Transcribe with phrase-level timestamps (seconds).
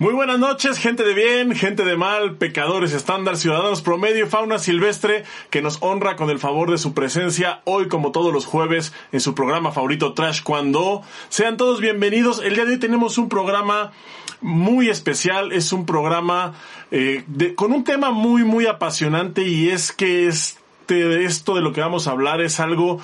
[0.00, 5.24] Muy buenas noches, gente de bien, gente de mal, pecadores estándar, ciudadanos promedio, fauna silvestre,
[5.50, 9.20] que nos honra con el favor de su presencia hoy como todos los jueves en
[9.20, 11.02] su programa favorito Trash Cuando.
[11.28, 12.40] Sean todos bienvenidos.
[12.42, 13.92] El día de hoy tenemos un programa
[14.40, 16.54] muy especial, es un programa
[16.90, 17.22] eh,
[17.54, 22.08] con un tema muy, muy apasionante y es que este, esto de lo que vamos
[22.08, 23.02] a hablar es algo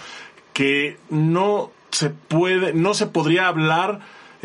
[0.55, 4.01] que no se puede, no se podría hablar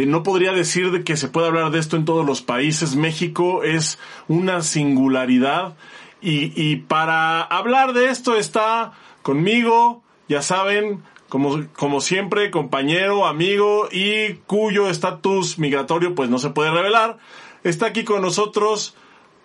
[0.05, 2.95] no podría decir de que se puede hablar de esto en todos los países.
[2.95, 5.75] México es una singularidad
[6.21, 13.87] y, y para hablar de esto está conmigo, ya saben, como, como siempre, compañero, amigo
[13.89, 17.19] y cuyo estatus migratorio pues no se puede revelar.
[17.63, 18.95] Está aquí con nosotros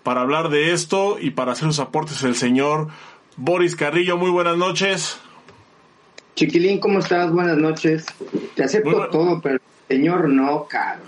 [0.03, 2.89] para hablar de esto y para hacer sus aportes el señor
[3.37, 4.17] Boris Carrillo.
[4.17, 5.21] Muy buenas noches.
[6.35, 7.31] Chiquilín, ¿cómo estás?
[7.33, 8.07] Buenas noches.
[8.55, 9.59] Te acepto todo, pero
[9.89, 11.07] Señor, no, cabrón.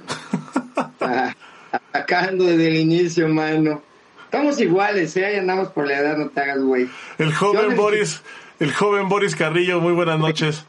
[1.00, 1.34] Ah,
[1.72, 3.82] atacando desde el inicio, mano.
[4.24, 5.26] Estamos iguales, ¿eh?
[5.26, 6.88] Ahí andamos por la edad, no te hagas, güey.
[7.18, 8.22] El joven Boris,
[8.60, 10.64] el joven Boris Carrillo, muy buenas noches.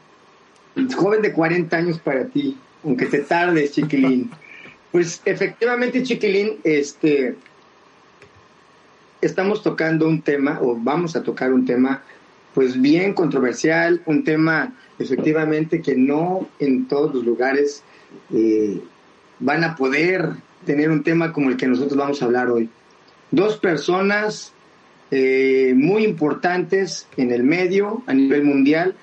[0.76, 4.30] El joven de 40 años para ti, aunque te tardes, chiquilín.
[4.90, 7.36] Pues efectivamente, chiquilín, este,
[9.20, 12.02] estamos tocando un tema, o vamos a tocar un tema,
[12.54, 17.84] pues bien controversial, un tema efectivamente que no en todos los lugares
[18.32, 18.80] eh,
[19.38, 20.30] van a poder
[20.64, 22.68] tener un tema como el que nosotros vamos a hablar hoy.
[23.30, 24.52] Dos personas
[25.10, 28.94] eh, muy importantes en el medio a nivel mundial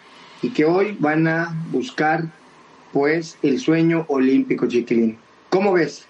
[0.42, 2.26] y que hoy van a buscar
[2.94, 5.18] pues el sueño olímpico chiquilín.
[5.50, 6.08] ¿Cómo ves?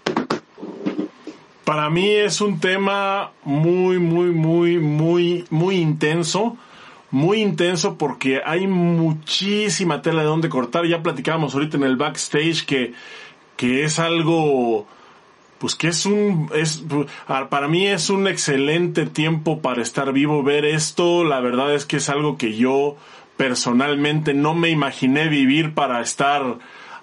[1.63, 6.57] Para mí es un tema muy, muy, muy, muy, muy intenso
[7.11, 10.85] muy intenso porque hay muchísima tela de donde cortar.
[10.85, 12.93] Ya platicábamos ahorita en el backstage que,
[13.55, 14.87] que es algo,
[15.59, 16.83] pues que es un, es,
[17.49, 21.23] para mí es un excelente tiempo para estar vivo, ver esto.
[21.23, 22.97] La verdad es que es algo que yo
[23.37, 26.57] personalmente no me imaginé vivir para estar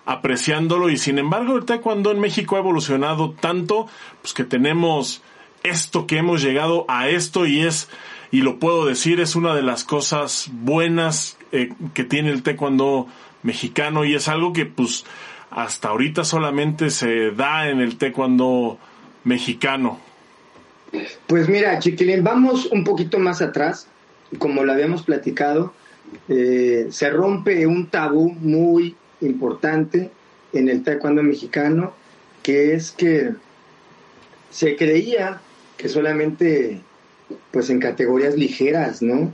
[0.07, 3.87] apreciándolo y sin embargo el taekwondo en México ha evolucionado tanto
[4.21, 5.23] pues que tenemos
[5.63, 7.89] esto que hemos llegado a esto y es
[8.35, 13.07] y lo puedo decir, es una de las cosas buenas eh, que tiene el taekwondo
[13.45, 15.05] mexicano y es algo que pues
[15.51, 18.77] hasta ahorita solamente se da en el taekwondo
[19.23, 20.01] mexicano.
[21.29, 23.87] Pues mira, Chiquilín, vamos un poquito más atrás,
[24.39, 25.73] como lo habíamos platicado,
[26.29, 30.11] eh, se rompe un tabú muy importante
[30.53, 31.95] en el taekwondo mexicano,
[32.43, 33.31] que es que
[34.51, 35.41] se creía
[35.77, 36.83] que solamente
[37.51, 39.33] pues en categorías ligeras, ¿no?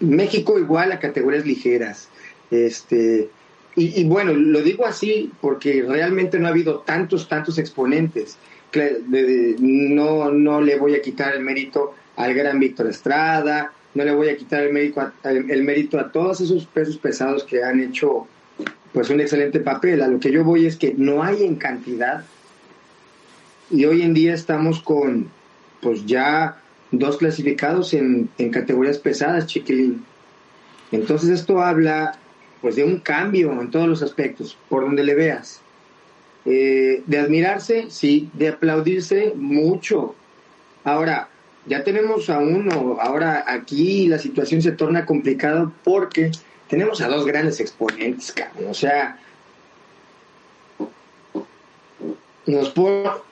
[0.00, 2.08] México igual a categorías ligeras.
[2.50, 3.28] Este,
[3.76, 8.36] y, bueno, lo digo así porque realmente no ha habido tantos, tantos exponentes.
[9.58, 14.28] No, no le voy a quitar el mérito al gran Víctor Estrada, no le voy
[14.28, 18.26] a quitar el mérito, a, el mérito a todos esos pesos pesados que han hecho
[18.92, 20.02] pues un excelente papel.
[20.02, 22.24] A lo que yo voy es que no hay en cantidad
[23.70, 25.28] y hoy en día estamos con
[25.80, 26.60] pues ya
[26.90, 30.04] dos clasificados en, categorías pesadas, chiquilín.
[30.92, 32.18] Entonces esto habla
[32.60, 35.62] pues de un cambio en todos los aspectos, por donde le veas.
[36.44, 40.14] Eh, de admirarse, sí, de aplaudirse mucho.
[40.84, 41.28] Ahora,
[41.66, 46.32] ya tenemos a uno, ahora aquí la situación se torna complicada porque
[46.68, 48.70] tenemos a dos grandes exponentes, cabrón.
[48.70, 49.18] O sea,
[52.46, 53.29] nos, por,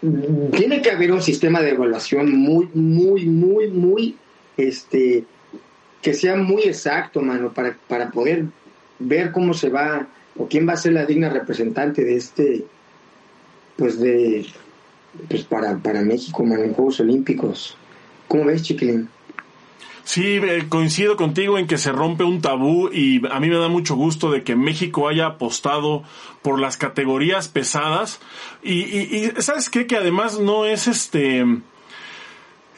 [0.00, 4.16] tiene que haber un sistema de evaluación muy, muy, muy, muy,
[4.56, 5.24] este,
[6.02, 8.44] que sea muy exacto, mano, para, para poder
[8.98, 12.64] ver cómo se va o quién va a ser la digna representante de este,
[13.76, 14.46] pues de,
[15.28, 17.76] pues para, para México, mano, en Juegos Olímpicos.
[18.28, 19.08] ¿Cómo ves, Chiquilín?
[20.06, 23.66] Sí, eh, coincido contigo en que se rompe un tabú y a mí me da
[23.66, 26.04] mucho gusto de que México haya apostado
[26.42, 28.20] por las categorías pesadas.
[28.62, 31.56] Y, y, sabes qué que además no es este e,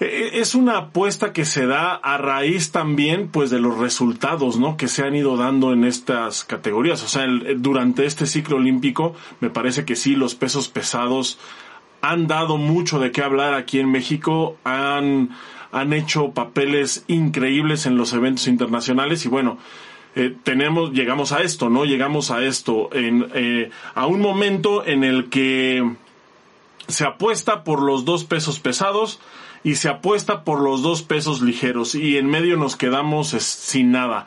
[0.01, 4.79] e, es una apuesta que se da a raíz también pues de los resultados no
[4.79, 7.05] que se han ido dando en estas categorías.
[7.05, 7.27] O sea
[7.57, 11.39] durante este ciclo olímpico me parece que sí los pesos pesados
[12.01, 15.37] han dado mucho de qué hablar aquí en México han
[15.73, 19.59] han hecho papeles increíbles en los eventos internacionales y bueno,
[20.15, 21.85] eh, tenemos, llegamos a esto, ¿no?
[21.85, 25.85] Llegamos a esto, en, eh, a un momento en el que
[26.89, 29.21] se apuesta por los dos pesos pesados
[29.63, 34.27] y se apuesta por los dos pesos ligeros y en medio nos quedamos sin nada.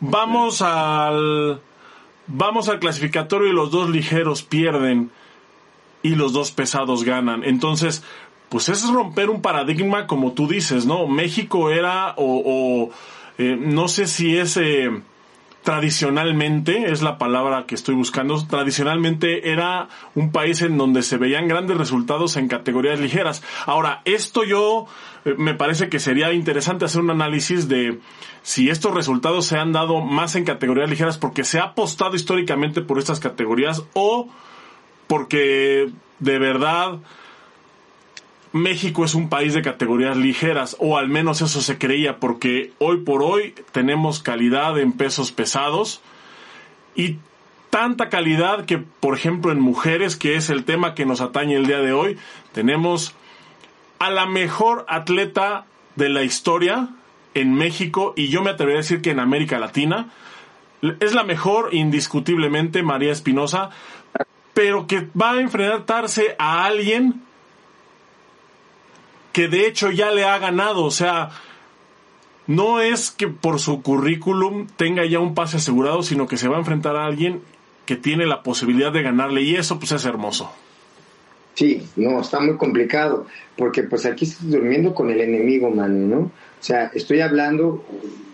[0.00, 1.60] Vamos al,
[2.26, 5.10] vamos al clasificatorio y los dos ligeros pierden.
[6.02, 7.44] y los dos pesados ganan.
[7.44, 8.02] Entonces,
[8.54, 11.08] pues es romper un paradigma como tú dices, ¿no?
[11.08, 12.88] México era o,
[13.36, 14.92] eh, no sé si es eh,
[15.64, 21.48] tradicionalmente, es la palabra que estoy buscando, tradicionalmente era un país en donde se veían
[21.48, 23.42] grandes resultados en categorías ligeras.
[23.66, 24.86] Ahora, esto yo
[25.24, 27.98] eh, me parece que sería interesante hacer un análisis de
[28.44, 32.82] si estos resultados se han dado más en categorías ligeras porque se ha apostado históricamente
[32.82, 34.28] por estas categorías o
[35.08, 35.90] porque
[36.20, 37.00] de verdad
[38.54, 42.98] México es un país de categorías ligeras, o al menos eso se creía, porque hoy
[42.98, 46.00] por hoy tenemos calidad en pesos pesados
[46.94, 47.16] y
[47.70, 51.66] tanta calidad que, por ejemplo, en mujeres, que es el tema que nos atañe el
[51.66, 52.16] día de hoy,
[52.52, 53.16] tenemos
[53.98, 55.66] a la mejor atleta
[55.96, 56.90] de la historia
[57.34, 60.10] en México y yo me atrevería a decir que en América Latina.
[61.00, 63.70] Es la mejor indiscutiblemente María Espinosa,
[64.52, 67.23] pero que va a enfrentarse a alguien
[69.34, 71.30] que de hecho ya le ha ganado, o sea,
[72.46, 76.54] no es que por su currículum tenga ya un pase asegurado, sino que se va
[76.54, 77.42] a enfrentar a alguien
[77.84, 80.52] que tiene la posibilidad de ganarle y eso pues es hermoso.
[81.54, 83.26] Sí, no, está muy complicado,
[83.56, 86.18] porque pues aquí estoy durmiendo con el enemigo, mano, ¿no?
[86.20, 86.30] O
[86.60, 87.84] sea, estoy hablando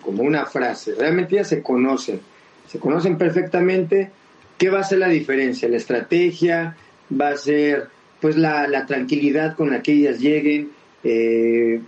[0.03, 2.21] como una frase, realmente ya se conocen,
[2.69, 4.11] se conocen perfectamente,
[4.59, 5.67] ¿qué va a ser la diferencia?
[5.67, 6.77] La estrategia,
[7.11, 7.89] va a ser
[8.21, 10.71] pues la, la tranquilidad con la que ellas lleguen,
[11.05, 11.81] eh,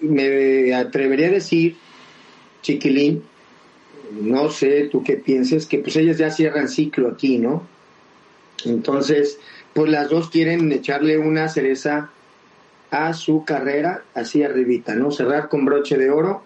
[0.00, 1.76] me atrevería a decir,
[2.62, 3.22] chiquilín,
[4.20, 7.66] no sé tú qué pienses, que pues ellas ya cierran ciclo aquí, ¿no?
[8.64, 9.38] Entonces,
[9.74, 12.10] pues las dos quieren echarle una cereza
[12.90, 15.10] a su carrera así arribita, ¿no?
[15.10, 16.42] Cerrar con broche de oro.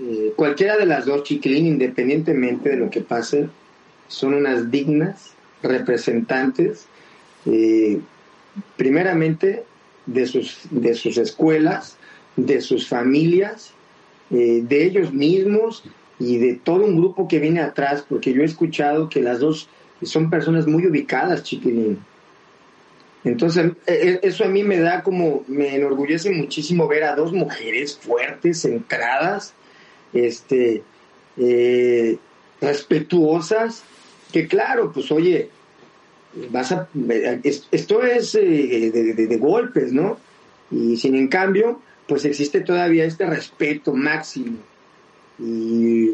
[0.00, 3.48] Eh, cualquiera de las dos, chiquilín, independientemente de lo que pase,
[4.06, 5.32] son unas dignas
[5.62, 6.86] representantes,
[7.46, 8.00] eh,
[8.76, 9.64] primeramente
[10.08, 11.96] de sus, de sus escuelas,
[12.36, 13.72] de sus familias,
[14.30, 15.84] eh, de ellos mismos
[16.18, 19.68] y de todo un grupo que viene atrás, porque yo he escuchado que las dos
[20.02, 21.98] son personas muy ubicadas, chiquilín.
[23.24, 27.32] Entonces, e, e, eso a mí me da como, me enorgullece muchísimo ver a dos
[27.32, 29.52] mujeres fuertes, centradas,
[30.12, 30.82] este,
[31.36, 32.16] eh,
[32.60, 33.82] respetuosas,
[34.32, 35.50] que claro, pues oye,
[36.50, 36.88] vas a,
[37.42, 40.18] esto es eh, de, golpes, ¿no?
[40.70, 44.58] Y sin en cambio, pues existe todavía este respeto máximo.
[45.38, 46.12] Y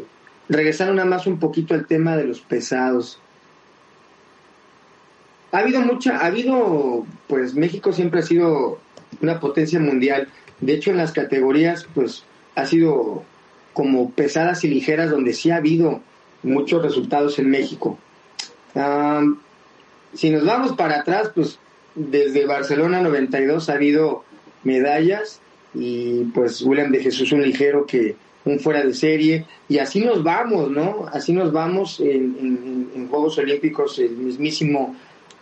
[0.49, 3.19] regresando nada más un poquito al tema de los pesados.
[5.51, 8.79] Ha habido mucha, ha habido, pues México siempre ha sido
[9.21, 10.27] una potencia mundial.
[10.59, 12.23] De hecho, en las categorías, pues
[12.55, 13.23] ha sido
[13.73, 16.01] como pesadas y ligeras, donde sí ha habido
[16.43, 17.97] muchos resultados en México.
[20.15, 21.59] Si nos vamos para atrás, pues
[21.95, 24.23] desde Barcelona 92 ha habido
[24.63, 25.39] medallas
[25.73, 28.15] y pues William de Jesús un ligero que
[28.45, 31.07] un fuera de serie y así nos vamos, ¿no?
[31.11, 34.95] Así nos vamos en, Juegos Olímpicos el mismísimo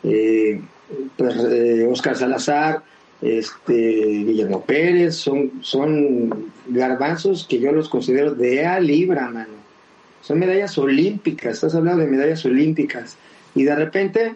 [0.04, 0.60] eh,
[1.18, 2.84] pues, eh, Oscar Salazar,
[3.22, 9.54] este Guillermo Pérez, son, son garbanzos que yo los considero de a libra, mano.
[10.22, 13.18] Son medallas olímpicas, estás hablando de medallas olímpicas.
[13.56, 14.36] Y de repente,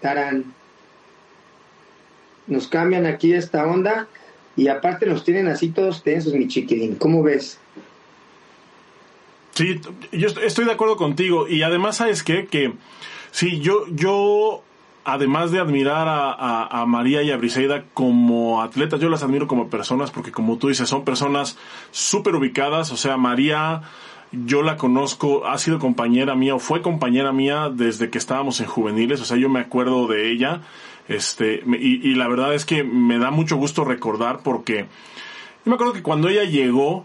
[0.00, 0.54] tarán,
[2.46, 4.08] nos cambian aquí esta onda
[4.56, 6.96] y aparte nos tienen así todos tensos, mi chiquilín.
[6.96, 7.58] ¿Cómo ves?
[9.54, 9.80] Sí,
[10.12, 12.46] yo estoy de acuerdo contigo y además sabes qué?
[12.46, 12.72] que
[13.30, 14.62] sí, yo, yo
[15.04, 19.68] además de admirar a, a, María y a Briseida como atletas, yo las admiro como
[19.68, 21.58] personas porque como tú dices, son personas
[21.90, 23.82] súper ubicadas, o sea, María
[24.32, 28.66] yo la conozco, ha sido compañera mía o fue compañera mía desde que estábamos en
[28.66, 30.62] juveniles, o sea, yo me acuerdo de ella,
[31.08, 34.86] este, y, la verdad es que me da mucho gusto recordar porque
[35.64, 37.04] yo me acuerdo que cuando ella llegó,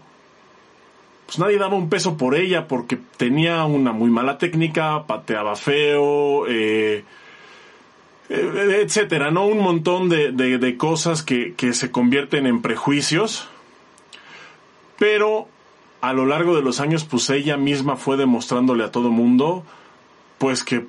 [1.26, 6.46] pues nadie daba un peso por ella porque tenía una muy mala técnica, pateaba feo,
[6.46, 7.04] eh,
[8.30, 9.46] eh etcétera, ¿no?
[9.46, 13.48] Un montón de, de, de cosas que, que se convierten en prejuicios.
[14.98, 15.48] Pero
[16.00, 19.64] a lo largo de los años, pues ella misma fue demostrándole a todo mundo,
[20.38, 20.86] pues que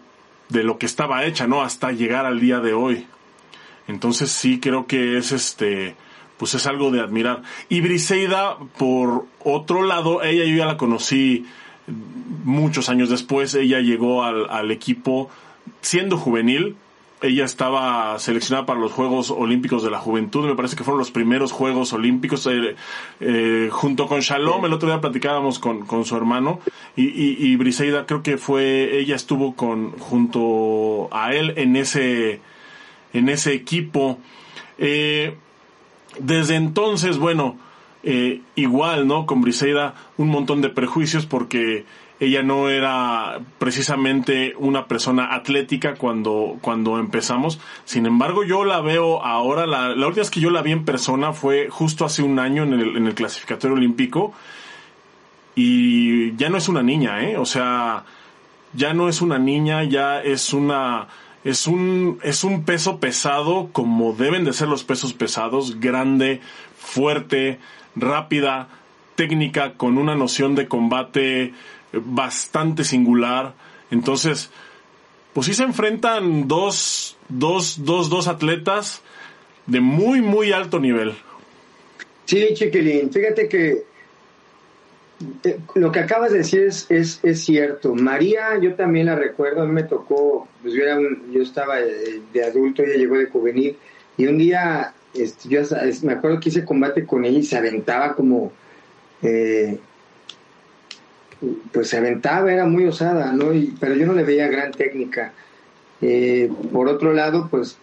[0.49, 1.61] de lo que estaba hecha, ¿no?
[1.61, 3.07] Hasta llegar al día de hoy.
[3.87, 5.95] Entonces sí creo que es este,
[6.37, 7.43] pues es algo de admirar.
[7.69, 11.45] Y Briseida, por otro lado, ella yo ya la conocí
[12.43, 15.29] muchos años después, ella llegó al, al equipo
[15.81, 16.75] siendo juvenil
[17.21, 21.11] ella estaba seleccionada para los Juegos Olímpicos de la Juventud, me parece que fueron los
[21.11, 22.75] primeros Juegos Olímpicos, eh,
[23.19, 26.59] eh, junto con Shalom, el otro día platicábamos con, con su hermano,
[26.95, 32.41] y, y, y, Briseida creo que fue, ella estuvo con, junto a él en ese,
[33.13, 34.19] en ese equipo.
[34.77, 35.35] Eh,
[36.19, 37.57] desde entonces, bueno,
[38.03, 39.25] eh, igual, ¿no?
[39.25, 41.85] Con Briseida, un montón de prejuicios porque
[42.19, 47.59] ella no era precisamente una persona atlética cuando, cuando empezamos.
[47.85, 50.83] Sin embargo, yo la veo ahora, la, la última vez que yo la vi en
[50.83, 54.33] persona fue justo hace un año en el, en el clasificatorio olímpico.
[55.55, 57.37] Y ya no es una niña, ¿eh?
[57.37, 58.03] O sea,
[58.73, 61.07] ya no es una niña, ya es una,
[61.43, 66.41] es un, es un peso pesado como deben de ser los pesos pesados, grande,
[66.77, 67.59] fuerte,
[67.95, 68.67] rápida,
[69.15, 71.53] técnica, con una noción de combate
[71.93, 73.53] bastante singular.
[73.91, 74.49] Entonces,
[75.33, 79.01] pues sí se enfrentan dos, dos, dos, dos atletas
[79.65, 81.13] de muy, muy alto nivel.
[82.25, 83.83] Sí, Chiquilín, fíjate que
[85.43, 87.93] eh, lo que acabas de decir es, es, es, cierto.
[87.93, 91.77] María, yo también la recuerdo, a mí me tocó, pues yo, era un, yo estaba
[91.77, 93.77] de, adulto, ella llegó de juvenil,
[94.17, 95.61] y un día, este, yo
[96.03, 98.53] me acuerdo que hice combate con ella y se aventaba como,
[99.21, 99.77] eh,
[101.71, 103.53] pues se aventaba, era muy osada, ¿no?
[103.53, 105.31] Y, pero yo no le veía gran técnica.
[106.01, 107.77] Eh, por otro lado, pues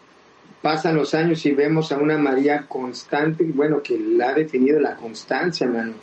[0.62, 4.96] pasan los años y vemos a una María constante, bueno, que la ha definido la
[4.96, 5.94] constancia, mano.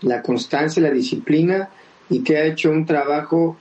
[0.00, 1.68] La constancia, la disciplina
[2.08, 3.56] y que ha hecho un trabajo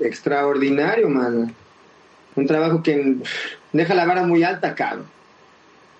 [0.00, 1.50] extraordinario, mano.
[2.34, 3.16] Un trabajo que
[3.72, 5.06] deja la vara muy alta, cabrón.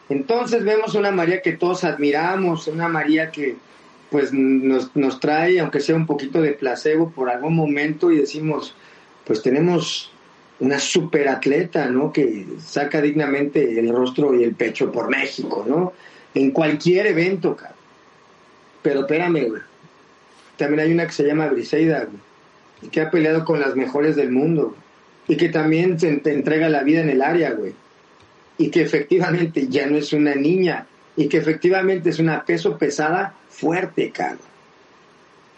[0.09, 3.57] Entonces vemos una María que todos admiramos, una María que,
[4.13, 8.77] pues nos, nos trae, aunque sea un poquito de placebo por algún momento y decimos,
[9.25, 10.13] pues tenemos
[10.61, 12.13] una super atleta, ¿no?
[12.13, 15.95] Que saca dignamente el rostro y el pecho por México, ¿no?
[16.35, 17.79] En cualquier evento, cabrón.
[18.83, 19.63] Pero espérame, güey.
[20.59, 22.21] También hay una que se llama Briseida, güey.
[22.83, 24.77] Y que ha peleado con las mejores del mundo.
[25.27, 27.73] Y que también se entrega la vida en el área, güey.
[28.59, 30.87] Y que efectivamente ya no es una niña.
[31.17, 34.39] Y que efectivamente es una peso pesada fuerte, cabrón.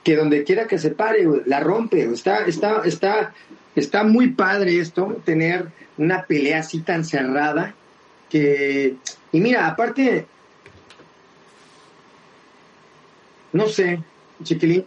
[0.03, 2.05] Que donde quiera que se pare, la rompe.
[2.05, 3.33] Está, está, está,
[3.75, 7.75] está muy padre esto, tener una pelea así tan cerrada.
[8.29, 8.97] Que,
[9.33, 10.27] y mira, aparte,
[13.53, 14.01] no sé,
[14.43, 14.85] chiquilín,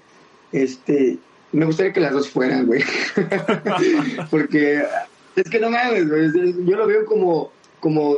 [0.52, 1.18] este,
[1.52, 2.84] me gustaría que las dos fueran, güey.
[4.30, 4.84] Porque
[5.36, 6.32] es que no mames, güey.
[6.66, 8.18] Yo lo veo como, como,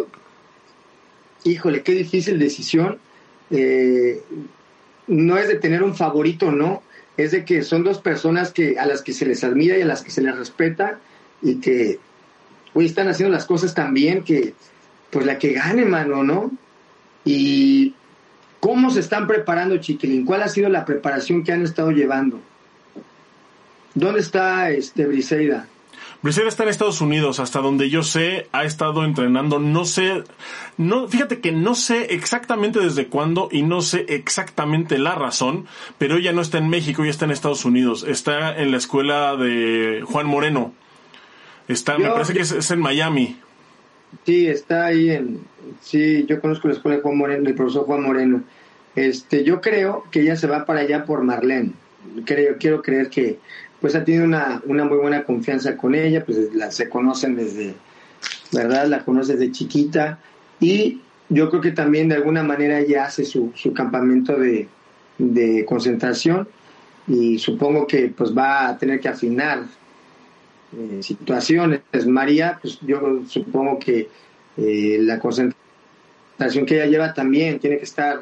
[1.44, 3.00] híjole, qué difícil decisión.
[3.52, 4.22] Eh,
[5.10, 6.84] no es de tener un favorito, no,
[7.18, 9.86] es de que son dos personas que a las que se les admira y a
[9.86, 11.00] las que se les respeta
[11.42, 12.00] y que
[12.74, 14.54] hoy están haciendo las cosas tan bien que
[15.10, 16.52] pues la que gane, mano, ¿no?
[17.26, 17.96] Y
[18.60, 22.40] cómo se están preparando, Chiquilín, cuál ha sido la preparación que han estado llevando.
[23.96, 25.68] ¿Dónde está este Briseida?
[26.22, 30.24] Briseida está en Estados Unidos, hasta donde yo sé, ha estado entrenando, no sé,
[30.78, 35.66] no, fíjate que no sé exactamente desde cuándo y no sé exactamente la razón,
[35.98, 39.38] pero ella no está en México, ella está en Estados Unidos, está en la escuela
[39.38, 40.74] de Juan Moreno,
[41.70, 43.38] está, yo, me parece que es, es, en Miami.
[44.26, 45.40] Sí, está ahí en,
[45.80, 48.44] sí, yo conozco la escuela de Juan Moreno, el profesor Juan Moreno,
[48.94, 51.72] este, yo creo que ella se va para allá por Marlene,
[52.26, 53.40] creo, quiero creer que,
[53.82, 57.76] pues ha tenido una, una muy buena confianza con ella, pues la, se conocen desde,
[58.52, 58.88] ¿verdad?
[58.88, 60.20] La conoce desde chiquita
[60.60, 64.68] y yo creo que también de alguna manera ella hace su, su campamento de,
[65.18, 66.48] de, concentración
[67.08, 69.64] y supongo que pues va a tener que afinar
[70.76, 71.82] eh, situaciones.
[72.08, 74.10] María, pues yo supongo que
[74.58, 78.22] eh, la concentración que ella lleva también tiene que estar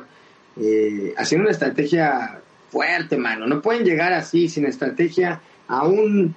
[0.59, 3.47] eh, haciendo una estrategia fuerte, mano.
[3.47, 6.35] No pueden llegar así, sin estrategia, a un...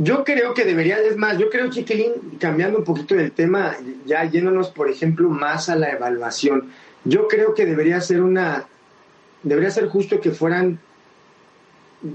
[0.00, 3.76] Yo creo que debería, es más, yo creo, Chiquilín, cambiando un poquito del tema,
[4.06, 6.70] ya yéndonos, por ejemplo, más a la evaluación,
[7.04, 8.66] yo creo que debería ser una,
[9.42, 10.78] debería ser justo que fueran,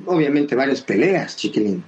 [0.05, 1.83] obviamente, varias peleas, Chiquilín.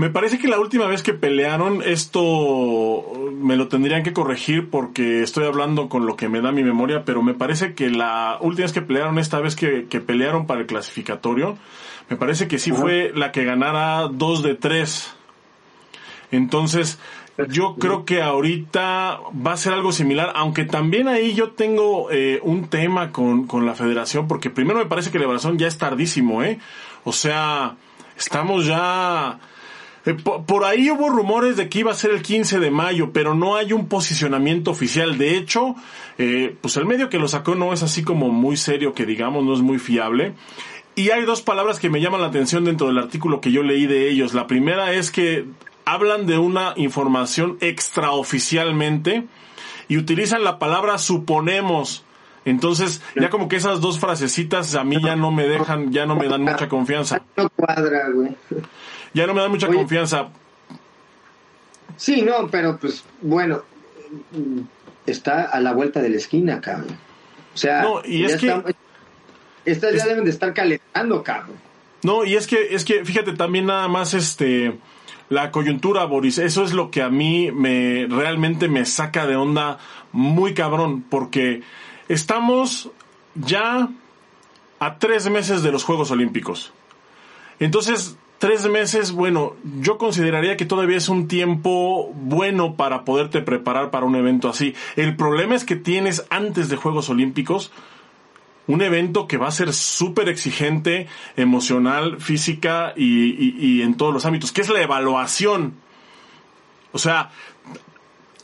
[0.00, 5.22] Me parece que la última vez que pelearon, esto me lo tendrían que corregir porque
[5.22, 8.64] estoy hablando con lo que me da mi memoria, pero me parece que la última
[8.64, 11.58] vez que pelearon, esta vez que, que pelearon para el clasificatorio,
[12.08, 15.14] me parece que sí fue la que ganara dos de tres.
[16.30, 16.98] Entonces,
[17.50, 22.40] yo creo que ahorita va a ser algo similar, aunque también ahí yo tengo eh,
[22.42, 25.76] un tema con, con la federación, porque primero me parece que la evaluación ya es
[25.76, 26.58] tardísimo, ¿eh?
[27.04, 27.76] O sea,
[28.16, 29.38] estamos ya
[30.46, 33.56] por, ahí hubo rumores de que iba a ser el 15 de mayo, pero no
[33.56, 35.18] hay un posicionamiento oficial.
[35.18, 35.74] De hecho,
[36.16, 39.44] eh, pues el medio que lo sacó no es así como muy serio, que digamos,
[39.44, 40.34] no es muy fiable.
[40.94, 43.86] Y hay dos palabras que me llaman la atención dentro del artículo que yo leí
[43.86, 44.32] de ellos.
[44.32, 45.44] La primera es que
[45.84, 49.26] hablan de una información extraoficialmente
[49.88, 52.04] y utilizan la palabra suponemos.
[52.46, 56.16] Entonces, ya como que esas dos frasecitas a mí ya no me dejan, ya no
[56.16, 57.22] me dan mucha confianza.
[57.36, 58.34] No cuadra, güey
[59.14, 60.28] ya no me da mucha confianza.
[61.96, 63.62] Sí, no, pero pues bueno,
[65.06, 66.96] está a la vuelta de la esquina, cabrón.
[67.54, 68.62] O sea, no, y es que,
[69.64, 71.56] estas ya deben de estar calentando, cabrón.
[72.02, 74.78] No, y es que, es que, fíjate, también nada más este,
[75.28, 79.78] la coyuntura, Boris, eso es lo que a mí me, realmente me saca de onda
[80.12, 81.62] muy cabrón, porque
[82.08, 82.90] estamos
[83.34, 83.90] ya
[84.78, 86.72] a tres meses de los Juegos Olímpicos.
[87.58, 93.90] Entonces, Tres meses, bueno, yo consideraría que todavía es un tiempo bueno para poderte preparar
[93.90, 94.74] para un evento así.
[94.96, 97.70] El problema es que tienes antes de Juegos Olímpicos
[98.66, 101.06] un evento que va a ser súper exigente,
[101.36, 105.74] emocional, física y, en todos los ámbitos, que es la evaluación.
[106.92, 107.32] O sea,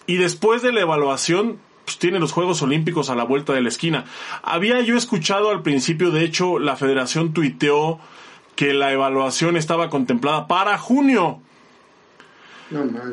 [0.07, 3.71] y después de la evaluación, pues tiene los Juegos Olímpicos a la vuelta de la
[3.71, 4.05] esquina.
[4.43, 7.99] Había yo escuchado al principio, de hecho, la federación tuiteó
[8.57, 11.41] que la evaluación estaba contemplada para junio.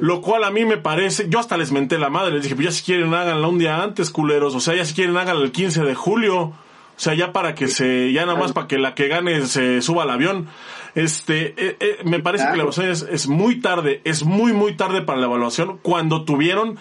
[0.01, 2.65] lo cual a mí me parece, yo hasta les menté la madre, les dije, pues
[2.65, 5.51] ya si quieren háganla un día antes, culeros, o sea, ya si quieren háganla el
[5.51, 6.53] 15 de julio,
[6.95, 9.81] o sea, ya para que se, ya nada más para que la que gane se
[9.81, 10.47] suba al avión.
[10.95, 14.75] Este, eh, eh, me parece que la evaluación es, es, muy tarde, es muy, muy
[14.75, 16.77] tarde para la evaluación, cuando tuvieron,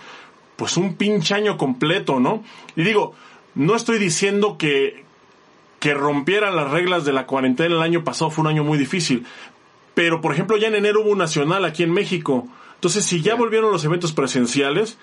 [0.56, 2.42] pues un pinche año completo, ¿no?
[2.76, 3.14] Y digo,
[3.54, 5.04] no estoy diciendo que,
[5.82, 9.26] que rompieran las reglas de la cuarentena el año pasado fue un año muy difícil.
[9.94, 12.46] Pero, por ejemplo, ya en enero hubo un nacional aquí en México.
[12.76, 14.96] Entonces, si ya volvieron los eventos presenciales,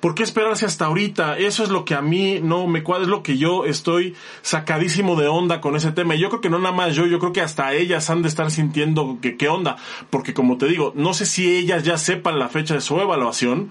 [0.00, 1.36] ¿por qué esperarse hasta ahorita?
[1.36, 5.20] Eso es lo que a mí no me cuadra, es lo que yo estoy sacadísimo
[5.20, 6.14] de onda con ese tema.
[6.14, 8.28] Y yo creo que no nada más yo, yo creo que hasta ellas han de
[8.28, 9.76] estar sintiendo que qué onda.
[10.08, 13.70] Porque como te digo, no sé si ellas ya sepan la fecha de su evaluación,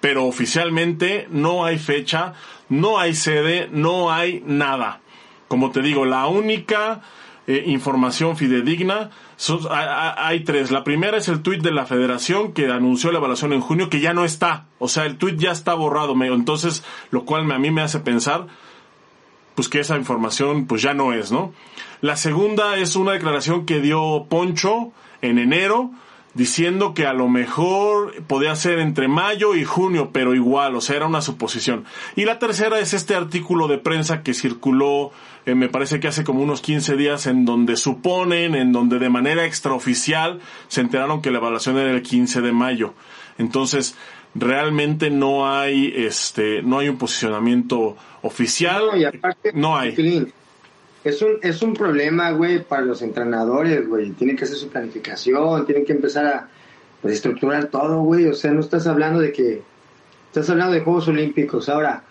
[0.00, 2.32] pero oficialmente no hay fecha,
[2.68, 5.03] no hay sede, no hay nada.
[5.54, 7.00] Como te digo, la única
[7.46, 9.10] eh, información fidedigna
[9.70, 10.72] hay, tres.
[10.72, 14.00] La primera es el tuit de la federación que anunció la evaluación en junio que
[14.00, 14.66] ya no está.
[14.80, 16.16] O sea, el tuit ya está borrado.
[16.24, 18.48] Entonces, lo cual a mí me hace pensar
[19.54, 21.52] pues que esa información pues ya no es, ¿no?
[22.00, 24.90] La segunda es una declaración que dio Poncho
[25.22, 25.92] en enero
[26.34, 30.96] diciendo que a lo mejor podía ser entre mayo y junio, pero igual, o sea,
[30.96, 31.84] era una suposición.
[32.16, 35.12] Y la tercera es este artículo de prensa que circuló,
[35.46, 39.08] eh, me parece que hace como unos 15 días, en donde suponen, en donde de
[39.08, 42.94] manera extraoficial se enteraron que la evaluación era el 15 de mayo.
[43.38, 43.96] Entonces,
[44.34, 48.82] realmente no hay, este, no hay un posicionamiento oficial.
[49.54, 50.32] No, hay
[51.04, 54.10] es un, es un problema, güey, para los entrenadores, güey.
[54.12, 56.48] Tienen que hacer su planificación, tienen que empezar a
[57.02, 58.26] pues, estructurar todo, güey.
[58.26, 59.62] O sea, no estás hablando de que.
[60.28, 61.68] Estás hablando de Juegos Olímpicos.
[61.68, 62.02] Ahora,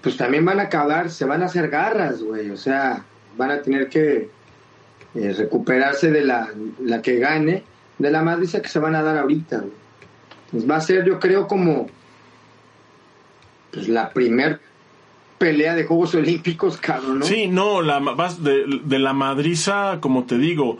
[0.00, 2.50] pues también van a acabar, se van a hacer garras, güey.
[2.50, 3.04] O sea,
[3.36, 4.30] van a tener que
[5.14, 7.64] eh, recuperarse de la, la que gane,
[7.98, 9.82] de la madriza que se van a dar ahorita, güey.
[10.52, 11.88] Pues va a ser, yo creo, como
[13.72, 14.60] pues la primer
[15.42, 17.24] pelea de Juegos Olímpicos, cabrón, ¿no?
[17.24, 17.98] Sí, no, la,
[18.38, 20.78] de, de la madriza, como te digo,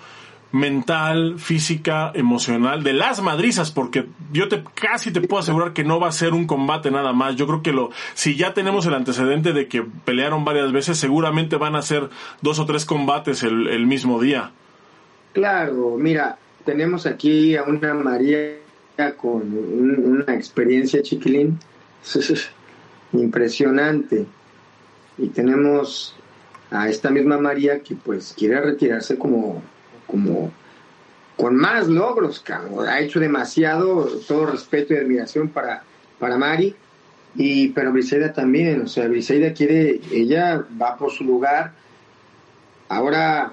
[0.52, 5.98] mental, física, emocional, de las madrizas, porque yo te casi te puedo asegurar que no
[5.98, 7.34] va a ser un combate nada más.
[7.34, 11.56] Yo creo que lo, si ya tenemos el antecedente de que pelearon varias veces, seguramente
[11.56, 12.08] van a ser
[12.40, 14.52] dos o tres combates el, el mismo día.
[15.32, 18.58] Claro, mira, tenemos aquí a una María
[19.16, 21.58] con una experiencia chiquilín
[23.12, 24.24] impresionante
[25.18, 26.14] y tenemos
[26.70, 29.62] a esta misma María que pues quiere retirarse como,
[30.06, 30.50] como
[31.36, 32.88] con más logros, cabrón.
[32.88, 35.82] Ha hecho demasiado, todo respeto y admiración para,
[36.18, 36.74] para Mari,
[37.34, 41.72] y, pero Briseida también, o sea, Briseida quiere, ella va por su lugar.
[42.88, 43.52] Ahora,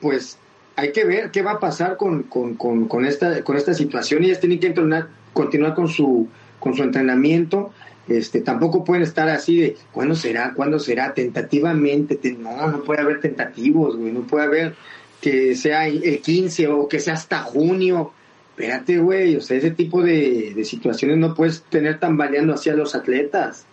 [0.00, 0.38] pues
[0.76, 4.24] hay que ver qué va a pasar con, con, con, con esta, con esta situación.
[4.24, 7.72] Ellas tienen que entrenar, continuar con su, con su entrenamiento
[8.08, 10.54] este, tampoco pueden estar así de, ¿cuándo será?
[10.54, 11.12] ¿Cuándo será?
[11.14, 14.74] Tentativamente, no, no puede haber tentativos, güey, no puede haber
[15.20, 18.12] que sea el 15 o que sea hasta junio.
[18.50, 22.94] Espérate, güey, o sea, ese tipo de, situaciones no puedes tener tambaleando así a los
[22.94, 23.66] atletas.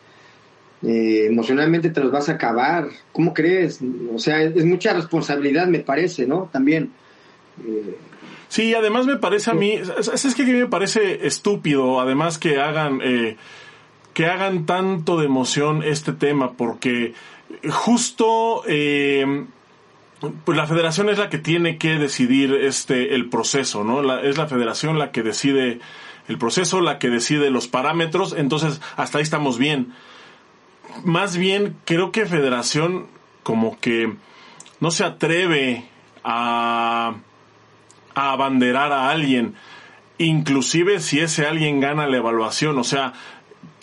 [0.83, 2.89] Eh, emocionalmente te los vas a acabar.
[3.11, 3.79] ¿Cómo crees?
[4.13, 6.49] O sea, es mucha responsabilidad, me parece, ¿no?
[6.51, 6.91] También.
[7.65, 7.97] Eh,
[8.47, 12.37] sí, además me parece a mí, es, es que a mí me parece estúpido, además
[12.37, 13.37] que hagan, eh,
[14.15, 17.13] que hagan tanto de emoción este tema, porque
[17.69, 19.45] justo, eh,
[20.45, 24.01] pues la federación es la que tiene que decidir este, el proceso, ¿no?
[24.01, 25.79] La, es la federación la que decide
[26.29, 29.93] el proceso, la que decide los parámetros, entonces hasta ahí estamos bien.
[31.03, 33.07] Más bien, creo que federación
[33.43, 34.13] como que
[34.79, 35.83] no se atreve
[36.23, 37.15] a,
[38.15, 39.55] a abanderar a alguien,
[40.17, 43.13] inclusive si ese alguien gana la evaluación, o sea,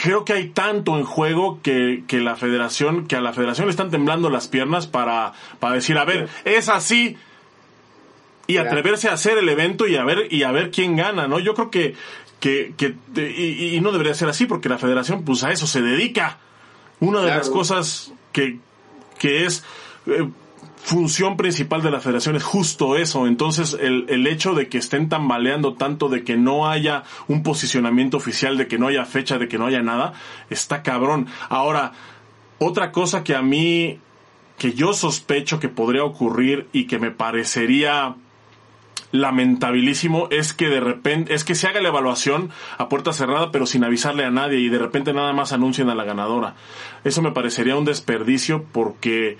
[0.02, 3.70] creo que hay tanto en juego que, que la federación, que a la federación le
[3.70, 7.16] están temblando las piernas para, para decir, a ver, es así,
[8.48, 11.38] y atreverse a hacer el evento y a ver y a ver quién gana, ¿no?
[11.38, 11.94] Yo creo que
[12.40, 16.38] que, que y, no debería ser así porque la federación pues a eso se dedica.
[16.98, 18.58] Una de las cosas que,
[19.20, 19.64] que es
[20.06, 20.28] eh,
[20.82, 23.26] función principal de la federación es justo eso.
[23.26, 28.16] Entonces, el, el hecho de que estén tambaleando tanto, de que no haya un posicionamiento
[28.16, 30.12] oficial, de que no haya fecha, de que no haya nada,
[30.50, 31.28] está cabrón.
[31.48, 31.92] Ahora,
[32.58, 34.00] otra cosa que a mí,
[34.58, 38.16] que yo sospecho que podría ocurrir y que me parecería
[39.12, 43.66] lamentabilísimo es que de repente, es que se haga la evaluación a puerta cerrada pero
[43.66, 46.54] sin avisarle a nadie y de repente nada más anuncien a la ganadora.
[47.04, 49.38] Eso me parecería un desperdicio porque...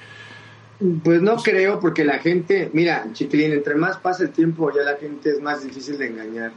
[1.04, 4.96] Pues no creo, porque la gente, mira, Chiquilín, entre más pasa el tiempo ya la
[4.96, 6.52] gente es más difícil de engañar.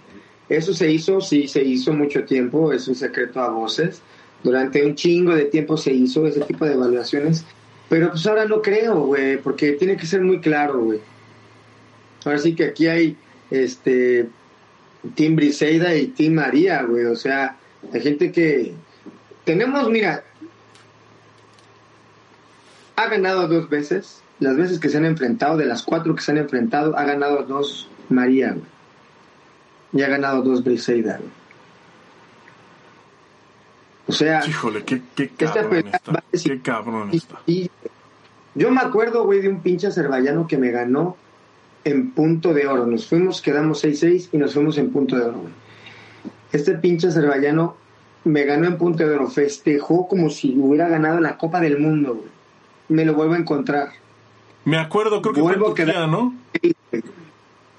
[0.50, 4.02] Eso se hizo, sí, se hizo mucho tiempo, es un secreto a voces.
[4.44, 7.46] Durante un chingo de tiempo se hizo ese tipo de evaluaciones,
[7.90, 11.00] pero pues ahora no creo, güey, porque tiene que ser muy claro, güey
[12.26, 13.16] Ahora sí que aquí hay
[13.52, 14.28] este
[15.14, 17.06] Team Briseida y Team María, güey.
[17.06, 17.56] O sea,
[17.94, 18.74] hay gente que.
[19.46, 20.24] Tenemos, mira.
[22.96, 24.22] Ha ganado dos veces.
[24.40, 27.44] Las veces que se han enfrentado, de las cuatro que se han enfrentado, ha ganado
[27.44, 28.66] dos María, güey.
[29.94, 31.30] Y ha ganado dos Briseida, güey.
[34.08, 34.46] O sea.
[34.46, 36.24] Híjole, qué, qué cabrón está.
[36.32, 37.40] qué cabrón está.
[37.48, 37.70] Y,
[38.54, 41.18] yo me acuerdo, güey, de un pinche azerbaiyano que me ganó
[41.84, 42.86] en punto de oro.
[42.86, 45.42] Nos fuimos, quedamos 6-6 y nos fuimos en punto de oro,
[46.52, 47.76] Este pinche azerbaiyano
[48.24, 49.28] me ganó en punto de oro.
[49.28, 52.35] Festejó como si hubiera ganado la Copa del Mundo, güey.
[52.90, 53.90] Me lo vuelvo a encontrar.
[54.66, 56.34] Me acuerdo, creo que vuelvo a quedar, ¿no?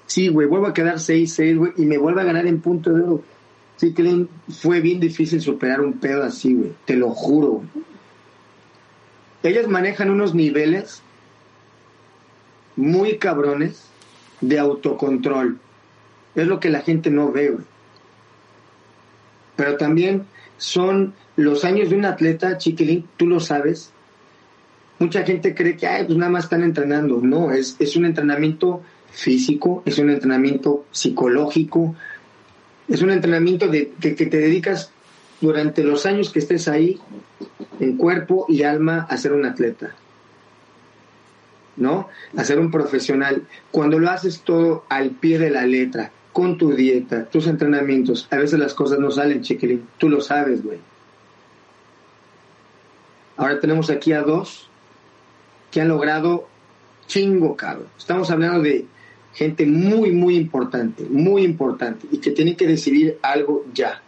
[0.05, 3.01] Sí, güey, vuelvo a quedar 6-6, güey, y me vuelve a ganar en punto de
[3.01, 3.23] oro.
[3.75, 6.73] Sí, que fue bien difícil superar un pedo así, güey.
[6.85, 7.63] Te lo juro,
[9.43, 11.03] Ellas manejan unos niveles
[12.75, 13.85] muy cabrones
[14.41, 15.59] de autocontrol.
[16.35, 17.57] Es lo que la gente no ve,
[19.55, 20.25] Pero también
[20.57, 23.91] son los años de un atleta, chiquilín, tú lo sabes.
[24.99, 27.19] Mucha gente cree que, ay, pues nada más están entrenando.
[27.21, 28.81] No, es, es un entrenamiento
[29.11, 31.95] físico, es un entrenamiento psicológico,
[32.87, 34.91] es un entrenamiento de, que, te dedicas
[35.41, 36.99] durante los años que estés ahí,
[37.79, 39.95] en cuerpo y alma, a ser un atleta.
[41.75, 42.09] ¿no?
[42.35, 43.43] A ser un profesional.
[43.69, 48.37] Cuando lo haces todo al pie de la letra, con tu dieta, tus entrenamientos, a
[48.37, 49.87] veces las cosas no salen, chiquilín.
[49.97, 50.79] Tú lo sabes, güey.
[53.35, 54.69] Ahora tenemos aquí a dos
[55.77, 56.47] que han logrado
[57.05, 57.85] chingo, cabrón.
[57.99, 58.87] Estamos hablando de
[59.35, 64.01] gente muy, muy importante, muy importante, y que tienen que decidir algo ya.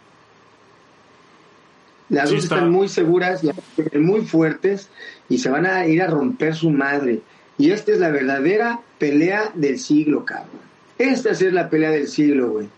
[2.08, 3.42] Las dos están muy seguras,
[3.94, 4.88] muy fuertes,
[5.28, 7.20] y se van a ir a romper su madre.
[7.56, 10.62] Y esta es la verdadera pelea del siglo, cabrón.
[10.98, 12.68] Esta sí es la pelea del siglo, güey.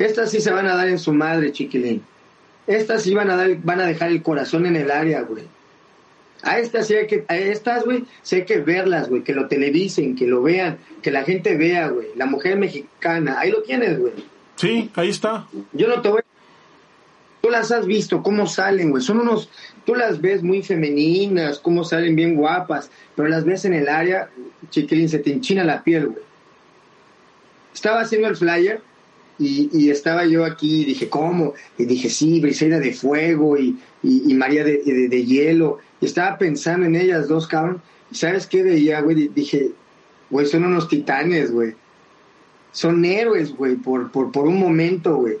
[0.00, 2.02] Estas sí se van a dar en su madre, chiquilín.
[2.66, 5.44] Estas sí van a, dar, van a dejar el corazón en el área, güey.
[6.42, 9.46] A estas sí hay que, a estas, güey, sí hay que verlas, güey, que lo
[9.46, 12.08] televisen, que lo vean, que la gente vea, güey.
[12.16, 14.12] La mujer mexicana, ahí lo tienes, güey.
[14.56, 15.46] Sí, ahí está.
[15.72, 16.22] Yo no te voy
[17.42, 19.02] Tú las has visto, cómo salen, güey.
[19.02, 19.50] Son unos,
[19.84, 24.30] tú las ves muy femeninas, cómo salen bien guapas, pero las ves en el área,
[24.70, 26.22] chiquilín, se te enchina la piel, güey.
[27.74, 28.80] Estaba haciendo el flyer
[29.40, 31.54] y, estaba yo aquí y dije, ¿cómo?
[31.76, 33.76] Y dije, sí, Briseida de fuego y,
[34.34, 35.78] María de, hielo.
[36.06, 37.80] Estaba pensando en ellas dos, cabrón.
[38.10, 39.28] ¿Y sabes qué veía, güey?
[39.28, 39.70] Dije,
[40.30, 41.74] güey, son unos titanes, güey.
[42.72, 45.38] Son héroes, güey, por, por, por un momento, güey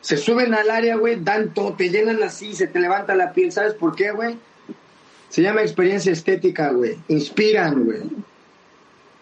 [0.00, 3.52] se suben al área, güey, dan todo, te llenan así, se te levanta la piel.
[3.52, 4.36] ¿Sabes por qué, güey?
[5.28, 6.96] Se llama experiencia estética, güey.
[7.08, 8.02] Inspiran, güey.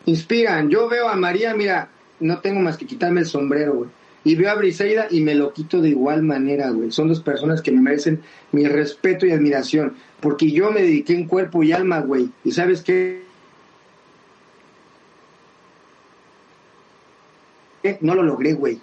[0.07, 0.71] Inspiran.
[0.71, 1.89] Yo veo a María, mira,
[2.21, 3.91] no tengo más que quitarme el sombrero, güey.
[4.25, 6.91] Y veo a Briseida y me lo quito de igual manera, güey.
[6.91, 8.21] Son dos personas que me merecen
[8.53, 9.95] mi respeto y admiración.
[10.21, 12.29] Porque yo me dediqué en cuerpo y alma, güey.
[12.45, 13.29] Y sabes qué?
[18.01, 18.81] no lo logré, güey.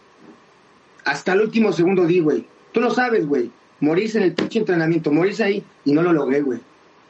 [1.03, 2.45] Hasta el último segundo di, güey.
[2.71, 3.51] Tú lo sabes, güey.
[3.79, 6.59] Morís en el pinche entrenamiento, morís ahí y no lo logré, güey.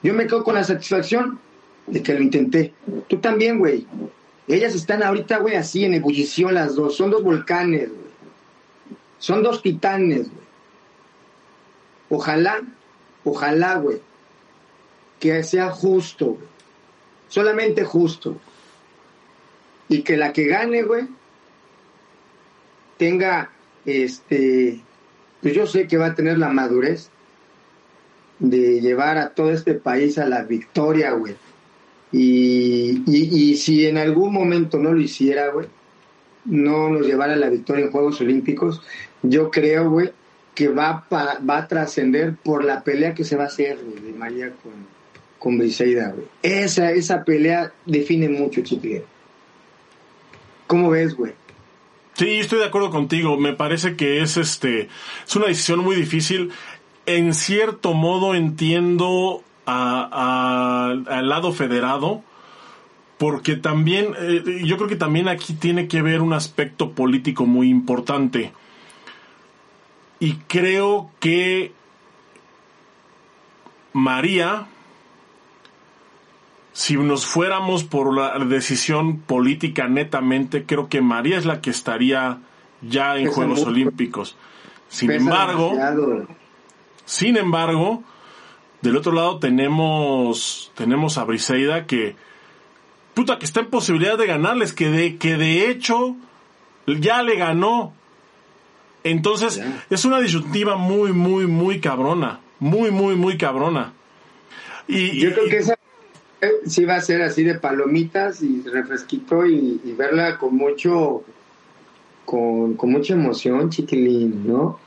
[0.03, 1.39] Yo me quedo con la satisfacción
[1.87, 2.73] de que lo intenté.
[3.07, 3.85] Tú también, güey.
[4.47, 6.95] Ellas están ahorita, güey, así en ebullición las dos.
[6.97, 8.04] Son dos volcanes, güey.
[9.25, 10.45] Son dos titanes, güey.
[12.09, 12.61] Ojalá,
[13.23, 13.99] ojalá, güey,
[15.19, 16.47] que sea justo, güey.
[17.27, 18.37] Solamente justo.
[19.89, 21.07] Y que la que gane, güey,
[22.97, 23.49] tenga,
[23.83, 24.81] este,
[25.41, 27.09] pues yo sé que va a tener la madurez
[28.37, 31.35] de llevar a todo este país a la victoria, güey.
[32.11, 35.65] Y, y, si en algún momento no lo hiciera, güey,
[36.45, 38.83] no nos llevara a la victoria en Juegos Olímpicos,
[39.21, 40.11] yo creo, güey,
[40.53, 44.51] que va, va a trascender por la pelea que se va a hacer, de María
[44.63, 44.73] con,
[45.37, 46.27] con Briseida, güey.
[46.41, 49.03] Esa, esa pelea define mucho, chiquillo.
[50.67, 51.33] ¿Cómo ves, güey?
[52.15, 53.37] Sí, estoy de acuerdo contigo.
[53.37, 54.89] Me parece que es este
[55.27, 56.51] es una decisión muy difícil.
[57.05, 62.23] En cierto modo entiendo al lado federado,
[63.17, 67.69] porque también eh, yo creo que también aquí tiene que ver un aspecto político muy
[67.69, 68.53] importante.
[70.25, 71.71] Y creo que
[73.93, 74.65] María,
[76.73, 82.39] si nos fuéramos por la decisión política netamente, creo que María es la que estaría
[82.81, 84.35] ya en Juegos Olímpicos.
[84.89, 85.73] Sin embargo,
[87.05, 88.01] sin embargo,
[88.81, 92.15] del otro lado tenemos tenemos a Briseida que
[93.13, 96.15] puta que está en posibilidad de ganarles, que de que de hecho
[96.87, 97.93] ya le ganó
[99.05, 102.39] entonces, es una disyuntiva muy, muy, muy cabrona.
[102.59, 103.93] Muy, muy, muy cabrona.
[104.87, 105.77] Y, Yo creo que esa
[106.41, 111.23] eh, sí va a ser así de palomitas y refresquito y, verla con mucho,
[112.25, 114.79] con, con, mucha emoción, chiquilín, ¿no?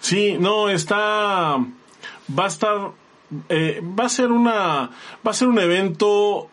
[0.00, 2.90] Sí, no, está, va a estar,
[3.48, 4.90] eh, va a ser una,
[5.24, 6.48] va a ser un evento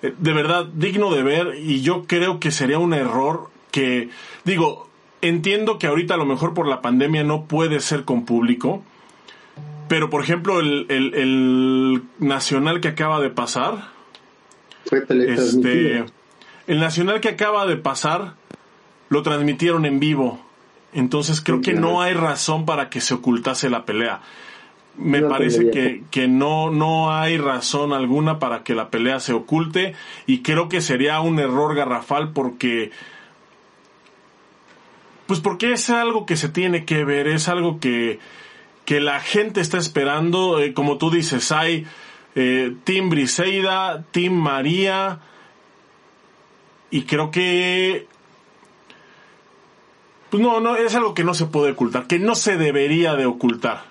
[0.00, 4.10] eh, de verdad digno de ver y yo creo que sería un error que,
[4.44, 4.87] digo,
[5.22, 8.82] entiendo que ahorita a lo mejor por la pandemia no puede ser con público,
[9.88, 13.88] pero por ejemplo el, el, nacional que acaba de pasar,
[14.90, 16.04] este,
[16.66, 18.34] el nacional que acaba de pasar
[19.08, 20.40] lo transmitieron en vivo,
[20.92, 24.20] entonces creo que no hay razón para que se ocultase la pelea.
[24.96, 29.94] Me parece que, que no, no hay razón alguna para que la pelea se oculte
[30.26, 32.90] y creo que sería un error garrafal porque
[35.28, 38.18] pues porque es algo que se tiene que ver, es algo que,
[38.86, 40.58] que la gente está esperando.
[40.58, 41.86] Eh, como tú dices, hay
[42.34, 45.20] eh, Team Briseida, Team María,
[46.90, 48.06] y creo que
[50.30, 53.26] pues no, no, es algo que no se puede ocultar, que no se debería de
[53.26, 53.82] ocultar.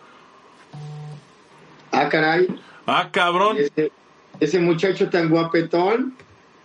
[1.92, 2.48] Ah, caray.
[2.88, 3.58] Ah, cabrón.
[3.58, 3.92] Ese,
[4.40, 6.16] ese muchacho tan guapetón.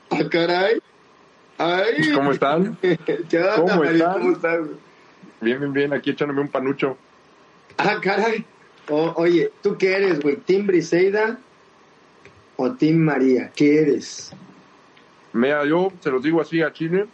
[0.08, 0.80] Ah, caray.
[1.62, 2.77] Pues, ¿Cómo están?
[3.57, 4.70] ¿Cómo, están?
[5.40, 6.96] Bien, bien, bien, aquí echándome un panucho.
[7.79, 8.44] Ah, caray.
[8.88, 10.37] oye, ¿tú qué eres, güey?
[10.37, 11.38] ¿Team Briseida
[12.57, 13.51] o Team María?
[13.55, 14.33] ¿Qué eres?
[15.33, 17.07] Mira, yo se los digo así a Chile,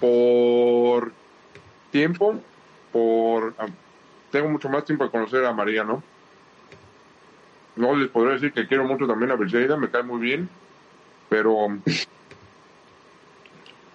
[0.00, 1.10] por
[1.90, 2.40] tiempo,
[2.92, 3.54] por...
[3.58, 3.66] Ah,
[4.30, 6.02] tengo mucho más tiempo de conocer a María, ¿no?
[7.76, 10.48] No les podré decir que quiero mucho también a Briseida, me cae muy bien,
[11.28, 11.68] pero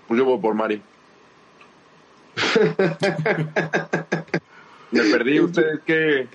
[0.08, 0.82] pues yo voy por Mari.
[4.92, 5.40] Me perdí.
[5.40, 6.28] ¿Ustedes qué?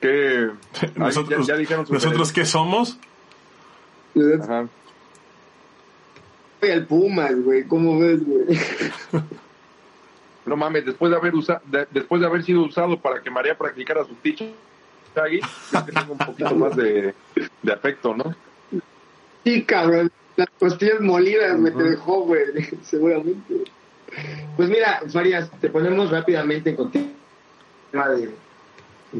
[0.00, 0.50] qué...
[0.96, 2.98] ¿Nosotros, ya, dijeron ¿Nosotros qué somos?
[4.40, 4.66] Ajá.
[6.60, 7.64] Voy al Pumas, güey.
[7.64, 8.58] ¿Cómo ves, güey?
[10.44, 14.04] No mames, después de haber usado, después de haber sido usado para que María practicara
[14.04, 14.50] su teacher,
[15.14, 17.14] tengo un poquito más de,
[17.62, 18.34] de afecto, ¿no?
[19.44, 22.42] Sí, cabrón las costillas molidas me te dejó, güey,
[22.82, 23.64] seguramente.
[24.56, 27.18] Pues mira, Farías, te ponemos rápidamente en contexto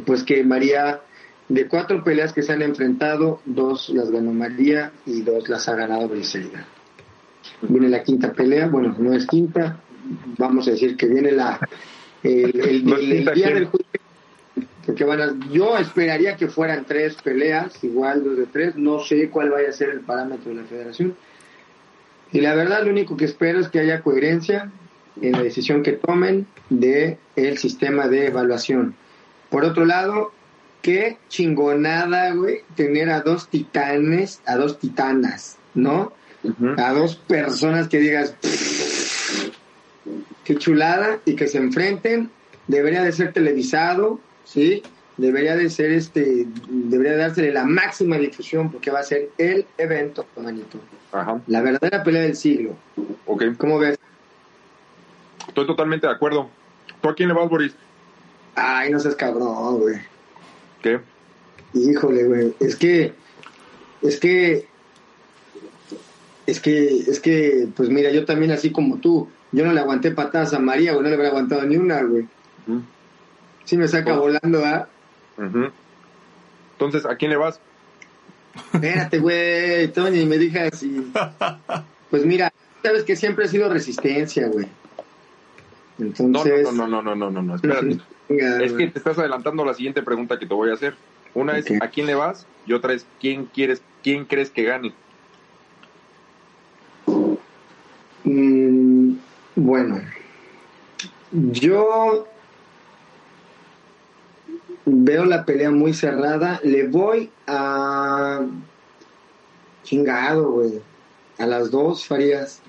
[0.04, 1.00] pues que María,
[1.48, 5.74] de cuatro peleas que se han enfrentado, dos las ganó María y dos las ha
[5.74, 6.66] ganado Briseida.
[7.62, 9.80] Viene la quinta pelea, bueno, no es quinta,
[10.36, 11.58] vamos a decir que viene la
[12.22, 13.68] el, el, día del
[14.88, 19.28] porque van a, yo esperaría que fueran tres peleas, igual dos de tres, no sé
[19.28, 21.14] cuál vaya a ser el parámetro de la federación.
[22.32, 24.70] Y la verdad lo único que espero es que haya coherencia
[25.20, 28.94] en la decisión que tomen de el sistema de evaluación.
[29.50, 30.32] Por otro lado,
[30.80, 36.14] qué chingonada, güey, tener a dos titanes, a dos titanas, ¿no?
[36.78, 38.34] A dos personas que digas,
[40.44, 42.30] qué chulada, y que se enfrenten,
[42.68, 44.18] debería de ser televisado,
[44.48, 44.82] ¿sí?
[45.16, 50.26] Debería de ser este, debería dársele la máxima difusión porque va a ser el evento,
[50.36, 50.78] manito.
[51.12, 51.40] Ajá.
[51.48, 52.76] La verdadera pelea del siglo.
[53.26, 53.44] Ok.
[53.58, 53.98] ¿Cómo ves?
[55.48, 56.48] Estoy totalmente de acuerdo.
[57.00, 57.74] ¿Tú a quién le vas, Boris?
[58.54, 59.96] Ay, no seas cabrón, güey.
[60.82, 61.00] ¿Qué?
[61.74, 62.54] Híjole, güey.
[62.60, 63.12] Es que,
[64.02, 64.68] es que,
[66.46, 70.12] es que, es que, pues mira, yo también así como tú, yo no le aguanté
[70.12, 72.28] patadas a María, güey, no le habría aguantado ni una, güey.
[72.66, 72.82] Ujú.
[73.68, 74.20] Sí me saca Oh.
[74.20, 74.88] volando, ¿ah?
[76.72, 77.60] Entonces, ¿a quién le vas?
[78.72, 81.12] Espérate, güey, Tony, me digas y...
[82.10, 82.50] Pues mira,
[82.82, 84.66] sabes que siempre ha sido resistencia, güey.
[85.98, 86.72] Entonces...
[86.72, 87.98] no, no, no, no, no, no, no, espérate.
[88.30, 90.94] Venga, Es que te estás adelantando la siguiente pregunta que te voy a hacer.
[91.34, 91.58] Una Ok.
[91.58, 92.46] es ¿a quién le vas?
[92.64, 94.94] Y otra es ¿quién quieres, quién crees que gane?
[98.24, 99.12] Mm,
[99.56, 100.00] bueno,
[101.32, 102.26] yo
[104.90, 106.60] veo la pelea muy cerrada.
[106.62, 108.40] Le voy a.
[109.84, 110.80] Chingado, güey.
[111.38, 112.60] A las dos, Farías.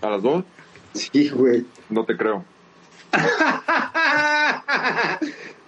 [0.00, 0.44] ¿A las dos?
[0.94, 1.66] Sí, güey.
[1.88, 2.44] No te creo.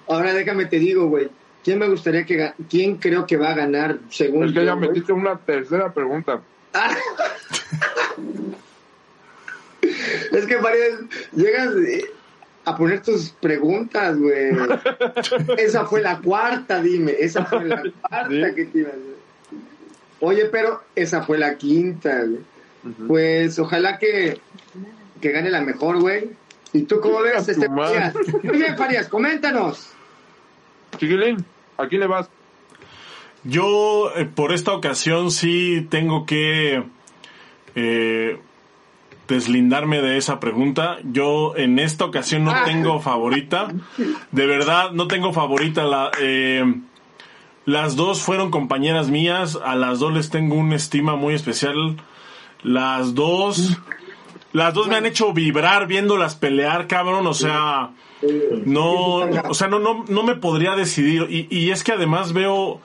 [0.06, 1.30] Ahora déjame te digo, güey.
[1.62, 4.74] ¿Quién me gustaría que ¿Quién creo que va a ganar según Es que yo, ya
[4.74, 4.88] güey?
[4.88, 6.40] metiste una tercera pregunta.
[10.32, 11.00] Es que Farías,
[11.36, 11.68] llegas
[12.64, 14.52] a poner tus preguntas, güey.
[15.58, 17.12] Esa fue la cuarta, dime.
[17.18, 18.54] Esa fue la cuarta Sí.
[18.54, 19.14] que te iba a hacer.
[20.20, 22.40] Oye, pero esa fue la quinta, güey.
[23.06, 24.40] Pues ojalá que,
[25.20, 26.30] que gane la mejor, güey.
[26.72, 27.68] ¿Y tú cómo ves, este.
[27.68, 28.14] Farías?
[28.42, 29.90] Muy bien, Farías, coméntanos.
[30.98, 31.44] Chiquilín,
[31.76, 32.28] ¿a quién le vas?
[33.42, 36.82] Yo, eh, por esta ocasión, sí tengo que
[37.74, 38.38] eh,
[39.28, 40.98] deslindarme de esa pregunta.
[41.04, 42.62] Yo, en esta ocasión, no Ah.
[42.64, 43.68] tengo favorita.
[44.32, 45.84] De verdad, no tengo favorita.
[45.84, 46.64] La, eh,
[47.64, 49.58] las dos fueron compañeras mías.
[49.64, 51.96] A las dos les tengo una estima muy especial.
[52.62, 53.78] Las dos.
[54.52, 57.26] Las dos me han hecho vibrar viéndolas pelear, cabrón.
[57.26, 57.90] O sea.
[58.64, 59.16] No,
[59.48, 61.26] o sea, no, no, no me podría decidir.
[61.28, 62.80] Y, y es que además veo,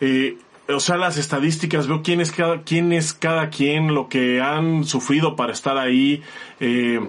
[0.00, 0.36] eh,
[0.68, 4.84] o sea, las estadísticas, veo quién es cada, quién es cada quien, lo que han
[4.84, 6.22] sufrido para estar ahí.
[6.60, 7.00] Eh,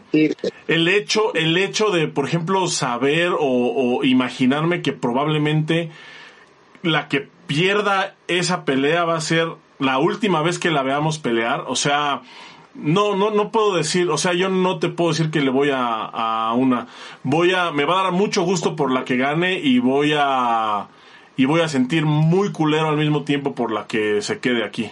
[0.68, 5.90] el hecho, el hecho de, por ejemplo, saber o, o imaginarme que probablemente
[6.82, 9.48] la que pierda esa pelea va a ser
[9.80, 11.64] la última vez que la veamos pelear.
[11.68, 12.22] O sea,
[12.74, 15.70] no, no, no puedo decir, o sea, yo no te puedo decir que le voy
[15.72, 16.88] a, a una.
[17.24, 20.88] Voy a, me va a dar mucho gusto por la que gane y voy a,
[21.38, 24.92] y voy a sentir muy culero al mismo tiempo por la que se quede aquí.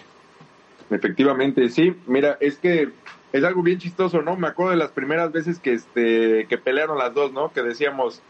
[0.89, 1.95] Efectivamente, sí.
[2.07, 2.89] Mira, es que
[3.31, 4.35] es algo bien chistoso, ¿no?
[4.35, 7.51] Me acuerdo de las primeras veces que este que pelearon las dos, ¿no?
[7.51, 8.21] Que decíamos,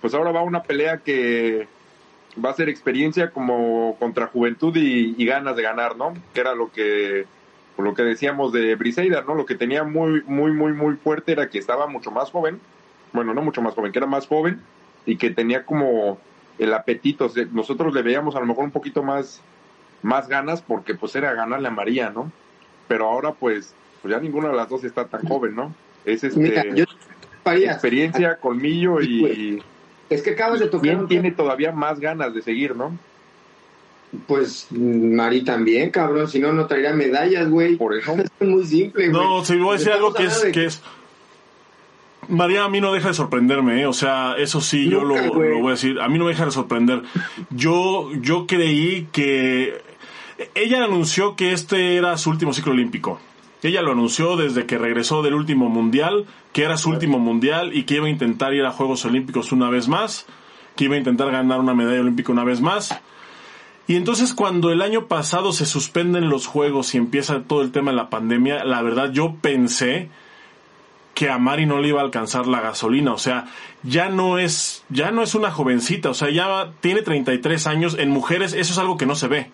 [0.00, 1.68] pues ahora va una pelea que
[2.42, 6.14] va a ser experiencia como contra juventud y, y ganas de ganar, ¿no?
[6.34, 7.26] Que era lo que
[7.76, 9.34] lo que decíamos de Briseida, ¿no?
[9.34, 12.60] Lo que tenía muy muy muy muy fuerte era que estaba mucho más joven.
[13.12, 14.60] Bueno, no mucho más joven, que era más joven
[15.06, 16.18] y que tenía como
[16.58, 17.26] el apetito.
[17.26, 19.42] O sea, nosotros le veíamos a lo mejor un poquito más
[20.02, 22.30] más ganas porque pues era ganarle a María, ¿no?
[22.86, 25.74] Pero ahora pues, pues ya ninguna de las dos está tan joven, ¿no?
[26.04, 26.84] Es este Mira, yo,
[27.42, 29.62] Farías, experiencia, colmillo y
[30.08, 32.96] es que acabas de tocar quién un tiene todavía más ganas de seguir, ¿no?
[34.26, 37.76] Pues Mari también, cabrón, si no, no traería medallas, güey.
[37.76, 38.16] Por eso.
[38.40, 39.22] Es muy simple, güey.
[39.22, 40.82] No, si voy a decir algo que es, que es.
[42.28, 43.86] María a mí no deja de sorprenderme, ¿eh?
[43.86, 46.50] o sea, eso sí, yo lo, voy a decir, a mí no me deja de
[46.50, 47.02] sorprender.
[47.50, 49.80] Yo, yo creí que
[50.54, 53.18] ella anunció que este era su último ciclo olímpico.
[53.62, 57.84] Ella lo anunció desde que regresó del último mundial, que era su último mundial y
[57.84, 60.26] que iba a intentar ir a Juegos Olímpicos una vez más,
[60.76, 63.00] que iba a intentar ganar una medalla olímpica una vez más.
[63.88, 67.90] Y entonces cuando el año pasado se suspenden los juegos y empieza todo el tema
[67.90, 70.08] de la pandemia, la verdad yo pensé
[71.18, 73.46] que a Mari no le iba a alcanzar la gasolina, o sea,
[73.82, 78.10] ya no es ya no es una jovencita, o sea, ya tiene 33 años, en
[78.10, 79.50] mujeres eso es algo que no se ve.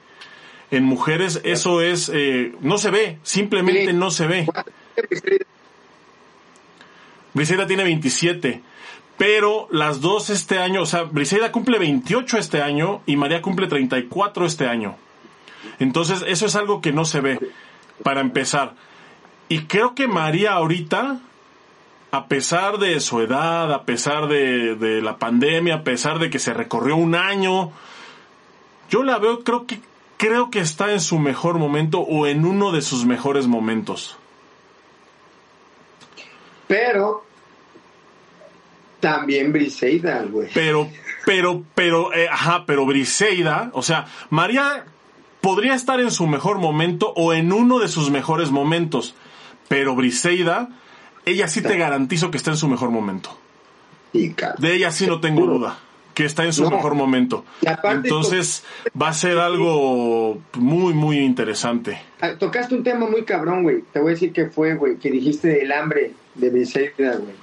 [0.70, 4.46] En mujeres eso es eh, no se ve, simplemente no se ve.
[7.32, 8.60] Briseida tiene 27.
[9.16, 13.68] Pero las dos este año, o sea, Briseida cumple 28 este año y María cumple
[13.68, 14.96] 34 este año.
[15.78, 17.38] Entonces, eso es algo que no se ve,
[18.02, 18.74] para empezar.
[19.48, 21.20] Y creo que María ahorita,
[22.14, 26.38] a pesar de su edad, a pesar de, de la pandemia, a pesar de que
[26.38, 27.72] se recorrió un año,
[28.88, 29.80] yo la veo, creo que,
[30.16, 34.16] creo que está en su mejor momento o en uno de sus mejores momentos.
[36.68, 37.24] Pero,
[39.00, 40.48] También Briseida, güey.
[40.54, 40.88] Pero,
[41.26, 44.84] pero, pero, eh, ajá, pero Briseida, o sea, María
[45.40, 49.14] podría estar en su mejor momento o en uno de sus mejores momentos,
[49.68, 50.68] pero Briseida,
[51.26, 53.36] ella sí te garantizo que está en su mejor momento.
[54.12, 55.78] De ella sí no tengo duda,
[56.14, 56.70] que está en su No.
[56.70, 57.44] mejor momento.
[57.82, 58.62] Entonces
[59.00, 62.00] va a ser algo muy, muy interesante.
[62.20, 63.82] Ah, Tocaste un tema muy cabrón, güey.
[63.92, 67.34] Te voy a decir que fue, güey, que dijiste el hambre de Briseida, güey.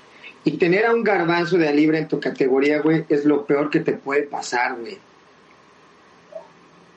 [0.43, 3.79] Y tener a un garbanzo de libre en tu categoría, güey, es lo peor que
[3.81, 4.97] te puede pasar, güey.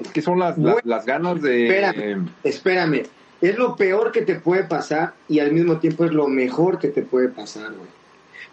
[0.01, 1.67] Es que son las, las, las ganas de...
[1.67, 3.03] Espérame, espérame.
[3.45, 6.89] Es lo peor que te puede pasar y al mismo tiempo es lo mejor que
[6.89, 7.91] te puede pasar, güey.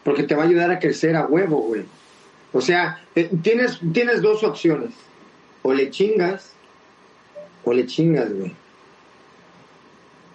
[0.03, 1.85] Porque te va a ayudar a crecer a huevo, güey.
[2.51, 4.89] O sea, eh, tienes, tienes dos opciones.
[5.61, 6.51] O le chingas,
[7.63, 8.53] o le chingas, güey.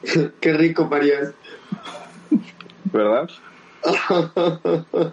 [0.41, 1.35] Qué rico, Marías.
[2.85, 3.29] ¿Verdad?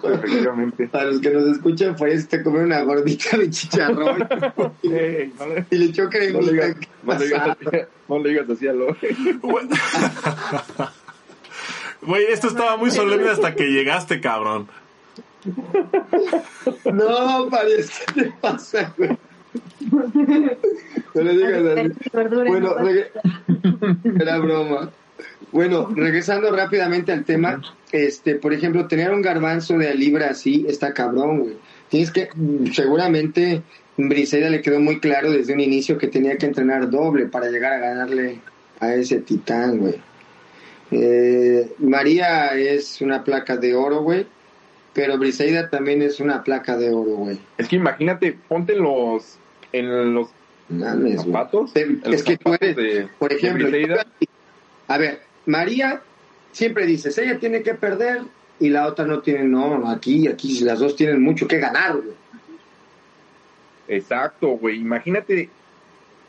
[0.04, 0.88] Efectivamente.
[0.88, 4.22] Para los que nos escuchan, pues te comer una gordita de chicharrón
[4.84, 6.52] Ey, no, le, y le echó no le cremita.
[6.52, 7.58] digas, ¿Qué no le digas
[8.08, 8.88] no le digas así a lo...
[12.02, 14.68] Güey, esto estaba muy solemne hasta que llegaste, cabrón.
[16.92, 19.18] No, Marías, ¿qué te pasa, güey?
[21.14, 21.92] No le digas así.
[22.48, 23.10] Bueno, reg-
[24.22, 24.90] era broma.
[25.52, 27.62] Bueno, regresando rápidamente al tema,
[27.92, 31.54] este, por ejemplo, tener un garbanzo de a libra así está cabrón, güey.
[31.90, 32.30] Tienes que,
[32.74, 33.62] seguramente,
[33.98, 37.74] Briseida le quedó muy claro desde un inicio que tenía que entrenar doble para llegar
[37.74, 38.40] a ganarle
[38.80, 39.96] a ese titán, güey.
[40.92, 44.26] Eh, María es una placa de oro, güey,
[44.94, 47.40] pero Briseida también es una placa de oro, güey.
[47.58, 49.38] Es que imagínate, ponte en los...
[49.72, 50.30] En los
[50.70, 51.26] Mames, güey.
[51.26, 51.74] zapatos.
[51.74, 53.96] Te- en los es que tú eres, de- por ejemplo, yo-
[54.88, 56.02] a ver, María
[56.52, 58.22] siempre dices, ella tiene que perder
[58.60, 62.16] y la otra no tiene, no, aquí, aquí las dos tienen mucho que ganar, güey.
[63.88, 64.80] Exacto, güey.
[64.80, 65.50] Imagínate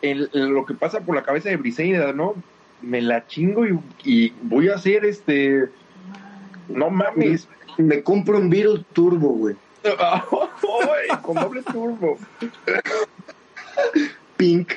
[0.02, 2.34] el- lo que pasa por la cabeza de Briseida, ¿no?
[2.82, 5.68] Me la chingo y, y voy a hacer este.
[6.68, 7.48] No mames.
[7.78, 9.56] Me compro un Beetle Turbo, güey.
[11.22, 12.18] Con doble turbo.
[14.36, 14.72] Pink.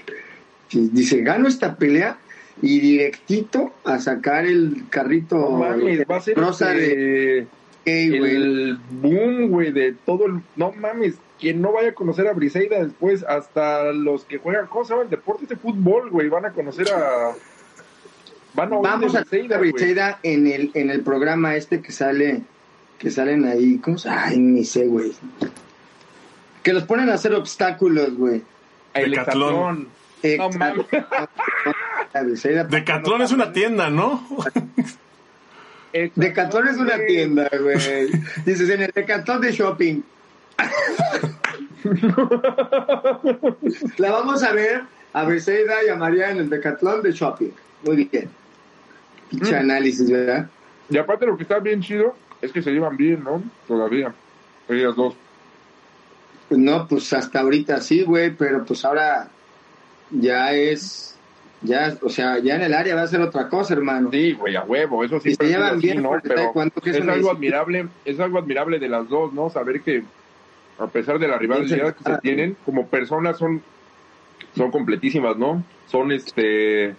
[0.70, 2.18] Dice, gano esta pelea
[2.62, 7.48] y directito a sacar el carrito No mames, va a ser rosa de
[7.88, 10.42] este, el boom, güey, de todo el.
[10.58, 14.84] No mames, quien no vaya a conocer a Briseida después, hasta los que juegan, ¿cómo
[14.84, 16.28] se llama el deporte de fútbol, güey?
[16.28, 17.34] Van a conocer a.
[18.54, 19.24] Van a Vamos a.
[19.24, 22.42] Briseida en el, en el programa este que sale,
[22.98, 25.14] que salen ahí, ¿cómo se Ay, ni sé, güey.
[26.64, 28.42] Que los ponen a hacer obstáculos, güey.
[28.94, 29.88] El Decatlón.
[30.38, 30.86] No mames.
[32.70, 34.26] Decatlón es una tienda, ¿no?
[36.16, 37.78] Decathlon es una tienda, güey.
[38.46, 40.02] Dices, en el Decathlon de shopping.
[43.98, 44.84] La vamos a ver
[45.14, 47.50] a Briseida y a María en el Decathlon de shopping.
[47.86, 48.30] Muy bien.
[49.30, 49.60] Pinche Mm.
[49.60, 50.50] análisis, ¿verdad?
[50.90, 53.42] Y aparte lo que está bien chido es que se llevan bien, ¿no?
[53.68, 54.14] Todavía.
[54.70, 55.16] Ellas dos.
[56.50, 59.28] No, pues hasta ahorita sí, güey, pero pues ahora
[60.12, 61.17] ya es,
[61.62, 64.10] ya, o sea, ya en el área va a ser otra cosa, hermano.
[64.12, 65.30] Sí, güey, a huevo, eso sí.
[65.30, 66.12] Y se llevan así, bien ¿no?
[66.22, 66.52] Pero
[66.84, 69.50] que es algo admirable, es algo admirable de las dos, ¿no?
[69.50, 70.04] Saber que
[70.78, 72.20] a pesar de la rivalidad que se Ah.
[72.22, 73.62] tienen, como personas son,
[74.56, 75.64] son completísimas, ¿no?
[75.88, 76.96] Son este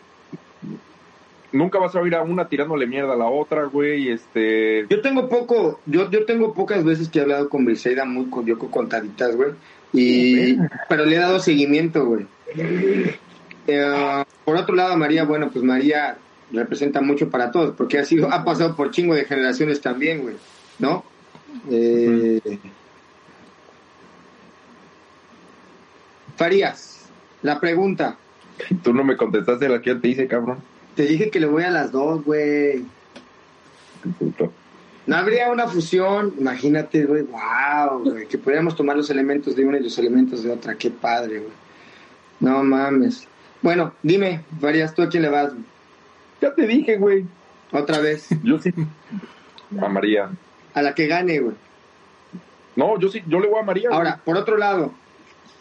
[1.53, 5.29] nunca vas a oír a una tirándole mierda a la otra, güey, este Yo tengo
[5.29, 8.69] poco, yo, yo tengo pocas veces que he hablado con Briseida, muy con, yo con
[8.69, 9.53] contaditas, güey,
[9.93, 12.27] y, pero le he dado seguimiento, güey.
[13.69, 16.16] Eh, por otro lado, María, bueno, pues María
[16.51, 20.37] representa mucho para todos, porque ha sido, ha pasado por chingo de generaciones también, güey,
[20.79, 21.05] ¿no?
[21.71, 22.59] Eh,
[26.37, 27.09] Farías,
[27.43, 28.16] la pregunta.
[28.83, 30.59] tú no me contestaste la que yo te hice, cabrón.
[30.97, 32.85] Te dije que le voy a las dos, güey.
[34.19, 34.53] Puto.
[35.07, 39.79] No habría una fusión, imagínate, güey, wow, güey, que pudiéramos tomar los elementos de una
[39.79, 41.53] y los elementos de otra, qué padre, güey.
[42.41, 43.27] No mames.
[43.63, 45.53] Bueno, dime, Farías, ¿tú a quién le vas?
[46.41, 47.25] Ya te dije, güey.
[47.73, 48.73] Otra vez, Yo sí.
[49.81, 50.31] A María.
[50.75, 51.55] a la que gane, güey.
[52.77, 53.89] No, yo sí, yo le voy a María.
[53.89, 53.99] güey.
[53.99, 54.93] Ahora, por otro lado,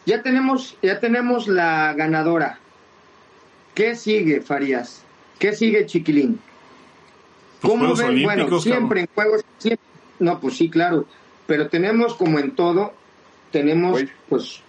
[0.05, 2.59] ya tenemos, ya tenemos la ganadora.
[3.73, 5.03] ¿Qué sigue, Farías?
[5.39, 6.39] ¿Qué sigue, Chiquilín?
[7.61, 8.07] ¿Cómo ven?
[8.07, 9.85] Olímpicos, Bueno, siempre en juegos, siempre.
[10.19, 11.05] No, pues sí, claro.
[11.47, 12.93] Pero tenemos, como en todo,
[13.51, 14.09] tenemos, Güey.
[14.29, 14.61] pues,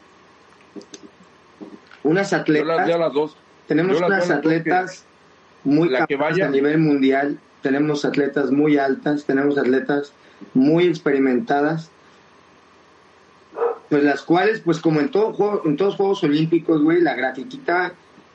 [2.08, 2.66] unas Yo atletas.
[2.76, 3.36] las, ya las dos.
[3.66, 5.04] Tenemos Yo las unas las atletas
[5.64, 10.12] muy la capaces vaya- a nivel mundial, tenemos atletas muy altas, tenemos atletas
[10.54, 11.90] muy experimentadas
[13.88, 17.94] pues las cuales, pues como en todo juego, en todos Juegos Olímpicos, güey, la grafiquita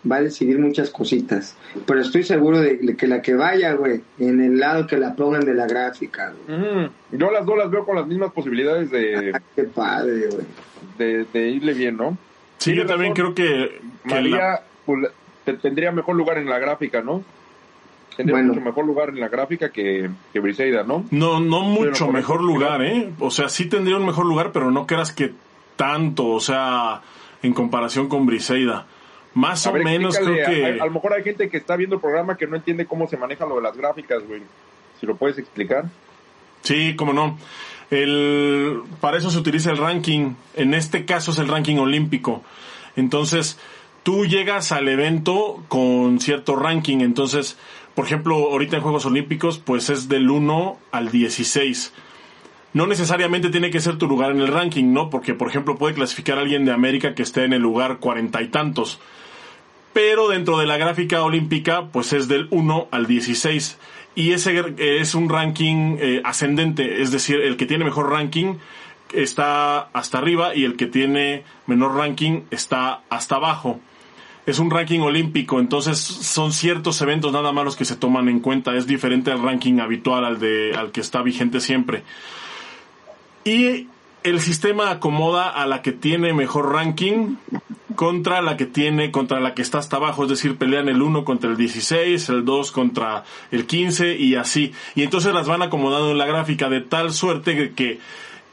[0.09, 1.55] va a decidir muchas cositas.
[1.85, 5.45] Pero estoy seguro de que la que vaya, güey, en el lado que la pongan
[5.45, 6.57] de la gráfica, güey.
[6.59, 10.45] Mm, yo las dos las veo con las mismas posibilidades de, Qué padre, güey.
[10.97, 12.17] de, de irle bien, ¿no?
[12.63, 15.09] Sí, yo también creo que, que María la- pues,
[15.61, 17.23] tendría mejor lugar en la gráfica, ¿no?
[18.15, 18.53] Tendría Bueno.
[18.53, 21.03] mucho mejor lugar en la gráfica que, que Briseida, ¿no?
[21.11, 23.09] no, no mucho mejor lugar, ¿eh?
[23.19, 25.31] O sea, sí tendría un mejor lugar, pero no creas que
[25.75, 27.01] tanto, o sea,
[27.41, 28.85] en comparación con Briseida.
[29.33, 30.79] Más A o ver, menos creo que...
[30.79, 33.07] A, a lo mejor hay gente que está viendo el programa que no entiende cómo
[33.07, 34.43] se maneja lo de las gráficas, güey.
[34.99, 35.85] Si lo puedes explicar.
[36.61, 37.39] Sí, cómo no.
[37.93, 40.33] El, para eso se utiliza el ranking.
[40.55, 42.43] En este caso es el ranking olímpico.
[42.95, 43.59] Entonces,
[44.01, 47.01] tú llegas al evento con cierto ranking.
[47.01, 47.57] Entonces,
[47.93, 51.93] por ejemplo, ahorita en Juegos Olímpicos, pues es del 1 al 16.
[52.73, 55.11] No necesariamente tiene que ser tu lugar en el ranking, ¿no?
[55.11, 58.47] Porque, por ejemplo, puede clasificar alguien de América que esté en el lugar cuarenta y
[58.47, 58.99] tantos.
[59.93, 63.77] Pero dentro de la gráfica olímpica, pues es del 1 al 16.
[64.15, 68.55] Y ese eh, es un ranking eh, ascendente, es decir, el que tiene mejor ranking
[69.13, 73.79] está hasta arriba y el que tiene menor ranking está hasta abajo.
[74.45, 78.41] Es un ranking olímpico, entonces son ciertos eventos nada más los que se toman en
[78.41, 78.75] cuenta.
[78.75, 82.03] Es diferente al ranking habitual, al, de, al que está vigente siempre.
[83.45, 83.87] Y
[84.23, 87.35] el sistema acomoda a la que tiene mejor ranking
[87.95, 91.25] contra la que tiene, contra la que está hasta abajo, es decir, pelean el 1
[91.25, 94.73] contra el 16, el 2 contra el 15 y así.
[94.95, 97.99] Y entonces las van acomodando en la gráfica de tal suerte que,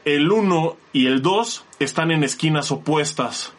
[0.03, 3.53] el 1 y el 2 están en esquinas opuestas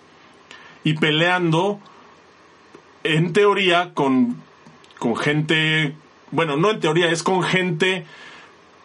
[0.82, 1.78] y peleando
[3.04, 4.42] en teoría con,
[4.98, 5.94] con gente,
[6.32, 8.04] bueno, no en teoría, es con gente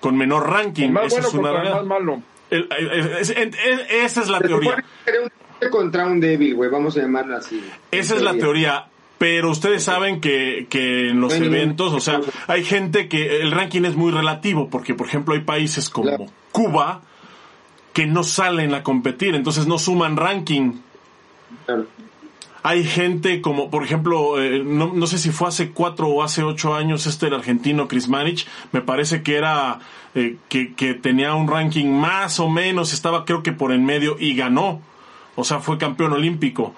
[0.01, 0.85] con menor ranking.
[0.85, 1.85] El más Esa bueno es una contra el realidad.
[1.85, 2.21] más malo.
[2.49, 2.67] El-
[3.19, 4.83] es- es- es- esa es la teoría.
[5.61, 7.61] un contra un débil, güey, vamos a llamarlo así.
[7.91, 8.87] Esa es la teoría.
[9.17, 13.81] Pero ustedes saben que, que en los eventos, o sea, hay gente que el ranking
[13.83, 16.25] es muy relativo, porque por ejemplo hay países como Claro.
[16.51, 17.01] Cuba
[17.93, 20.73] que no salen a competir, entonces no suman ranking.
[21.65, 21.87] Claro.
[22.63, 26.73] Hay gente como, por ejemplo, eh, no, sé si fue hace cuatro o hace ocho
[26.73, 29.79] años este el argentino Chris Manich, me parece que era,
[30.15, 34.17] eh, que, que tenía un ranking más o menos, estaba creo que por en medio
[34.19, 34.81] y ganó,
[35.35, 36.73] o sea, fue campeón olímpico.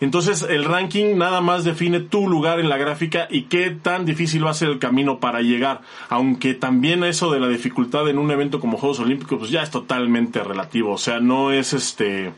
[0.00, 4.44] Entonces el ranking nada más define tu lugar en la gráfica y qué tan difícil
[4.44, 5.80] va a ser el camino para llegar.
[6.08, 9.70] Aunque también eso de la dificultad en un evento como Juegos Olímpicos, pues ya es
[9.70, 10.92] totalmente relativo.
[10.92, 12.32] O sea, no es este,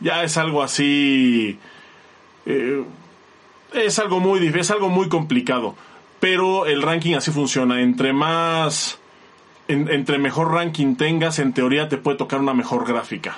[0.00, 1.58] ya es algo así,
[2.46, 2.82] eh,
[3.74, 5.74] es algo muy es algo muy complicado.
[6.20, 7.80] Pero el ranking así funciona.
[7.80, 8.98] Entre más,
[9.68, 13.36] en- entre mejor ranking tengas, en teoría te puede tocar una mejor gráfica.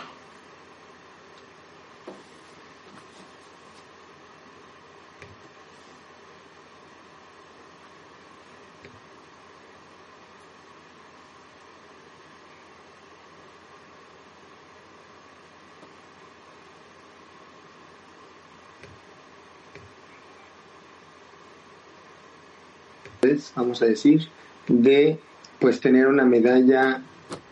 [23.55, 24.29] Vamos a decir,
[24.69, 25.19] de
[25.59, 27.01] pues tener una medalla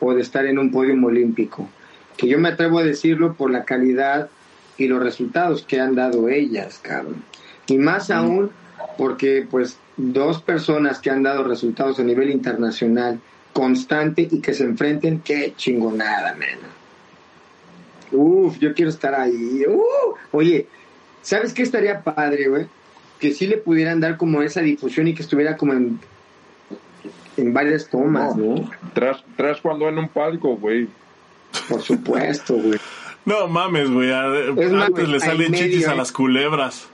[0.01, 1.69] o de estar en un podio olímpico.
[2.17, 4.29] Que yo me atrevo a decirlo por la calidad
[4.77, 7.23] y los resultados que han dado ellas, cabrón.
[7.67, 8.51] Y más aún
[8.97, 13.21] porque pues dos personas que han dado resultados a nivel internacional
[13.53, 16.59] constante y que se enfrenten, qué chingonada, man.
[18.13, 19.65] Uf, yo quiero estar ahí.
[19.69, 20.67] Uh, oye,
[21.23, 22.67] ¿sabes qué estaría padre, güey?
[23.21, 26.01] Que sí le pudieran dar como esa difusión y que estuviera como en,
[27.37, 28.71] en varias tomas, ¿no?
[28.95, 30.89] Tras, tras cuando en un palco, güey.
[31.69, 32.79] Por supuesto, güey.
[33.25, 34.11] No mames, güey.
[34.13, 35.97] Antes le al salen medio, chichis a ¿eh?
[35.97, 36.89] las culebras.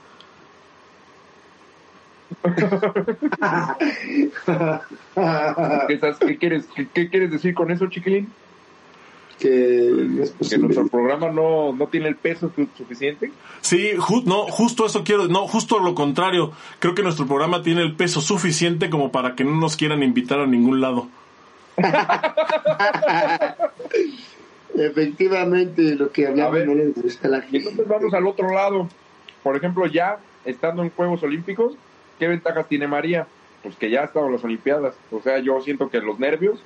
[5.87, 8.27] ¿Qué, estás- qué quieres, qué, qué quieres decir con eso, chiquilín?
[9.39, 10.63] Que no es ¿Que posible.
[10.63, 13.31] nuestro programa no, no tiene el peso su- suficiente?
[13.61, 16.51] Sí, ju- no, justo eso quiero, no, justo lo contrario.
[16.79, 20.39] Creo que nuestro programa tiene el peso suficiente como para que no nos quieran invitar
[20.39, 21.07] a ningún lado.
[24.75, 26.67] Efectivamente, lo que hablamos ver.
[26.67, 27.69] no le gusta a la gente.
[27.69, 28.87] entonces vamos al otro lado.
[29.43, 31.73] Por ejemplo, ya estando en Juegos Olímpicos,
[32.19, 33.27] ¿qué ventajas tiene María?
[33.63, 34.95] Pues que ya ha estado en las Olimpiadas.
[35.11, 36.59] O sea, yo siento que los nervios,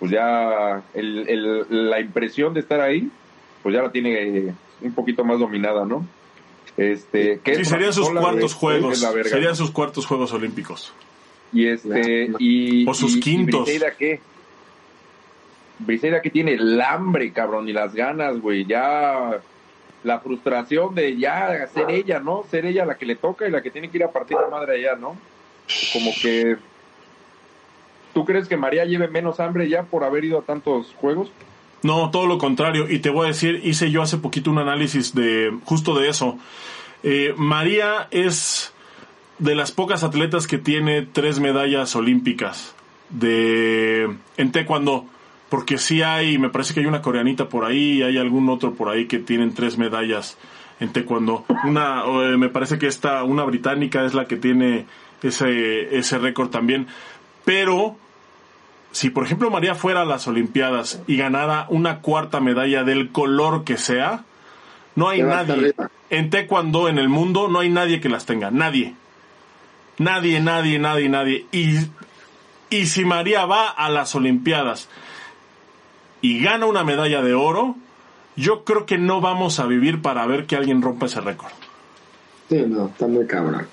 [0.00, 3.08] pues ya el, el- la impresión de estar ahí,
[3.62, 6.04] pues ya la tiene un poquito más dominada, ¿no?
[6.76, 8.98] Este, que Sí, es serían sus cuartos juegos.
[9.24, 10.92] Serían sus cuartos juegos olímpicos.
[11.52, 13.64] Y este, y, O sus y- y quintos.
[13.64, 14.20] Briseida, ¿qué?
[15.80, 19.40] Briseida que tiene el hambre, cabrón, y las ganas, güey, ya
[20.04, 22.44] la frustración de ya ser ella, ¿no?
[22.50, 24.46] Ser ella la que le toca y la que tiene que ir a partir de
[24.50, 25.16] madre allá, ¿no?
[25.92, 26.56] Como que
[28.12, 31.30] ¿Tú crees que María lleve menos hambre ya por haber ido a tantos juegos?
[31.82, 32.90] No, todo lo contrario.
[32.90, 36.38] Y te voy a decir, hice yo hace poquito un análisis de justo de eso.
[37.02, 38.74] Eh, María es
[39.38, 42.74] de las pocas atletas que tiene tres medallas olímpicas
[43.08, 45.06] de en taekwondo
[45.48, 48.88] porque sí hay me parece que hay una coreanita por ahí hay algún otro por
[48.88, 50.36] ahí que tienen tres medallas
[50.78, 54.84] en taekwondo una eh, me parece que esta una británica es la que tiene
[55.22, 56.86] ese ese récord también
[57.44, 57.96] pero
[58.92, 63.64] si por ejemplo María fuera a las Olimpiadas y ganara una cuarta medalla del color
[63.64, 64.24] que sea,
[64.96, 65.74] no hay nadie
[66.10, 68.94] en taekwondo en el mundo, no hay nadie que las tenga, nadie.
[69.98, 71.46] Nadie, nadie, nadie, nadie.
[71.52, 71.76] Y,
[72.70, 74.88] y si María va a las Olimpiadas
[76.20, 77.76] y gana una medalla de oro,
[78.36, 81.52] yo creo que no vamos a vivir para ver que alguien rompa ese récord.
[82.48, 83.66] Sí, no, está muy cabrón.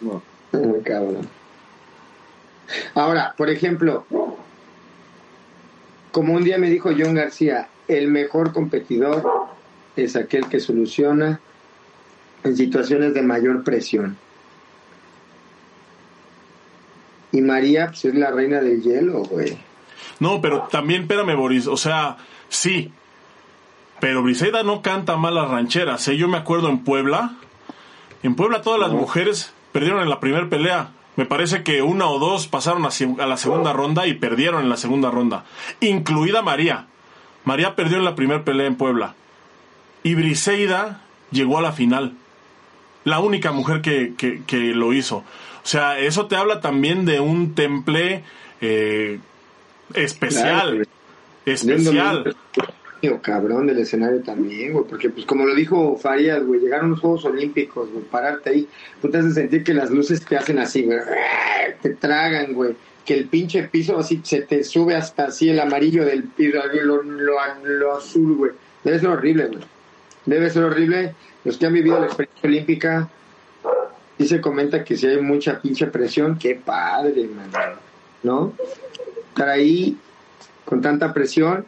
[0.00, 1.28] No, está muy cabrón.
[2.94, 4.06] Ahora, por ejemplo,
[6.12, 9.48] como un día me dijo John García, el mejor competidor
[9.96, 11.40] es aquel que soluciona
[12.42, 14.16] en situaciones de mayor presión.
[17.32, 19.58] Y María pues, es la reina del hielo, güey.
[20.20, 22.16] No, pero también, espérame, Boris, o sea,
[22.48, 22.92] sí,
[24.00, 26.16] pero Briseida no canta mal las rancheras, ¿eh?
[26.16, 27.36] Yo me acuerdo en Puebla,
[28.22, 30.90] en Puebla todas las mujeres perdieron en la primera pelea.
[31.16, 34.76] Me parece que una o dos pasaron a, la segunda ronda y perdieron en la
[34.76, 35.44] segunda ronda,
[35.80, 36.86] incluida María.
[37.44, 39.14] María perdió en la primera pelea en Puebla.
[40.02, 41.00] Y Briseida
[41.30, 42.12] llegó a la final.
[43.04, 45.18] La única mujer que, que, lo hizo.
[45.18, 45.24] O
[45.68, 48.22] sea, eso te habla también de un temple
[48.60, 49.18] eh,
[49.94, 50.86] especial.
[51.46, 52.36] Especial
[53.22, 57.24] cabrón del escenario también, güey, porque pues como lo dijo Farías, güey, llegaron los Juegos
[57.24, 58.68] Olímpicos, güey, pararte ahí,
[59.00, 60.98] tú te haces sentir que las luces te hacen así, güey,
[61.82, 62.74] te tragan, güey,
[63.04, 67.02] que el pinche piso así se te sube hasta así el amarillo del piso, lo,
[67.02, 69.64] lo, azul, güey, debe ser horrible, güey,
[70.24, 73.08] debe ser horrible, los que han vivido la experiencia olímpica,
[74.18, 77.28] y se comenta que si hay mucha pinche presión, qué padre,
[78.22, 78.54] ¿no?
[79.28, 79.98] Estar ahí
[80.64, 81.66] con tanta presión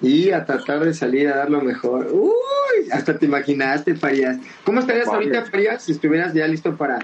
[0.00, 2.08] y a tratar de salir a dar lo mejor.
[2.12, 4.38] Uy, hasta te imaginaste, Farías.
[4.64, 7.00] ¿Cómo estarías ahorita, Farías, si estuvieras ya listo para,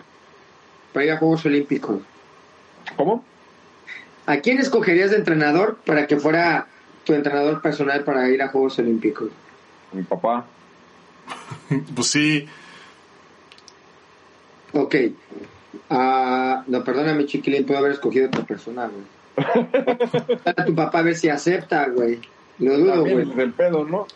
[0.92, 2.02] para ir a Juegos Olímpicos?
[2.96, 3.24] ¿Cómo?
[4.26, 6.68] ¿A quién escogerías de entrenador para que fuera
[7.04, 9.30] tu entrenador personal para ir a Juegos Olímpicos?
[9.92, 10.46] Mi papá.
[11.94, 12.46] pues sí.
[14.72, 14.94] Ok.
[15.90, 19.04] Uh, no, perdóname, chiquilín, puedo haber escogido a otra persona, güey.
[20.44, 22.20] a tu papá a ver si acepta, güey.
[22.58, 23.40] Lo dudo, güey.
[23.40, 24.06] el pedo, ¿no?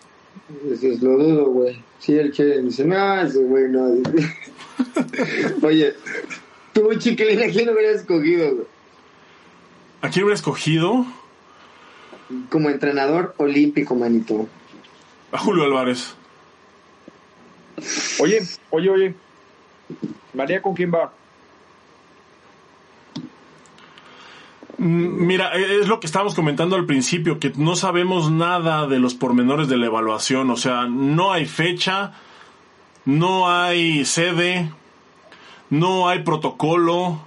[0.71, 1.83] Eso es lo dudo, güey.
[1.99, 3.89] Sí, él quiere, dice, no, ese güey no.
[5.67, 5.95] Oye,
[6.73, 8.67] tú, chiquilín, ¿a quién hubieras escogido, güey?
[10.01, 11.07] ¿A quién hubiera escogido?
[12.51, 14.49] Como entrenador olímpico, manito.
[15.33, 16.15] A Julio Álvarez.
[18.21, 19.15] Oye, oye, oye.
[20.35, 21.13] María, ¿con quién va?
[24.79, 29.15] Mira, e, es lo que estábamos comentando al principio, que no sabemos nada de los
[29.15, 32.13] pormenores de la evaluación, o sea, no hay fecha,
[33.05, 34.71] no hay sede,
[35.71, 37.21] no hay protocolo,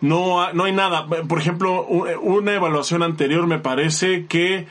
[0.00, 1.06] no, no hay nada.
[1.06, 4.66] Por ejemplo, una evaluación anterior me parece que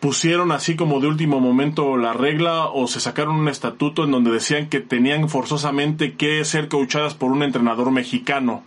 [0.00, 4.30] pusieron así como de último momento la regla o se sacaron un estatuto en donde
[4.30, 8.62] decían que tenían forzosamente que ser coachadas por un entrenador mexicano.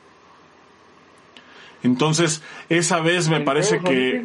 [1.84, 4.22] Entonces, esa vez me parece que...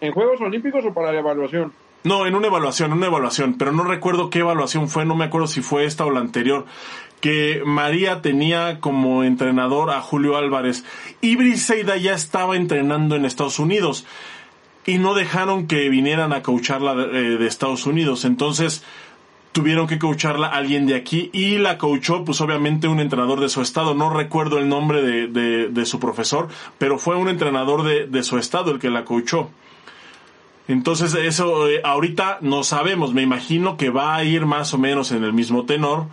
[0.00, 1.72] ¿En Juegos Olímpicos o para la evaluación?
[2.02, 5.46] No, en una evaluación, una evaluación, pero no recuerdo qué evaluación fue, no me acuerdo
[5.46, 6.64] si fue esta o la anterior,
[7.20, 10.84] que María tenía como entrenador a Julio Álvarez
[11.20, 14.06] y Briseida ya estaba entrenando en Estados Unidos
[14.86, 18.24] y no dejaron que vinieran a coacharla de, eh, de Estados Unidos.
[18.24, 18.82] Entonces,
[19.52, 23.62] tuvieron que coacharla alguien de aquí y la coachó pues obviamente un entrenador de su
[23.62, 26.48] estado, no recuerdo el nombre de, de, su profesor,
[26.78, 29.50] pero fue un entrenador de, de, su estado el que la coachó.
[30.68, 35.10] Entonces eso eh, ahorita no sabemos, me imagino que va a ir más o menos
[35.10, 36.06] en el mismo tenor,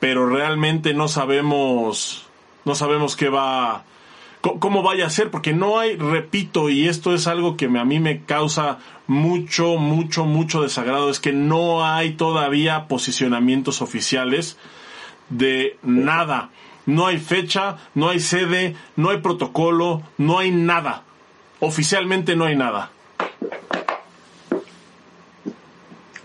[0.00, 2.26] pero realmente no sabemos,
[2.64, 3.84] no sabemos qué va,
[4.40, 8.00] cómo vaya a ser, porque no hay, repito, y esto es algo que a mí
[8.00, 14.58] me causa mucho, mucho, mucho desagrado, es que no hay todavía posicionamientos oficiales
[15.30, 16.50] de nada.
[16.86, 21.02] No hay fecha, no hay sede, no hay protocolo, no hay nada.
[21.60, 22.90] Oficialmente no hay nada.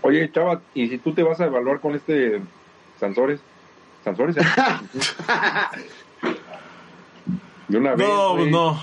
[0.00, 2.40] Oye, Chava, ¿y si tú te vas a evaluar con este
[3.00, 3.40] Sansores?
[4.04, 4.36] ¿Sansores?
[7.74, 8.06] De una vez.
[8.06, 8.80] No, no.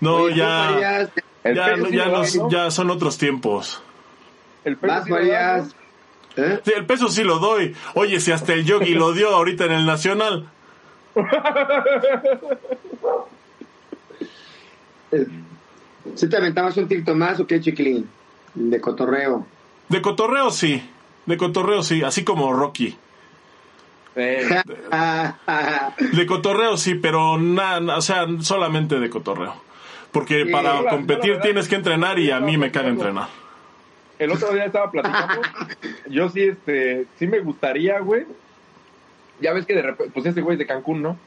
[0.00, 1.08] No, Oye, ¿tú ya,
[1.42, 2.50] ya, ya, ¿no?
[2.50, 3.82] ya son otros tiempos.
[4.62, 5.12] El peso sí.
[6.36, 6.60] ¿Eh?
[6.62, 7.74] Sí, el peso sí lo doy.
[7.94, 10.50] Oye, si hasta el Yogi lo dio ahorita en el Nacional.
[16.14, 18.06] ¿Sí te aventabas un tirto más o qué, chiquilín?
[18.52, 19.46] De cotorreo.
[19.88, 20.86] De cotorreo sí.
[21.24, 22.02] De cotorreo sí.
[22.02, 22.98] Así como Rocky.
[26.12, 29.54] De cotorreo sí, pero nada, o sea, solamente de cotorreo.
[30.12, 32.94] Porque Sí, para la- competir verdad- tienes que entrenar y a mí me caga yo-
[32.94, 33.28] entrenar.
[34.18, 35.42] el otro día estaba platicando.
[36.08, 38.24] yo sí, este, sí me gustaría, güey.
[39.40, 41.18] Ya ves que de repente, pues ese güey es de Cancún, ¿no?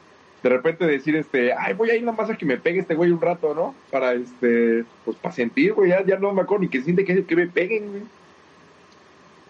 [0.42, 2.94] De repente decir, este, ay, voy a ir nada más a que me pegue este
[2.96, 3.74] güey un rato, ¿no?
[3.92, 7.24] Para, este, pues para sentir, güey, ya, ya no me acuerdo ni que siente que,
[7.24, 8.02] que me peguen, güey.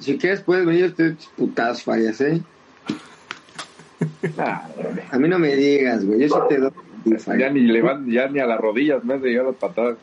[0.01, 2.43] si quieres puedes venir este putas fallas, ¿eh?
[4.39, 4.69] Ah,
[5.11, 6.21] A mí no me digas, güey.
[6.21, 6.71] Yo sí te doy
[7.39, 9.97] ya ni le van, ya ni a las rodillas me has de llegar las patadas.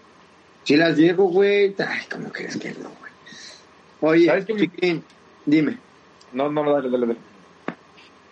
[0.63, 1.75] Si las llego, güey.
[1.79, 3.11] Ay, ¿cómo crees que no, güey?
[4.01, 5.03] Oye, ¿Sabes qué me- chiquilín,
[5.45, 5.77] dime.
[6.33, 7.19] No, no, no, dale, dale, dale.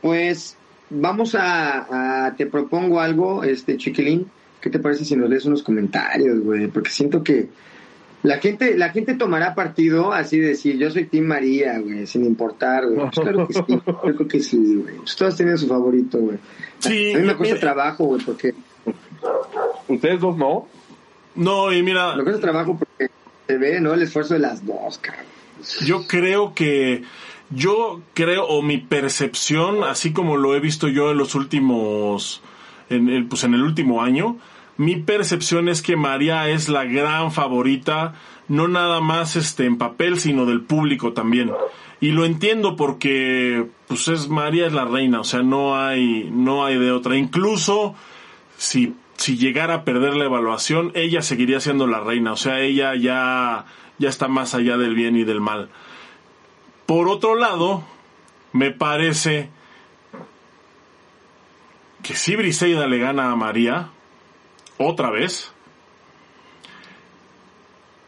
[0.01, 0.57] Pues
[0.89, 4.28] vamos a, a- te propongo algo, este chiquilín.
[4.61, 6.68] ¿Qué te parece si nos lees unos comentarios, güey?
[6.68, 7.47] Porque siento que
[8.26, 12.26] la gente, la gente tomará partido así de decir, yo soy Team María, güey, sin
[12.26, 12.97] importar, güey.
[12.97, 14.95] Pues claro que sí, yo creo que sí, güey.
[14.97, 16.38] Pues todos tienen su favorito, güey.
[16.80, 18.53] Sí, a mí me cuesta mira- trabajo, güey, porque
[19.88, 20.67] Ustedes dos no.
[21.36, 23.11] No, y mira, me cuesta trabajo porque
[23.47, 23.93] se ve, ¿no?
[23.93, 25.26] El esfuerzo de las dos, cabrón.
[25.86, 27.03] Yo creo que,
[27.49, 32.41] yo creo, o mi percepción, así como lo he visto yo en los últimos,
[32.89, 34.38] en el, pues en el último año,
[34.78, 38.13] mi percepción es que María es la gran favorita,
[38.47, 41.51] no nada más este en papel, sino del público también.
[42.01, 46.65] Y lo entiendo porque, pues es María es la reina, o sea, no hay, no
[46.65, 47.15] hay de otra.
[47.15, 47.95] Incluso
[48.57, 52.34] si, si llegara a perder la evaluación, ella seguiría siendo la reina.
[52.34, 53.65] O sea, ella ya,
[53.97, 55.69] ya está más allá del bien y del mal.
[56.86, 57.84] Por otro lado,
[58.51, 59.49] me parece
[62.03, 63.89] que si Briseida le gana a María,
[64.78, 65.51] otra vez,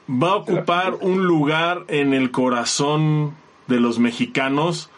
[0.09, 3.36] va a ocupar un lugar en el corazón
[3.68, 4.89] de los mexicanos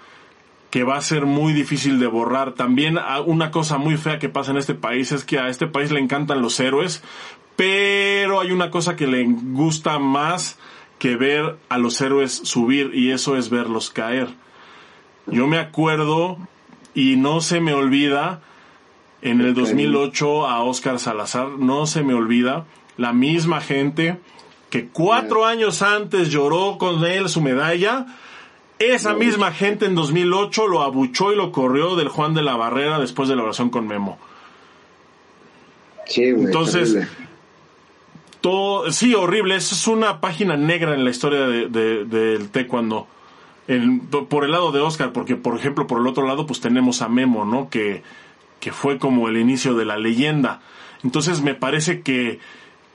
[0.70, 2.53] que va a ser muy difícil de borrar.
[2.53, 5.67] También ah, una cosa muy fea que pasa en este país es que a este
[5.67, 7.03] país le encantan los héroes,
[7.55, 10.59] pero hay una cosa que le gusta más
[10.99, 14.28] que ver a los héroes subir y eso es verlos caer.
[15.26, 16.38] Yo me acuerdo
[16.93, 18.41] y no se me olvida
[19.22, 22.65] en el 2008 a Oscar Salazar, no se me olvida
[22.97, 24.17] la misma gente
[24.70, 28.05] que cuatro años antes lloró con él su medalla,
[28.78, 32.99] esa misma gente en 2008 lo abuchó y lo corrió del Juan de la Barrera
[32.99, 34.17] después de la oración con Memo.
[36.05, 36.45] Sí, güey.
[36.45, 36.97] Entonces.
[38.41, 39.55] Todo, sí, horrible.
[39.55, 43.05] Eso es una página negra en la historia de, de- del taekwondo.
[43.67, 47.01] El- por el lado de Oscar, porque por ejemplo por el otro lado pues tenemos
[47.01, 47.70] a Memo, ¿no?
[47.70, 48.01] Que,
[48.60, 50.62] que fue como el inicio de la leyenda.
[51.03, 52.39] Entonces me parece que,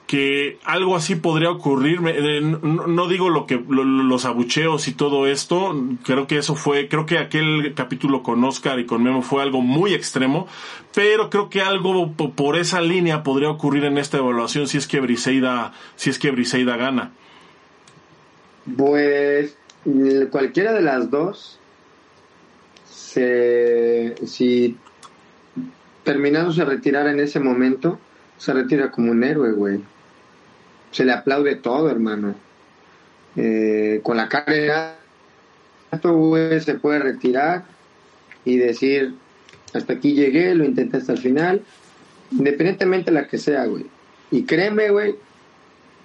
[0.07, 2.01] que algo así podría ocurrir.
[2.07, 5.75] Eh, no, digo lo que lo- los abucheos y todo esto.
[6.05, 9.63] Creo que eso fue, creo que aquel capítulo con Oscar y con Memo fue algo
[9.63, 10.47] muy extremo.
[10.95, 14.87] Pero creo que algo po- por esa línea podría ocurrir en esta evaluación si es
[14.87, 17.13] que Briseida, si es que Briseida gana.
[18.77, 19.57] Pues
[20.31, 21.59] cualquiera de las dos,
[22.85, 24.77] se, si
[26.05, 27.99] terminando se retirara en ese momento,
[28.39, 29.81] se retira como un héroe, güey.
[30.91, 32.35] Se le aplaude todo, hermano.
[33.37, 34.97] Eh, con la cara
[36.03, 37.65] güey, se puede retirar
[38.45, 39.15] y decir,
[39.73, 41.63] hasta aquí llegué, lo intenté hasta el final,
[42.31, 43.87] independientemente de la que sea, güey.
[44.31, 45.17] Y créeme, güey,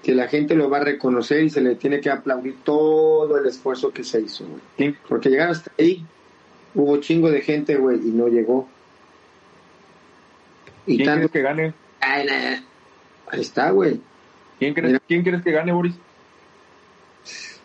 [0.04, 3.46] que la gente lo va a reconocer y se le tiene que aplaudir todo el
[3.46, 4.62] esfuerzo que se hizo, güey.
[4.78, 6.06] ¿Quién, Porque llegar hasta ahí,
[6.76, 8.68] hubo chingo de gente, güey, y no llegó.
[10.86, 11.30] Y quién tanto...
[11.30, 11.74] crees que gane?
[12.02, 12.28] Ay,
[13.32, 14.00] Ahí está, güey.
[14.58, 15.04] ¿Quién crees, Mira.
[15.08, 15.96] ¿Quién crees que gane, Boris?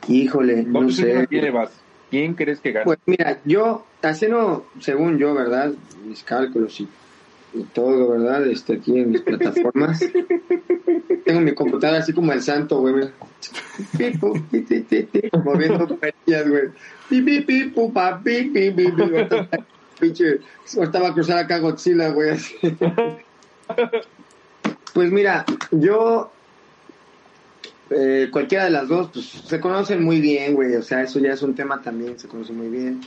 [0.09, 1.27] Híjole, No, sé.
[1.29, 1.71] quién le vas.
[2.11, 2.85] ¿Quién crees que gane?
[2.85, 5.73] Pues mira, yo, haciendo, según yo, ¿verdad?
[6.07, 6.89] Mis cálculos y,
[7.55, 8.47] y todo, ¿verdad?
[8.47, 10.05] Este, aquí en mis plataformas.
[11.25, 13.09] Tengo mi computadora así como el santo, güey.
[15.45, 16.63] Moviendo perillas, güey.
[17.09, 19.05] Pi, pi, pi, pu, pa, pi, pi, pi, pi.
[19.99, 20.41] Pinche,
[20.77, 22.39] va a cruzar acá Godzilla, güey.
[24.93, 26.31] Pues mira, yo
[27.91, 30.75] eh, cualquiera de las dos, pues se conocen muy bien, güey.
[30.77, 33.01] O sea, eso ya es un tema también, se conocen muy bien.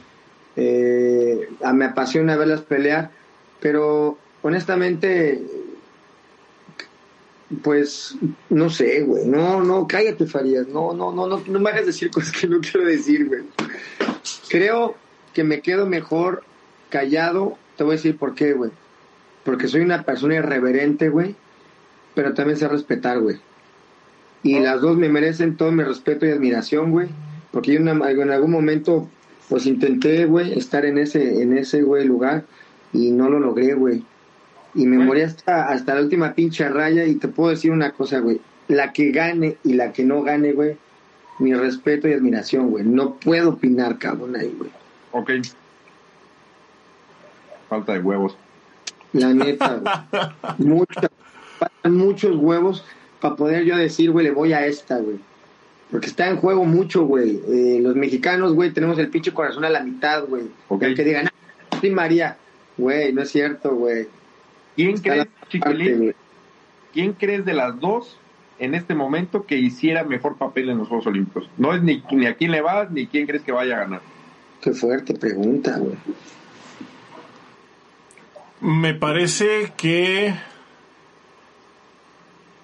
[0.56, 3.12] Eh, me apasiona verlas pelear,
[3.60, 5.42] pero honestamente,
[7.64, 8.16] pues
[8.50, 9.26] no sé, güey.
[9.26, 10.68] No, no, cállate, Farías.
[10.68, 13.44] No, no, no, no, no me hagas decir cosas que no quiero decir, güey.
[14.50, 14.96] Creo
[15.34, 16.44] que me quedo mejor
[16.90, 17.58] callado.
[17.76, 18.72] Te voy a decir por qué, güey.
[19.44, 21.36] Porque soy una persona irreverente, güey.
[22.16, 23.38] Pero también sé respetar, güey.
[24.44, 27.10] Y las dos me merecen todo mi respeto y admiración, güey.
[27.52, 29.10] Porque yo en, en algún momento,
[29.50, 32.46] pues intenté, güey, estar en ese, en ese, güey, lugar.
[32.94, 34.04] Y no lo logré, güey.
[34.74, 37.06] Y me morí hasta, hasta la última pinche raya.
[37.06, 38.42] Y te puedo decir una cosa, güey.
[38.68, 40.78] La que gane y la que no gane, güey.
[41.40, 42.84] Mi respeto y admiración, güey.
[42.84, 44.72] No puedo opinar, cabrón, ahí, güey.
[45.12, 45.32] Ok.
[47.70, 48.36] Falta de huevos.
[49.14, 50.26] La neta, güey.
[50.58, 51.10] Mucha,
[51.86, 52.84] muchos huevos
[53.20, 55.18] para poder yo decir, güey, le voy a esta, güey.
[55.92, 57.42] Porque está en juego mucho, güey.
[57.48, 60.44] Eh, los mexicanos, güey, tenemos el pinche corazón a la mitad, güey.
[60.68, 60.82] Ok.
[60.96, 62.38] Que digan, ah, sí, María.
[62.78, 64.08] Güey, no es cierto, güey.
[64.76, 65.28] ¿Quién Está crees,
[65.60, 66.16] parte,
[66.94, 68.18] quién crees de las dos
[68.60, 71.50] en este momento que hiciera mejor papel en los Juegos Olímpicos?
[71.58, 74.02] No es ni, ni a quién le vas ni quién crees que vaya a ganar.
[74.62, 75.96] Qué fuerte pregunta, güey.
[78.60, 80.34] Me parece que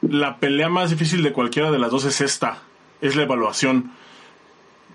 [0.01, 2.63] la pelea más difícil de cualquiera de las dos es esta,
[3.01, 3.91] es la evaluación.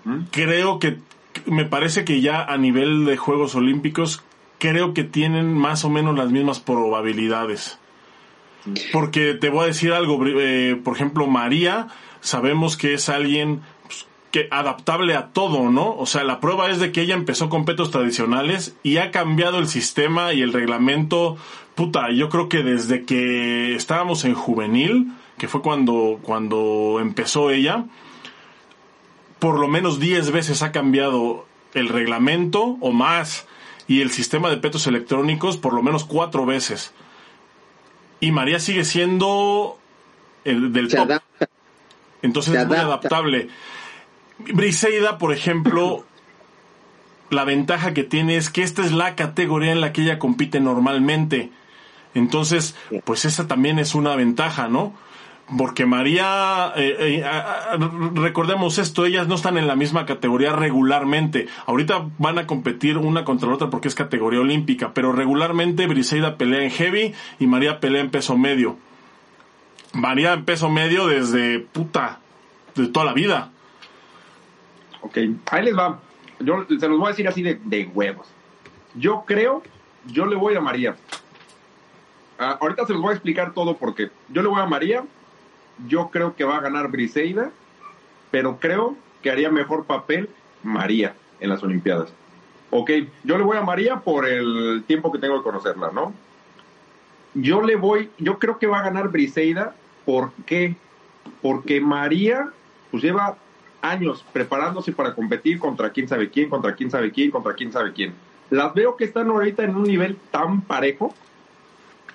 [0.03, 0.23] ¿Mm?
[0.31, 0.97] Creo que,
[1.45, 4.23] me parece que ya a nivel de Juegos Olímpicos,
[4.59, 7.79] creo que tienen más o menos las mismas probabilidades.
[8.91, 11.87] Porque te voy a decir algo, eh, por ejemplo, María,
[12.19, 13.61] sabemos que es alguien
[14.31, 15.95] que adaptable a todo, ¿no?
[15.95, 19.57] O sea, la prueba es de que ella empezó con petos tradicionales y ha cambiado
[19.59, 21.37] el sistema y el reglamento.
[21.75, 25.07] Puta, yo creo que desde que estábamos en juvenil,
[25.37, 27.85] que fue cuando, cuando empezó ella,
[29.39, 33.47] por lo menos 10 veces ha cambiado el reglamento o más
[33.87, 36.93] y el sistema de petos electrónicos por lo menos cuatro veces.
[38.19, 39.77] Y María sigue siendo
[40.43, 41.05] el del Se top.
[41.05, 41.49] adapta.
[42.21, 43.07] Entonces Se es muy adapta.
[43.07, 43.49] adaptable.
[44.39, 46.05] Briseida, por ejemplo,
[47.29, 50.59] la ventaja que tiene es que esta es la categoría en la que ella compite
[50.59, 51.51] normalmente.
[52.15, 54.93] Entonces, pues esa también es una ventaja, ¿no?
[55.57, 57.23] Porque María, eh, eh,
[58.13, 61.47] recordemos esto, ellas no están en la misma categoría regularmente.
[61.65, 66.37] Ahorita van a competir una contra la otra porque es categoría olímpica, pero regularmente Briseida
[66.37, 68.77] pelea en heavy y María pelea en peso medio.
[69.93, 72.19] María en peso medio desde puta,
[72.75, 73.51] de toda la vida.
[75.01, 75.17] Ok,
[75.51, 75.99] ahí les va.
[76.39, 78.27] Yo se los voy a decir así de, de huevos.
[78.95, 79.61] Yo creo,
[80.07, 80.95] yo le voy a María.
[82.37, 85.03] Ah, ahorita se los voy a explicar todo porque yo le voy a María.
[85.87, 87.51] Yo creo que va a ganar Briseida,
[88.31, 90.29] pero creo que haría mejor papel
[90.63, 92.11] María en las Olimpiadas.
[92.71, 92.91] Ok,
[93.23, 96.13] yo le voy a María por el tiempo que tengo de conocerla, ¿no?
[97.33, 99.75] Yo le voy, yo creo que va a ganar Briseida.
[100.05, 100.75] ¿Por qué?
[101.41, 102.49] Porque María,
[102.91, 103.37] pues lleva
[103.81, 107.93] años preparándose para competir contra quién sabe quién, contra quién sabe quién, contra quién sabe
[107.93, 108.13] quién.
[108.49, 111.13] Las veo que están ahorita en un nivel tan parejo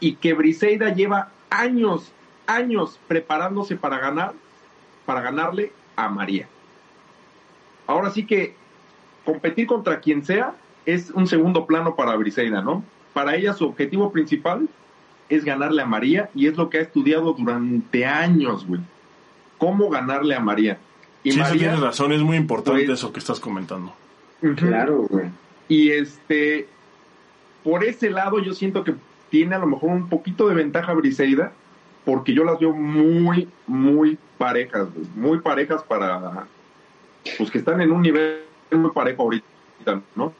[0.01, 2.13] y que Briseida lleva años,
[2.47, 4.35] años preparándose para ganar,
[5.07, 6.49] para ganarle a María.
[7.87, 8.57] Ahora sí que
[9.25, 10.55] competir contra quien sea
[10.87, 12.85] es un segundo plano para Briseida, ¿no?
[13.13, 14.69] Para ella su objetivo principal
[15.29, 18.81] es ganarle a María y es lo que ha estudiado durante años, güey.
[19.59, 20.79] ¿Cómo ganarle a María?
[21.25, 23.95] Y sí, eso María, tienes razón, es muy importante pues- eso que estás comentando.
[24.57, 25.27] Claro, güey.
[25.69, 26.69] Y este,
[27.65, 28.95] por ese lado yo siento que
[29.31, 31.53] tiene a lo mejor un poquito de ventaja Briseida,
[32.05, 36.47] porque yo las veo muy, muy parejas, güey, muy parejas para,
[37.39, 39.47] pues que están en un nivel muy parejo ahorita,
[40.15, 40.35] ¿no?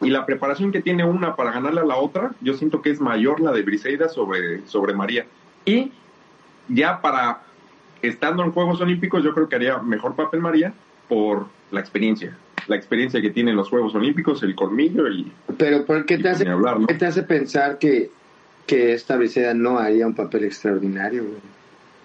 [0.00, 3.00] Y la preparación que tiene una para ganarle a la otra, yo siento que es
[3.00, 5.26] mayor la de Briseida sobre, sobre María.
[5.64, 5.92] Y
[6.68, 7.42] ya para,
[8.02, 10.72] estando en Juegos Olímpicos, yo creo que haría mejor papel María
[11.08, 12.36] por la experiencia.
[12.68, 16.28] La experiencia que tiene en los Juegos Olímpicos, el colmillo y, Pero ¿por qué te
[16.28, 16.86] hace, hablar, ¿no?
[16.86, 18.10] qué te hace pensar que,
[18.66, 21.36] que esta Briseida no haría un papel extraordinario, güey?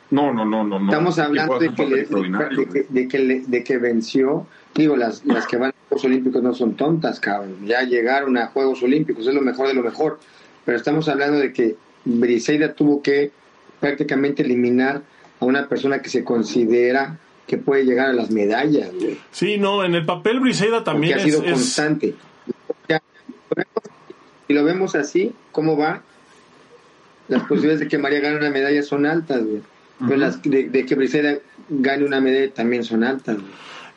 [0.09, 0.79] No, no, no, no.
[0.79, 0.85] no.
[0.89, 4.47] Estamos hablando de que, le- de, que, de que le- de que venció.
[4.73, 7.57] Digo, las, las que van a Juegos Olímpicos no son tontas, cabrón.
[7.65, 10.19] Ya llegaron a Juegos Olímpicos, es lo mejor de lo mejor.
[10.65, 11.75] Pero estamos hablando de que
[12.05, 13.31] Briseida tuvo que
[13.81, 15.01] prácticamente eliminar
[15.39, 19.17] a una persona que se considera que puede llegar a las medallas, güey.
[19.31, 22.15] Sí, no, en el papel Briseida Porque también ha sido es- constante.
[24.47, 26.01] Si lo vemos así, ¿cómo va?
[27.27, 29.61] Las posibilidades de que María gane una medalla son altas, güey.
[29.99, 31.37] Pero las de, de que Briseida
[31.69, 33.35] gane una medalla también son altas.
[33.35, 33.47] güey.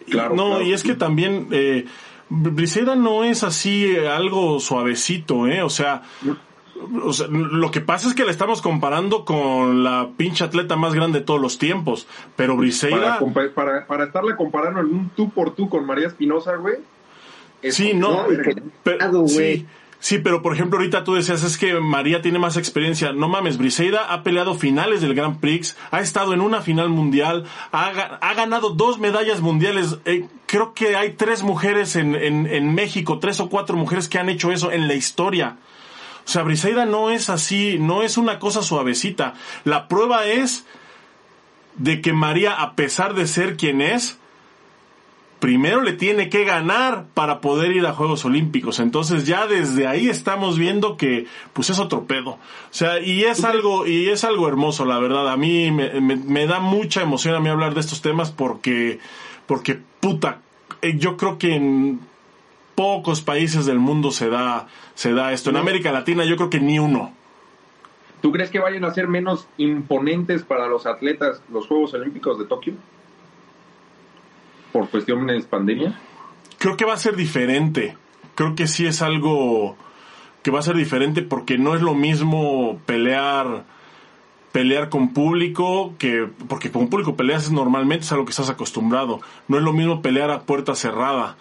[0.07, 0.63] Y- Claro, no, claro.
[0.65, 1.85] y es que también eh,
[2.31, 5.63] Briseida no es así eh, algo suavecito, ¿eh?
[5.63, 6.03] O sea,
[7.05, 10.95] o sea, lo que pasa es que la estamos comparando con la pinche atleta más
[10.95, 12.07] grande de todos los tiempos.
[12.37, 13.19] Pero Briseida...
[13.55, 16.77] para, para estarla comparando en un tú por tú con María Espinosa, güey.
[17.63, 18.25] es Sí, no,
[18.83, 19.67] pero, sí,
[19.99, 23.13] sí, pero por ejemplo ahorita tú decías es que María tiene más experiencia.
[23.13, 27.45] No mames, Briseida ha peleado finales del Grand Prix, ha estado en una final mundial,
[27.73, 29.99] ha, ga- ha ganado dos medallas mundiales.
[30.07, 34.19] Eh, creo que hay tres mujeres en, en, en México, tres o cuatro mujeres que
[34.19, 35.57] han hecho eso en la historia.
[36.31, 39.35] O sea, Briseida no es así, no es una cosa suavecita.
[39.65, 40.65] La prueba es
[41.75, 44.17] de que María, a pesar de ser quien es,
[45.41, 48.79] primero le tiene que ganar para poder ir a Juegos Olímpicos.
[48.79, 52.31] Entonces ya desde ahí estamos viendo que pues es otro pedo.
[52.33, 52.39] O
[52.71, 55.29] sea, y es algo, y es algo hermoso, la verdad.
[55.31, 59.01] A mí me, me- me da mucha emoción a mí hablar de estos temas porque,
[59.47, 60.39] porque puta,
[60.81, 61.99] eh, yo creo que en
[62.77, 64.67] pocos países del mundo se da,
[65.01, 65.49] se da esto.
[65.49, 67.11] En América Latina yo creo que ni uno.
[68.21, 72.45] ¿Tú crees que vayan a ser menos imponentes para los atletas los Juegos Olímpicos de
[72.45, 72.75] Tokio?
[74.75, 75.99] Por cuestiones pandemia.
[76.59, 77.97] creo que va a ser diferente.
[78.35, 79.75] Creo que sí es algo
[80.43, 83.65] que va a ser diferente porque no es lo mismo pelear
[84.53, 89.23] pelear con público que porque con público peleas normalmente es a lo que estás acostumbrado.
[89.49, 91.39] No es lo mismo pelear a puerta cerrada.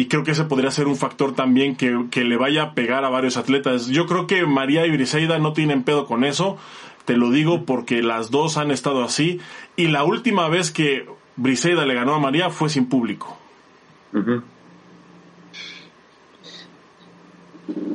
[0.00, 3.04] Y creo que ese podría ser un factor también que, que le vaya a pegar
[3.04, 3.88] a varios atletas.
[3.88, 6.56] Yo creo que María y Briseida no tienen pedo con eso.
[7.04, 9.40] Te lo digo porque las dos han estado así.
[9.76, 11.04] Y la última vez que
[11.36, 13.36] Briseida le ganó a María fue sin público.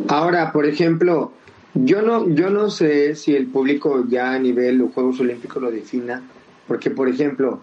[0.08, 1.32] Ahora, por ejemplo,
[1.74, 5.72] yo no, yo no sé si el público ya a nivel de Juegos Olímpicos lo
[5.72, 6.22] defina,
[6.68, 7.62] porque, por ejemplo,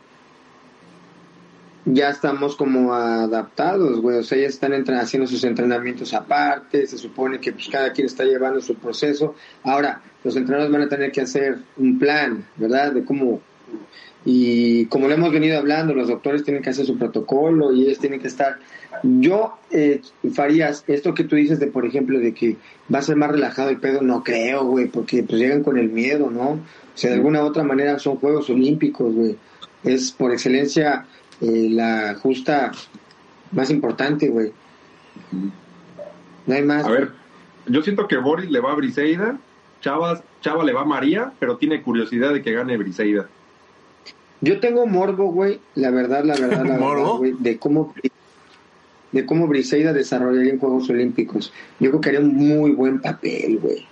[1.85, 7.41] ya estamos como adaptados, güey, o sea, ya están haciendo sus entrenamientos aparte, se supone
[7.41, 9.35] que pues, cada quien está llevando su proceso.
[9.65, 12.93] Ahora, los entrenadores van a tener que hacer un plan, ¿verdad?
[12.93, 13.41] De cómo
[14.25, 17.99] y como lo hemos venido hablando, los doctores tienen que hacer su protocolo y ellos
[17.99, 18.59] tienen que estar.
[19.03, 20.01] Yo, eh,
[20.33, 22.57] Farías, esto que tú dices de, por ejemplo, de que
[22.93, 25.89] va a ser más relajado el pedo, no creo, güey, porque pues llegan con el
[25.89, 26.51] miedo, ¿no?
[26.51, 26.61] O
[26.95, 29.37] sea, de alguna u otra manera son Juegos Olímpicos, güey.
[29.83, 31.07] Es por excelencia
[31.43, 32.73] eh, la justa
[33.51, 34.53] más importante, güey.
[36.47, 36.85] No hay más.
[36.85, 37.11] A ver,
[37.67, 39.39] yo siento que Boris le va a Briseida,
[39.81, 43.29] Chavas, Chava le va a María, pero tiene curiosidad de que gane Briseida.
[44.41, 46.95] Yo tengo morbo, güey, la verdad, la verdad, la ¿Morbo?
[46.95, 47.95] verdad, güey, de cómo
[49.13, 51.53] de cómo Briseida desarrollaría en Juegos Olímpicos.
[51.79, 53.87] Yo creo que haría un muy buen papel, güey.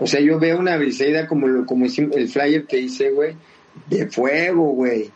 [0.00, 3.34] O sea, yo veo una Briseida como lo, como el flyer que hice, güey,
[3.88, 5.10] de fuego, güey.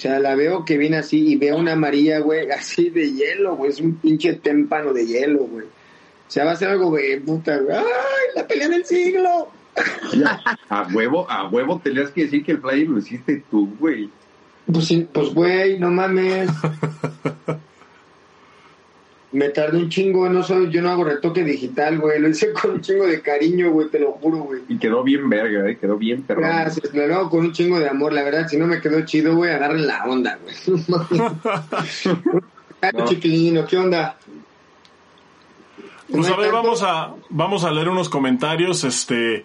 [0.00, 3.54] O sea, la veo que viene así y veo una María, güey, así de hielo,
[3.56, 3.70] güey.
[3.70, 5.66] Es un pinche témpano de hielo, güey.
[5.66, 7.76] O sea, va a ser algo, güey, puta, güey.
[7.76, 7.84] ¡Ay,
[8.34, 9.48] la pelea del siglo!
[10.70, 14.08] A huevo, a huevo tenías que decir que el flyer lo hiciste tú, güey.
[14.72, 16.48] Pues, sí, pues, güey, no mames.
[19.32, 22.20] Me tardé un chingo, no soy, yo no hago retoque digital, güey.
[22.20, 24.62] Lo hice con un chingo de cariño, güey, te lo juro, güey.
[24.68, 26.44] Y quedó bien verga, eh, quedó bien perrón.
[26.44, 29.36] Gracias, lo hago con un chingo de amor, la verdad, si no me quedó chido,
[29.36, 30.54] güey, agarren la onda, güey.
[32.94, 33.04] No.
[33.04, 34.16] Chiquilino, ¿qué onda?
[36.10, 38.84] Pues ¿No a ver, vamos a, vamos a leer unos comentarios.
[38.84, 39.44] Este,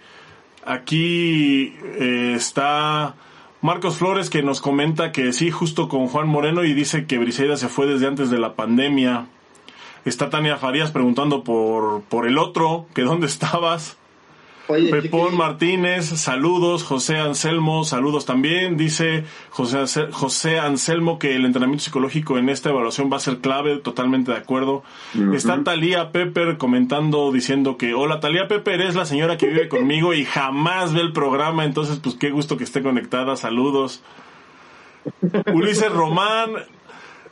[0.65, 3.15] aquí eh, está
[3.61, 7.57] Marcos Flores que nos comenta que sí, justo con Juan Moreno y dice que Briseida
[7.57, 9.27] se fue desde antes de la pandemia.
[10.05, 13.97] Está Tania Farías preguntando por, por el otro, que dónde estabas.
[14.67, 16.83] Oye, Pepón Martínez, saludos.
[16.83, 18.77] José Anselmo, saludos también.
[18.77, 23.77] Dice José, José Anselmo que el entrenamiento psicológico en esta evaluación va a ser clave,
[23.77, 24.83] totalmente de acuerdo.
[25.33, 30.13] Está Talía Pepper comentando, diciendo que, hola, Talía Pepper es la señora que vive conmigo
[30.13, 34.01] y jamás ve el programa, entonces pues qué gusto que esté conectada, saludos.
[35.53, 36.53] Ulises Román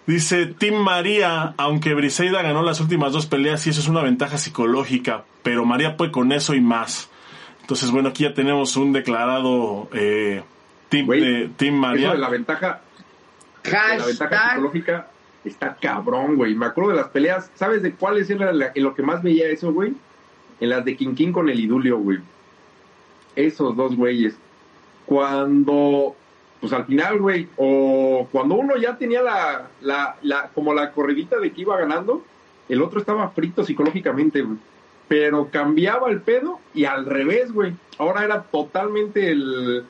[0.07, 4.37] dice, Tim María, aunque Briseida ganó las últimas dos peleas y eso es una ventaja
[4.37, 7.09] psicológica, pero María puede con eso y más.
[7.61, 10.43] Entonces, bueno, aquí ya tenemos un declarado eh,
[10.91, 12.11] Güey, eh, Eso María.
[12.11, 12.81] de la ventaja,
[13.63, 15.07] de la ventaja psicológica
[15.45, 16.53] está cabrón, güey.
[16.55, 19.47] Me acuerdo de las peleas, ¿sabes de cuáles era la- en lo que más veía
[19.49, 19.93] eso, güey?
[20.59, 22.19] En las de King King con el Idulio, güey.
[23.35, 24.35] Esos dos güeyes.
[25.05, 26.15] Cuando,
[26.63, 31.37] pues al final, güey, o cuando uno ya tenía la, la, la, como la corridita
[31.37, 32.23] de que iba ganando,
[32.69, 34.57] el otro estaba frito psicológicamente, güey.
[35.09, 37.73] pero cambiaba el pedo y al revés, güey.
[37.97, 39.83] Ahora era totalmente el...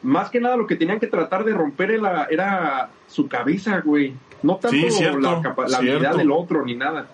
[0.00, 4.14] Más que nada lo que tenían que tratar de romper era, era su cabeza, güey.
[4.42, 7.06] No tanto Sí, cierto, la, capa- la habilidad del otro ni nada.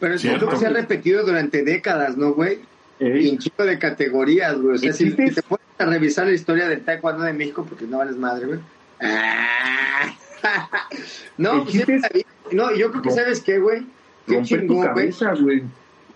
[0.00, 0.38] Pero Cierto.
[0.40, 2.58] siento que se ha repetido durante décadas, ¿no, güey?
[2.98, 4.76] Y Ey, un chico de categorías, güey.
[4.76, 7.86] O sea, si, si te pones a revisar la historia del taekwondo de México, porque
[7.86, 8.60] no vales madre, güey.
[9.00, 10.16] Ah.
[11.38, 11.84] no, pues
[12.52, 13.86] no, yo creo que sabes qué, güey.
[14.26, 14.92] Qué chingón,
[15.42, 15.62] güey.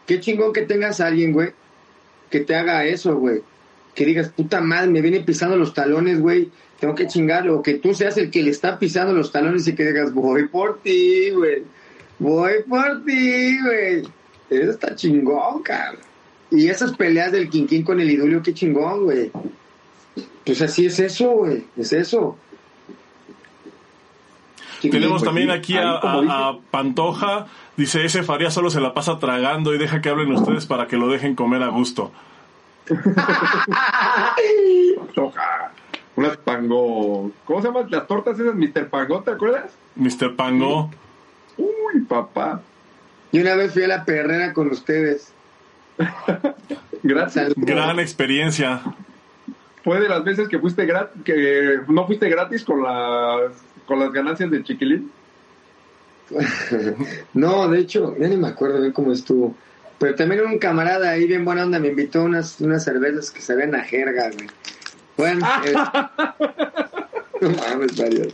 [0.07, 1.53] Qué chingón que tengas a alguien, güey,
[2.31, 3.43] que te haga eso, güey.
[3.95, 6.51] Que digas, puta madre, me viene pisando los talones, güey.
[6.79, 7.59] Tengo que chingarlo.
[7.59, 10.49] O que tú seas el que le está pisando los talones y que digas, voy
[10.49, 11.65] por ti, güey.
[12.19, 14.03] Voy por ti, güey.
[14.49, 16.10] Eso está chingón, cabrón.
[16.51, 19.31] Y esas peleas del Quinquín con el Idulio, qué chingón, güey.
[20.45, 21.65] Pues así es eso, güey.
[21.77, 22.37] Es eso.
[24.83, 27.47] Tenemos pues también aquí a, como a- a Pantoja.
[27.77, 30.97] Dice, ese Faría solo se la pasa tragando y deja que hablen ustedes para que
[30.97, 32.11] lo dejen comer a gusto.
[35.15, 35.73] Toja.
[36.17, 37.31] Unas pango.
[37.45, 38.55] ¿Cómo se llaman las tortas esas?
[38.55, 38.89] Mr.
[38.89, 39.73] Pango, ¿te acuerdas?
[39.97, 40.35] Mr.
[40.37, 40.91] Pango.
[41.57, 42.63] Uy, papá.
[43.33, 45.33] Y una vez fui a la perrera con ustedes.
[47.03, 47.53] Gracias.
[47.57, 48.83] Gran experiencia.
[49.83, 53.53] Fue de las veces que fuiste gratis, que no fuiste gratis con las
[53.87, 55.11] con las ganancias de Chiquilín.
[57.35, 59.55] No, de hecho, ya ni me acuerdo bien cómo estuvo.
[59.99, 63.75] Pero también un camarada ahí bien buena onda me invitó unas, unas cervezas que sabían
[63.75, 64.49] a jerga, güey.
[65.17, 65.75] Bueno, eh,
[67.41, 68.29] no mames, Mario.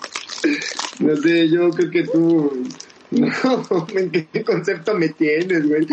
[1.01, 2.69] No sé, yo creo que tú...
[3.11, 5.87] No, ¿en qué concepto me tienes, güey?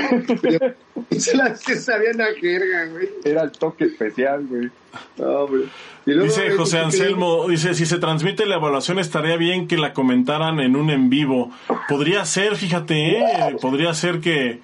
[1.20, 3.10] Se las que sabían a jerga, güey.
[3.24, 4.70] Era el toque especial, güey.
[5.18, 5.64] No, güey.
[6.06, 9.68] Y luego, Dice güey, José ¿qué- Anselmo, dice, si se transmite la evaluación estaría bien
[9.68, 11.52] que la comentaran en un en vivo.
[11.88, 13.58] Podría ser, fíjate, ¿eh?
[13.62, 14.60] podría ser que,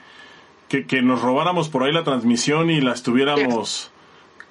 [0.67, 3.91] que, que nos robáramos por ahí la transmisión y la estuviéramos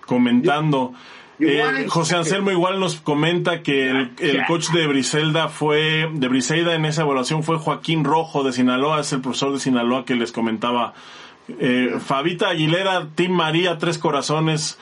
[0.07, 0.95] comentando.
[1.41, 6.75] Eh, José Anselmo igual nos comenta que el, el coach de Briselda fue, de Briseida
[6.75, 10.33] en esa evaluación fue Joaquín Rojo de Sinaloa, es el profesor de Sinaloa que les
[10.33, 10.95] comentaba.
[11.61, 14.79] Eh, Fabita Aguilera, Tim María, Tres Corazones.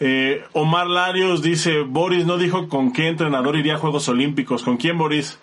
[0.00, 4.62] Eh, Omar Larios dice, Boris no dijo con qué entrenador iría a Juegos Olímpicos.
[4.62, 5.38] ¿Con quién, Boris?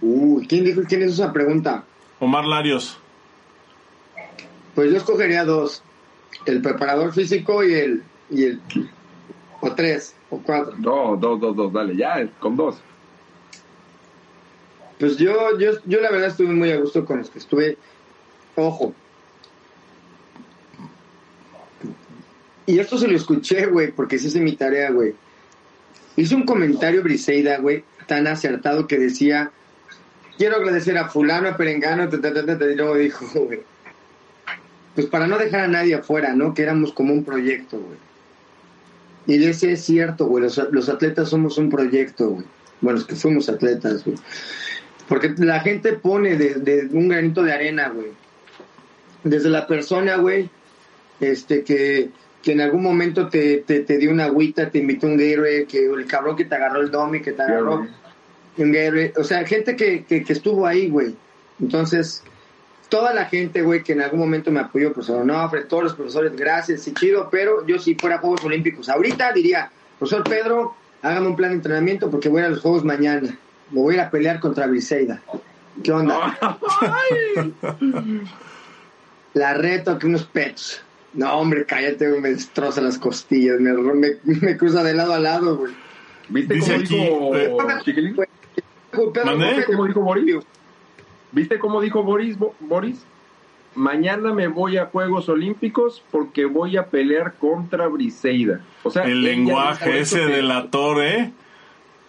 [0.00, 1.84] Uy, ¿quién dijo quién hizo esa pregunta?
[2.18, 2.98] Omar Larios.
[4.74, 5.82] Pues yo escogería dos.
[6.44, 8.02] El preparador físico y el...
[8.32, 8.60] Y el
[9.60, 10.74] o tres, o cuatro.
[10.76, 12.76] No, dos, dos, dos, dale, ya, con dos.
[14.98, 17.78] Pues yo, yo, yo la verdad estuve muy a gusto con los que estuve.
[18.56, 18.92] Ojo.
[22.66, 25.14] Y esto se lo escuché, güey, porque sí hice mi tarea, güey.
[26.16, 29.52] Hizo un comentario Briseida, güey, tan acertado que decía,
[30.36, 33.60] quiero agradecer a fulano, a Perengano, ta, ta, ta, ta, ta", y luego dijo, güey,
[34.94, 36.52] pues para no dejar a nadie afuera, ¿no?
[36.52, 38.11] Que éramos como un proyecto, güey.
[39.26, 42.44] Y de ese es cierto, güey, los, los atletas somos un proyecto, güey.
[42.80, 44.16] Bueno, es que fuimos atletas, güey.
[45.08, 48.08] Porque la gente pone de, de un granito de arena, güey.
[49.24, 50.50] Desde la persona, güey,
[51.20, 52.10] este, que,
[52.42, 55.86] que en algún momento te, te, te dio una agüita, te invitó un Gatorade, que
[55.86, 57.86] el cabrón que te agarró el domi, que te agarró
[58.56, 59.12] un Gatorade.
[59.16, 61.14] O sea, gente que, que, que estuvo ahí, güey.
[61.60, 62.24] Entonces,
[62.92, 66.36] toda la gente, güey, que en algún momento me apoyó, profesor Onofre, todos los profesores,
[66.36, 71.28] gracias, sí, chido, pero yo si fuera a Juegos Olímpicos ahorita diría, profesor Pedro, hágame
[71.28, 73.34] un plan de entrenamiento porque voy a los Juegos mañana.
[73.70, 75.22] Me voy a ir a pelear contra Briseida.
[75.82, 76.38] ¿Qué onda?
[79.32, 80.82] La reto que unos pets.
[81.14, 85.56] No, hombre, cállate, me destroza las costillas, me, me, me cruza de lado a lado,
[85.56, 85.72] güey.
[86.28, 88.16] ¿Viste Dice cómo aquí, dijo eh, Chiquilín?
[88.90, 89.64] Pedro, ¿Mandé?
[89.64, 90.36] ¿cómo ¿Cómo dijo Boris?
[91.32, 92.38] ¿Viste cómo dijo Boris?
[92.38, 93.04] Bo- Boris?
[93.74, 98.60] Mañana me voy a Juegos Olímpicos porque voy a pelear contra Briseida.
[98.82, 101.32] O sea, El lenguaje ese que- de la torre.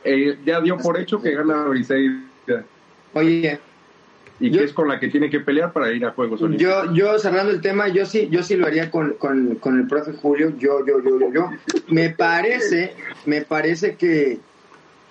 [0.03, 2.19] eh, ya dio por hecho que gana Briseida
[3.13, 3.59] Oye,
[4.41, 6.85] y Yo- que es con la que tiene que pelear para ir a Juegos Olímpicos.
[6.87, 9.87] Yo, yo cerrando el tema, yo sí, yo sí lo haría con, con, con el
[9.87, 11.49] profe Julio, yo, yo, yo, yo, yo.
[11.87, 12.93] Me parece,
[13.25, 14.39] me parece que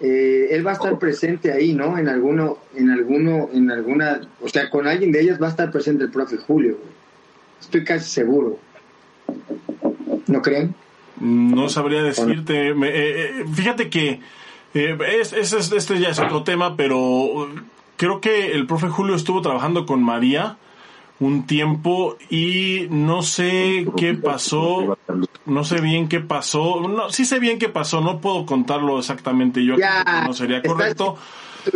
[0.02, 1.96] eh, él va a estar presente ahí, ¿no?
[1.96, 5.70] En alguno, en alguno, en alguna, o sea, con alguien de ellas va a estar
[5.70, 6.76] presente el profe Julio.
[6.76, 6.92] güey.
[7.60, 8.58] Estoy casi seguro.
[10.26, 10.74] ¿No creen?
[11.20, 12.74] No sabría decirte.
[12.74, 14.20] Me- eh, eh, fíjate que
[14.74, 17.48] eh, es, es- es- este ya es otro tema, pero
[17.96, 20.56] creo que el profe Julio estuvo trabajando con María
[21.22, 24.98] un tiempo y no sé qué pasó.
[25.46, 26.80] No sé bien qué pasó.
[26.88, 28.00] No, sí sé bien qué pasó.
[28.00, 29.76] No puedo contarlo exactamente yo.
[29.76, 31.16] Ya, no sería correcto.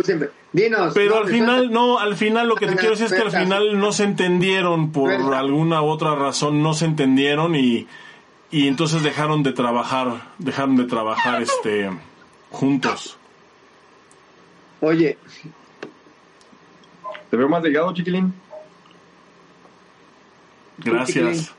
[0.03, 0.31] siempre.
[0.51, 0.93] Dinos.
[0.93, 3.31] Pero no, al final, no, al final lo que te quiero decir es que al
[3.31, 5.39] final no se entendieron por Suelta.
[5.39, 7.87] alguna u otra razón, no se entendieron y,
[8.51, 11.89] y entonces dejaron de trabajar, dejaron de trabajar este
[12.51, 13.17] juntos.
[14.81, 15.17] Oye,
[17.29, 18.33] Te veo más delgado, chiquilín.
[20.91, 21.53] Gracias.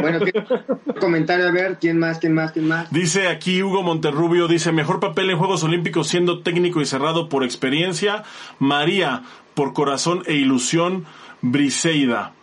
[0.00, 0.32] bueno, ¿qué
[1.00, 1.48] comentario?
[1.48, 2.90] A ver, ¿quién más, quién más, quién más?
[2.90, 7.44] Dice aquí Hugo Monterrubio, dice, mejor papel en Juegos Olímpicos siendo técnico y cerrado por
[7.44, 8.24] experiencia,
[8.58, 9.22] María
[9.54, 11.06] por corazón e ilusión,
[11.40, 12.35] Briseida.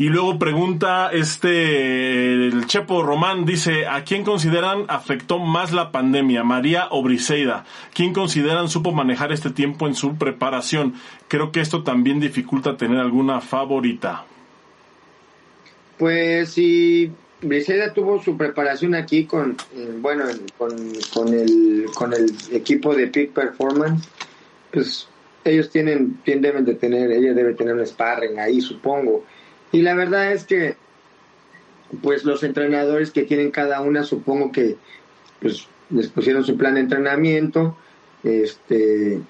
[0.00, 6.42] Y luego pregunta este, el Chepo Román, dice, ¿a quién consideran afectó más la pandemia,
[6.42, 7.66] María o Briseida?
[7.92, 10.94] ¿Quién consideran supo manejar este tiempo en su preparación?
[11.28, 14.24] Creo que esto también dificulta tener alguna favorita.
[15.98, 17.12] Pues si
[17.42, 20.24] Briseida tuvo su preparación aquí con, eh, bueno,
[20.56, 20.70] con,
[21.12, 24.08] con, el, con el equipo de Peak Performance,
[24.72, 25.06] pues
[25.44, 29.26] ellos tienen, tienen- deben de tener, ella debe tener un sparring ahí, supongo.
[29.72, 30.76] Y la verdad es que,
[32.02, 34.76] pues los entrenadores que tienen cada una, supongo que,
[35.40, 37.76] pues les pusieron su plan de entrenamiento,
[38.22, 39.20] este,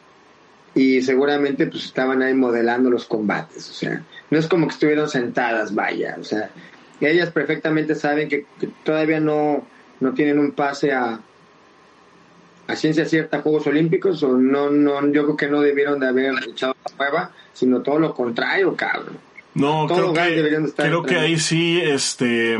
[0.74, 5.08] y seguramente pues estaban ahí modelando los combates, o sea, no es como que estuvieron
[5.08, 6.50] sentadas, vaya, o sea,
[7.00, 9.64] ellas perfectamente saben que, que todavía no,
[10.00, 11.20] no tienen un pase a,
[12.66, 16.34] a ciencia cierta Juegos Olímpicos, o no, no, yo creo que no debieron de haber
[16.48, 19.18] echado la prueba, sino todo lo contrario, cabrón.
[19.54, 22.58] No, creo que, estar creo que ahí sí, este,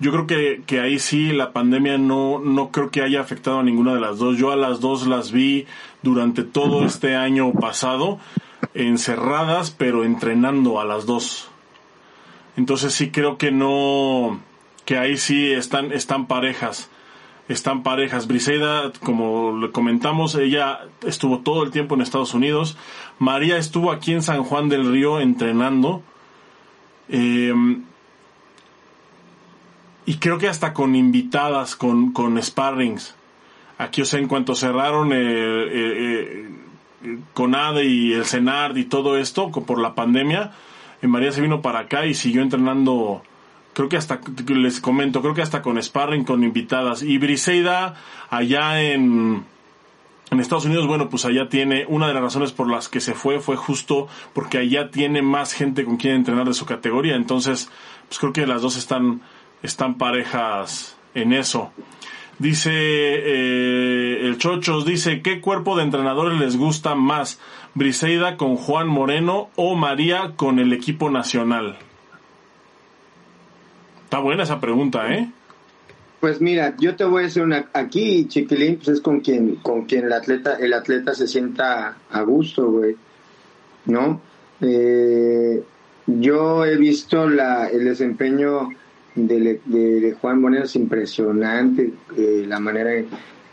[0.00, 3.62] yo creo que, que ahí sí la pandemia no, no creo que haya afectado a
[3.62, 4.36] ninguna de las dos.
[4.36, 5.66] Yo a las dos las vi
[6.02, 8.18] durante todo este año pasado,
[8.74, 11.48] encerradas, pero entrenando a las dos.
[12.56, 14.40] Entonces sí creo que no,
[14.84, 16.90] que ahí sí están, están parejas.
[17.48, 18.26] Están parejas.
[18.26, 22.76] Briseida, como le comentamos, ella estuvo todo el tiempo en Estados Unidos.
[23.18, 26.02] María estuvo aquí en San Juan del Río entrenando.
[27.08, 27.52] Eh,
[30.06, 33.14] y creo que hasta con invitadas, con, con sparrings.
[33.78, 36.48] Aquí, o sea, en cuanto cerraron eh, eh,
[37.02, 40.52] eh, CONADE y el CENARD y todo esto por la pandemia,
[41.02, 43.22] María se vino para acá y siguió entrenando,
[43.74, 47.02] creo que hasta, les comento, creo que hasta con sparring, con invitadas.
[47.02, 47.94] Y Briseida,
[48.30, 49.44] allá en,
[50.34, 53.14] en Estados Unidos, bueno, pues allá tiene, una de las razones por las que se
[53.14, 57.14] fue fue justo porque allá tiene más gente con quien entrenar de su categoría.
[57.14, 57.70] Entonces,
[58.08, 59.22] pues creo que las dos están,
[59.62, 61.72] están parejas en eso.
[62.40, 67.40] Dice eh, el Chochos, dice, ¿qué cuerpo de entrenadores les gusta más?
[67.74, 71.76] ¿Briseida con Juan Moreno o María con el equipo nacional?
[74.02, 75.30] Está buena esa pregunta, ¿eh?
[76.24, 79.84] Pues mira, yo te voy a decir una, aquí Chiquilín, pues es con quien, con
[79.84, 82.96] quien el atleta, el atleta se sienta a gusto, güey,
[83.84, 84.22] ¿no?
[84.62, 85.62] Eh,
[86.06, 88.70] yo he visto la, el desempeño
[89.14, 92.92] de, Juan Moreno es impresionante, eh, la manera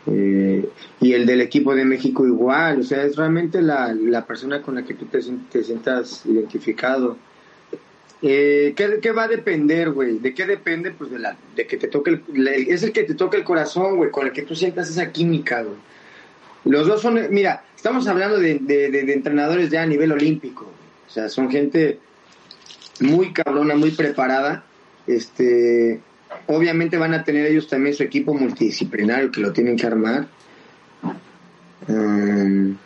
[0.06, 0.68] eh,
[0.98, 4.76] y el del equipo de México igual, o sea, es realmente la, la persona con
[4.76, 5.20] la que tú te,
[5.50, 7.18] te sientas identificado.
[8.24, 10.18] Eh, ¿qué, ¿Qué va a depender, güey?
[10.18, 10.92] ¿De qué depende?
[10.92, 13.96] Pues de, la, de que te toque, el, es el que te toque el corazón,
[13.96, 15.76] güey, con el que tú sientas esa química, güey.
[16.64, 20.76] Los dos son, mira, estamos hablando de, de, de- entrenadores ya a nivel olímpico, güey.
[21.08, 21.98] o sea, son gente
[23.00, 24.62] muy cabrona, muy preparada,
[25.08, 26.00] este,
[26.46, 30.28] obviamente van a tener ellos también su equipo multidisciplinario que lo tienen que armar.
[31.88, 32.76] Um,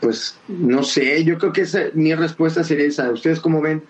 [0.00, 3.10] pues no sé, yo creo que esa, mi respuesta sería esa.
[3.10, 3.82] ¿Ustedes cómo ven?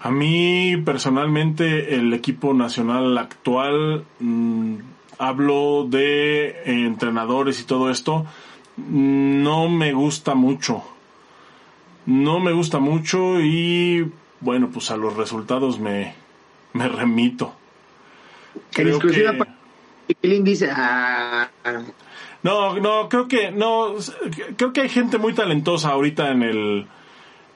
[0.00, 4.76] A mí personalmente el equipo nacional actual, mm,
[5.18, 8.26] hablo de eh, entrenadores y todo esto,
[8.76, 10.82] no me gusta mucho.
[12.06, 14.10] No me gusta mucho y
[14.40, 16.14] bueno, pues a los resultados me,
[16.72, 17.54] me remito.
[18.54, 21.48] En Creo exclusiva que- dice, ah,
[22.42, 23.94] No, no, creo que no,
[24.56, 26.86] creo que hay gente muy talentosa ahorita en el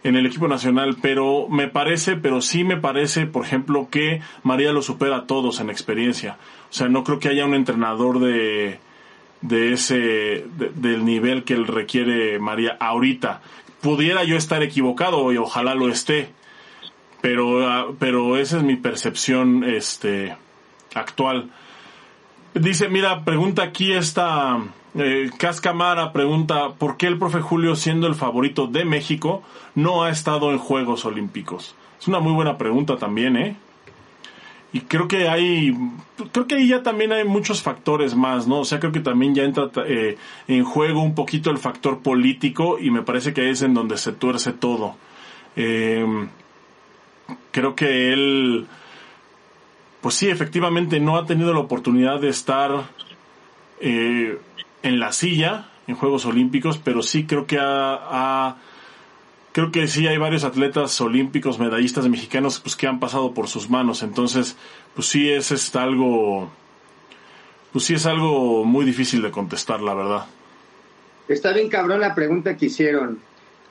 [0.03, 4.71] en el equipo nacional, pero me parece, pero sí me parece, por ejemplo, que María
[4.71, 6.37] lo supera a todos en experiencia.
[6.69, 8.79] O sea, no creo que haya un entrenador de
[9.41, 9.97] de ese
[10.59, 13.41] de- del nivel que requiere María ahorita.
[13.81, 16.29] Pudiera yo estar equivocado y ojalá lo esté,
[17.23, 20.37] pero ah, pero esa es mi percepción este
[20.95, 21.51] actual.
[22.55, 24.59] Dice, mira, pregunta aquí esta
[24.95, 29.43] eh, Cascamara, pregunta, ¿por qué el profe Julio, siendo el favorito de México,
[29.75, 31.75] no ha estado en Juegos Olímpicos?
[32.01, 33.57] Es una muy buena pregunta también, ¿eh?
[34.75, 35.73] y creo que hay
[36.33, 39.33] creo que ahí ya también hay muchos factores más no o sea creo que también
[39.33, 40.19] ya entra eh,
[40.49, 44.13] en juego un poquito el factor político y me parece que es en donde se
[44.13, 44.97] tuerce todo
[45.55, 46.05] eh,
[47.53, 48.67] creo que él
[50.05, 52.91] pues sí efectivamente no ha tenido la oportunidad de estar
[53.81, 54.39] eh,
[54.83, 58.57] en la silla en Juegos Olímpicos pero sí creo que ha,
[59.53, 63.71] creo que sí hay varios atletas olímpicos, medallistas mexicanos, pues que han pasado por sus
[63.71, 64.03] manos.
[64.03, 64.59] Entonces,
[64.95, 66.51] pues sí es, es algo,
[67.73, 70.27] pues sí es algo muy difícil de contestar, la verdad.
[71.29, 73.21] Está bien cabrón la pregunta que hicieron,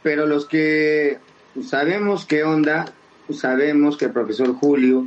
[0.01, 1.19] pero los que
[1.63, 2.85] sabemos qué onda,
[3.29, 5.05] sabemos que el profesor Julio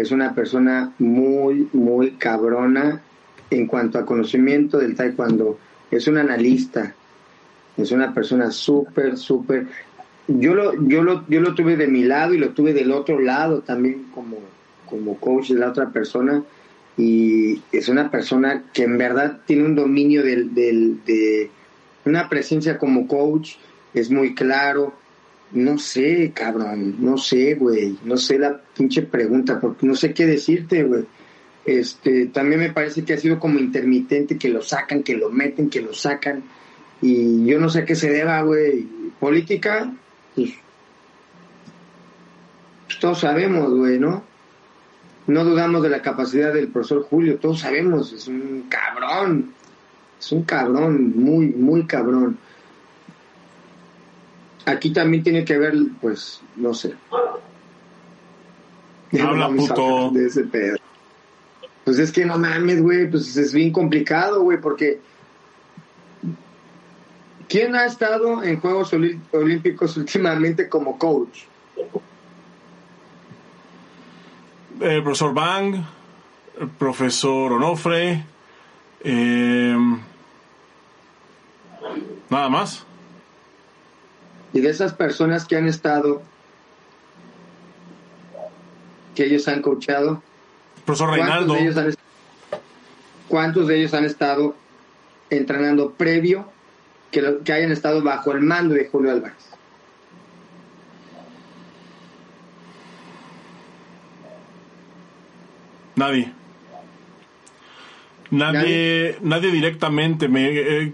[0.00, 3.02] es una persona muy, muy cabrona
[3.50, 5.58] en cuanto a conocimiento del taekwondo.
[5.90, 6.94] Es un analista,
[7.76, 9.66] es una persona súper, súper
[10.28, 13.18] yo lo, yo lo, yo lo tuve de mi lado y lo tuve del otro
[13.18, 14.36] lado también como,
[14.86, 16.42] como coach de la otra persona
[16.98, 21.50] y es una persona que en verdad tiene un dominio del, del, de
[22.04, 23.54] una presencia como coach,
[23.94, 24.92] es muy claro.
[25.52, 30.26] No sé, cabrón, no sé, güey, no sé la pinche pregunta, porque no sé qué
[30.26, 31.04] decirte, güey.
[31.64, 35.70] Este, también me parece que ha sido como intermitente, que lo sacan, que lo meten,
[35.70, 36.42] que lo sacan,
[37.00, 38.86] y yo no sé a qué se deba, güey.
[39.20, 39.92] Política,
[40.34, 40.54] pues,
[43.00, 44.24] todos sabemos, güey, ¿no?
[45.26, 49.52] No dudamos de la capacidad del profesor Julio, todos sabemos, es un cabrón,
[50.18, 52.38] es un cabrón, muy, muy cabrón.
[54.68, 56.94] Aquí también tiene que ver, pues, no sé.
[59.20, 60.10] Habla, puto.
[60.10, 60.76] De ese pedo.
[61.84, 65.00] Pues es que no mames, güey, pues es bien complicado, güey, porque
[67.48, 68.92] ¿Quién ha estado en Juegos
[69.32, 71.44] Olímpicos últimamente como coach?
[74.80, 75.76] El profesor Bang,
[76.60, 78.22] el profesor Onofre,
[79.02, 79.98] em,
[82.28, 82.84] nada más.
[84.52, 86.22] Y de esas personas que han estado,
[89.14, 90.22] que ellos han coachado,
[90.84, 91.56] profesor Reinaldo,
[93.28, 94.54] ¿cuántos de ellos han estado
[95.30, 96.50] entrenando previo
[97.10, 99.36] que, que hayan estado bajo el mando de Julio Álvarez.
[105.96, 106.32] Nadie.
[108.30, 110.28] Nadie, nadie, directamente.
[110.28, 110.92] Me, eh,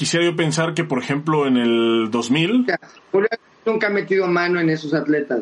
[0.00, 2.64] quisiera yo pensar que, por ejemplo, en el 2000...
[3.12, 3.28] Julio
[3.66, 5.40] nunca ha metido mano en esos atletas.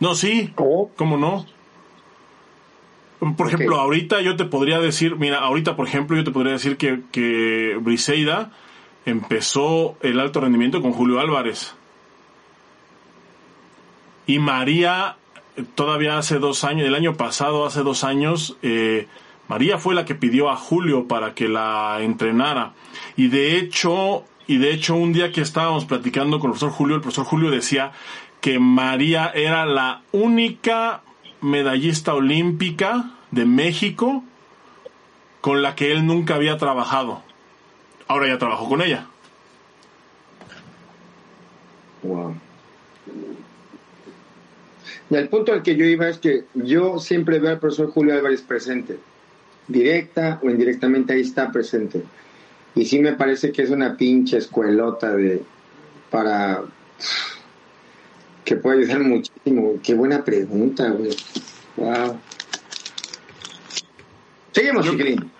[0.00, 0.52] No, sí.
[0.56, 0.90] ¿Cómo?
[1.16, 1.46] no?
[3.36, 6.76] Por ejemplo, ahorita yo te podría decir, mira, ahorita, por ejemplo, yo te podría decir
[6.76, 8.50] que, que Briseida
[9.06, 11.76] empezó el alto rendimiento con Julio Álvarez.
[14.26, 15.14] Y María,
[15.76, 19.06] todavía hace dos años, el año pasado, hace dos años, eh,
[19.48, 22.72] María fue la que pidió a Julio para que la entrenara.
[23.16, 26.96] Y de hecho, y de hecho, un día que estábamos platicando con el profesor Julio,
[26.96, 27.92] el profesor Julio decía
[28.40, 31.02] que María era la única
[31.40, 34.24] medallista olímpica de México
[35.40, 37.22] con la que él nunca había trabajado.
[38.08, 39.06] Ahora ya trabajo con ella.
[42.02, 42.34] Wow.
[45.10, 48.14] Y el punto al que yo iba es que yo siempre veo al profesor Julio
[48.14, 48.98] Álvarez presente,
[49.68, 52.02] directa o indirectamente ahí está presente.
[52.74, 55.42] Y sí me parece que es una pinche escuelota de
[56.10, 56.62] para
[58.44, 59.74] que puede ayudar muchísimo.
[59.82, 61.10] Qué buena pregunta, güey.
[61.76, 62.18] Wow.
[64.52, 65.30] Seguimos, chiquilín.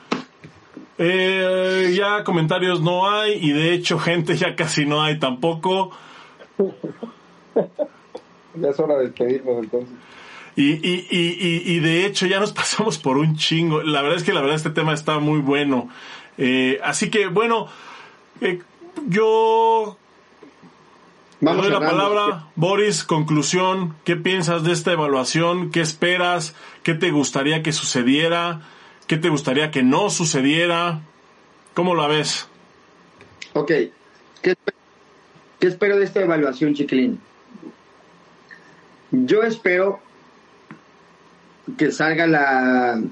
[0.99, 5.91] Eh, ya comentarios no hay y de hecho gente ya casi no hay tampoco.
[8.55, 9.95] ya es hora de despedirnos entonces.
[10.55, 13.83] Y, y, y, y, de hecho ya nos pasamos por un chingo.
[13.83, 15.89] La verdad es que la verdad este tema está muy bueno.
[16.39, 17.69] Eh, así que bueno,
[18.41, 18.61] eh,
[19.09, 19.99] yo
[21.43, 22.47] Vamos doy la palabra.
[22.55, 23.97] Boris, conclusión.
[24.05, 25.73] ¿Qué piensas de esta evaluación?
[25.73, 26.55] ¿Qué esperas?
[26.85, 28.61] ¿Qué te gustaría que sucediera?
[29.09, 31.01] ¿Qué te gustaría que no sucediera?
[31.75, 32.47] ¿Cómo la ves?
[33.55, 33.73] Ok.
[34.41, 34.55] ¿Qué,
[35.61, 37.19] espero de esta evaluación, Chiquilín?
[39.11, 40.01] Yo espero
[41.77, 43.03] que salga la...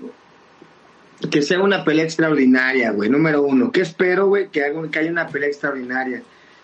[1.31, 3.11] Que sea una pelea extraordinaria, güey.
[3.11, 3.71] Número uno.
[3.71, 4.49] ¿Qué espero, güey?
[4.49, 6.23] Que, haga, que haya una pelea extraordinaria.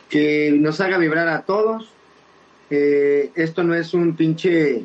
[0.09, 1.93] Que nos haga vibrar a todos.
[2.71, 4.85] Eh, esto no es un pinche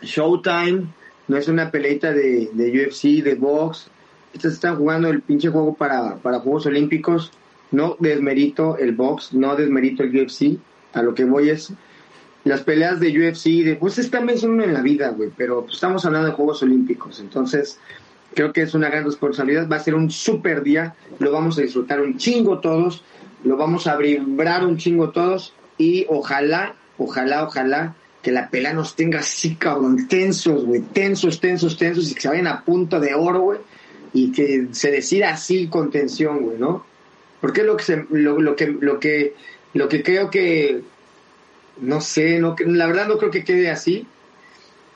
[0.00, 0.88] showtime
[1.26, 3.88] no es una peleita de, de UFC, de box.
[4.32, 7.32] Estos están jugando el pinche juego para, para Juegos Olímpicos.
[7.70, 10.58] No desmerito el box, no desmerito el UFC.
[10.92, 11.72] A lo que voy es
[12.44, 15.74] las peleas de UFC, de, pues es también son en la vida, güey, pero pues,
[15.74, 17.78] estamos hablando de Juegos Olímpicos, entonces
[18.34, 21.62] creo que es una gran responsabilidad, va a ser un super día, lo vamos a
[21.62, 23.02] disfrutar un chingo todos,
[23.44, 28.96] lo vamos a vibrar un chingo todos y ojalá, ojalá, ojalá que la pelea nos
[28.96, 33.14] tenga así, cabrón, tensos, güey, tensos, tensos, tensos y que se vayan a punto de
[33.14, 33.58] oro, güey,
[34.12, 36.84] y que se decida así con tensión, güey, ¿no?
[37.40, 39.34] Porque es lo que, se, lo que, lo que,
[39.74, 40.82] lo que creo que
[41.78, 44.06] no sé, no, la verdad no creo que quede así,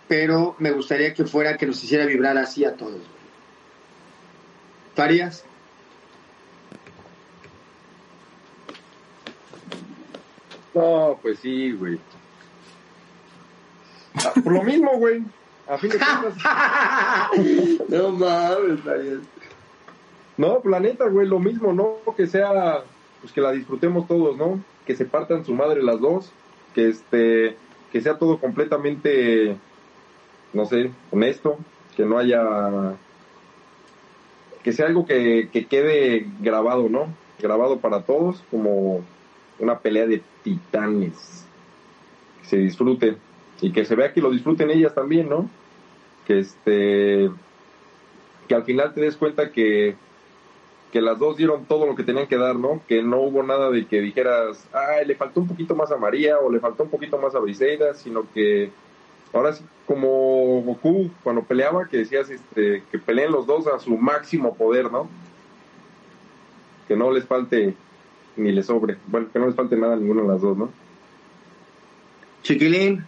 [0.06, 3.00] pero me gustaría que fuera que nos hiciera vibrar así a todos.
[4.94, 5.44] ¿Farias?
[10.74, 11.98] No, pues sí, güey.
[14.14, 15.22] Ah, Por lo mismo, güey.
[15.68, 16.34] A fin de cuentas.
[17.88, 19.20] no mames.
[20.36, 21.98] No, planeta, güey, lo mismo, ¿no?
[22.16, 22.82] Que sea,
[23.20, 24.62] pues que la disfrutemos todos, ¿no?
[24.86, 26.32] Que se partan su madre las dos,
[26.78, 27.56] que este,
[27.90, 29.56] que sea todo completamente,
[30.52, 31.58] no sé, honesto,
[31.96, 32.94] que no haya,
[34.62, 37.12] que sea algo que, que quede grabado, ¿no?
[37.40, 39.04] Grabado para todos, como
[39.58, 41.44] una pelea de titanes.
[42.42, 43.16] Que se disfrute
[43.60, 45.50] y que se vea que lo disfruten ellas también, ¿no?
[46.28, 47.28] Que este,
[48.46, 49.96] que al final te des cuenta que
[50.92, 52.80] que las dos dieron todo lo que tenían que dar, ¿no?
[52.88, 56.38] Que no hubo nada de que dijeras, ay, le faltó un poquito más a María
[56.38, 58.70] o le faltó un poquito más a Briseida, sino que
[59.32, 63.96] ahora sí, como Goku cuando peleaba, que decías este, que peleen los dos a su
[63.98, 65.08] máximo poder, ¿no?
[66.86, 67.74] Que no les falte
[68.36, 70.70] ni les sobre, bueno, que no les falte nada a ninguna de las dos, ¿no?
[72.42, 73.04] Chiquilín.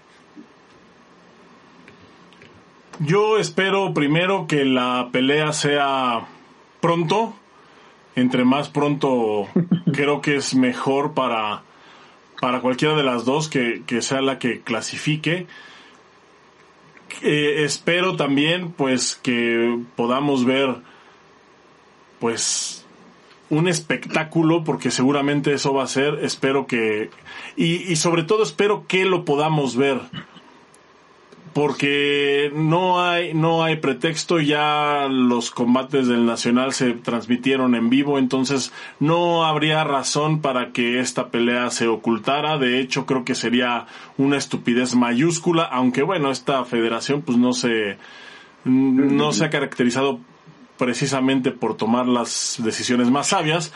[2.99, 6.27] Yo espero primero que la pelea sea
[6.83, 7.35] pronto,
[8.17, 9.47] entre más pronto
[9.93, 11.63] creo que es mejor para,
[12.41, 15.47] para cualquiera de las dos que, que sea la que clasifique.
[17.23, 20.77] Eh, espero también pues que podamos ver
[22.21, 22.87] pues
[23.51, 27.11] un espectáculo porque seguramente eso va a ser espero que
[27.57, 30.01] y, y sobre todo espero que lo podamos ver
[31.53, 38.19] porque no hay no hay pretexto ya los combates del nacional se transmitieron en vivo
[38.19, 42.59] entonces no habría razón para que esta pelea se ocultara.
[42.59, 43.87] De hecho creo que sería
[44.17, 47.99] una estupidez mayúscula aunque bueno esta federación pues no se
[48.65, 50.21] no se ha caracterizado
[50.79, 53.73] precisamente por tomar las decisiones más sabias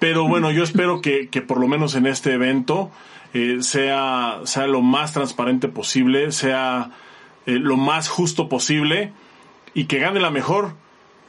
[0.00, 2.90] pero bueno yo espero que, que por lo menos en este evento
[3.32, 6.90] eh, sea, sea lo más transparente posible, sea
[7.46, 9.12] eh, lo más justo posible
[9.72, 10.72] y que gane la mejor,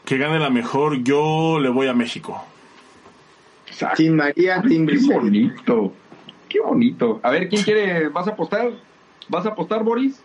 [0.06, 2.44] que gane la mejor, yo le voy a México.
[3.96, 5.94] Team María, Team Qué bonito,
[6.50, 7.20] qué bonito.
[7.22, 8.10] A ver, ¿quién quiere?
[8.10, 8.72] ¿Vas a apostar?
[9.30, 10.22] ¿Vas a apostar, Boris?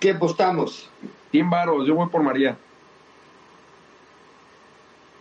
[0.00, 0.90] ¿Qué apostamos?
[1.30, 2.56] 100 varos, yo voy por María.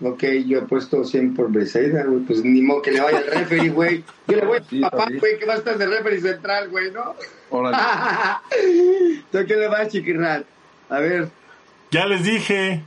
[0.02, 2.20] Ok, yo he puesto 100 por Briseida, güey.
[2.22, 4.04] Pues ni modo que le vaya al referee, güey.
[4.28, 5.20] Yo le voy Sí, a papá, también.
[5.22, 7.16] güey, que va a estar de referee central, güey, ¿no?
[7.50, 7.78] Órale.
[9.32, 10.44] ¿Tú qué le vas, chiquirrat?
[10.90, 11.30] A ver.
[11.92, 12.84] Ya les dije,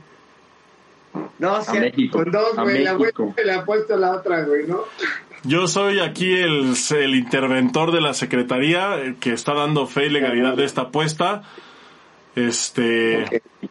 [1.39, 2.83] No, sí, México, con dos, a güey.
[2.83, 3.11] La güey
[3.43, 4.83] le ha puesto la otra, güey, ¿no?
[5.43, 10.09] yo soy aquí el, el interventor de la Secretaría eh, que está dando fe y
[10.09, 11.43] legalidad de esta apuesta.
[12.35, 13.69] Este, Ok.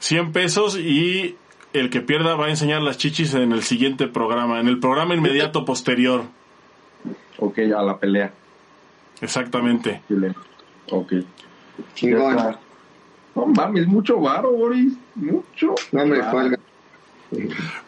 [0.00, 1.36] 100 pesos y
[1.80, 5.14] el que pierda va a enseñar las chichis en el siguiente programa, en el programa
[5.14, 6.24] inmediato posterior.
[7.38, 8.32] Ok, a la pelea.
[9.20, 10.02] Exactamente.
[10.90, 11.12] Ok.
[11.94, 12.56] Chingón.
[13.34, 14.94] No mames, mucho varo, Boris.
[15.14, 15.74] Mucho.
[15.92, 16.56] No, hombre, varo.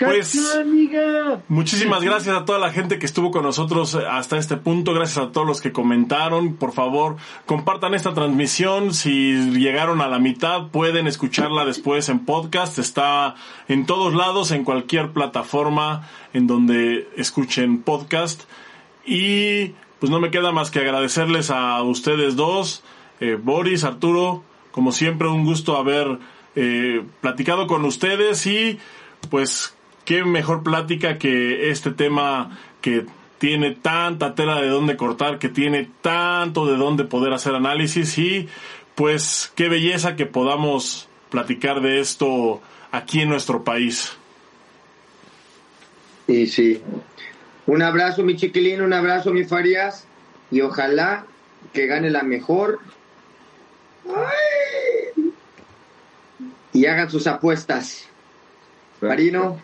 [0.07, 1.43] Pues- amiga.
[1.49, 4.95] Muchísimas gracias a toda la gente que estuvo con nosotros hasta este punto.
[4.95, 6.55] Gracias a todos los que comentaron.
[6.55, 7.17] Por favor,
[7.47, 8.95] compartan esta transmisión.
[8.95, 12.79] Si llegaron a la mitad, pueden escucharla después en podcast.
[12.79, 13.35] Está
[13.69, 18.43] en todos lados, en cualquier plataforma en donde escuchen podcast.
[19.05, 22.83] Y pues no me queda más que agradecerles a ustedes dos,
[23.21, 24.45] eh, Boris, Arturo.
[24.71, 26.19] Como siempre, un gusto haber
[26.55, 28.79] eh, platicado con ustedes y
[29.31, 29.75] pues
[30.09, 33.05] qué mejor plática que este tema que
[33.37, 38.49] tiene tanta tela de dónde cortar, que tiene tanto de dónde poder hacer análisis y
[38.95, 44.17] pues qué belleza que podamos platicar de esto aquí en nuestro país.
[46.27, 46.81] Y sí.
[47.67, 50.07] Un abrazo, mi chiquilín, un abrazo, mi Farías.
[50.51, 51.27] Y ojalá
[51.75, 52.79] que gane la mejor.
[54.07, 55.33] Ay.
[56.73, 58.09] Y hagan sus apuestas.
[59.03, 59.61] Marino,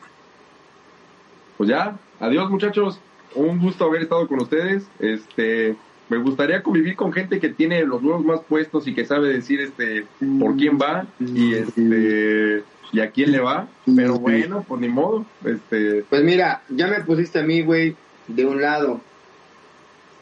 [1.56, 2.98] Pues ya, adiós muchachos.
[3.34, 4.86] Un gusto haber estado con ustedes.
[5.00, 5.76] Este,
[6.08, 9.60] Me gustaría convivir con gente que tiene los huevos más puestos y que sabe decir
[9.60, 10.06] este
[10.38, 12.62] por quién va y este
[12.92, 13.66] y a quién le va.
[13.96, 15.24] Pero bueno, pues ni modo.
[15.44, 17.96] Este, Pues mira, ya me pusiste a mí, güey,
[18.28, 19.00] de un lado.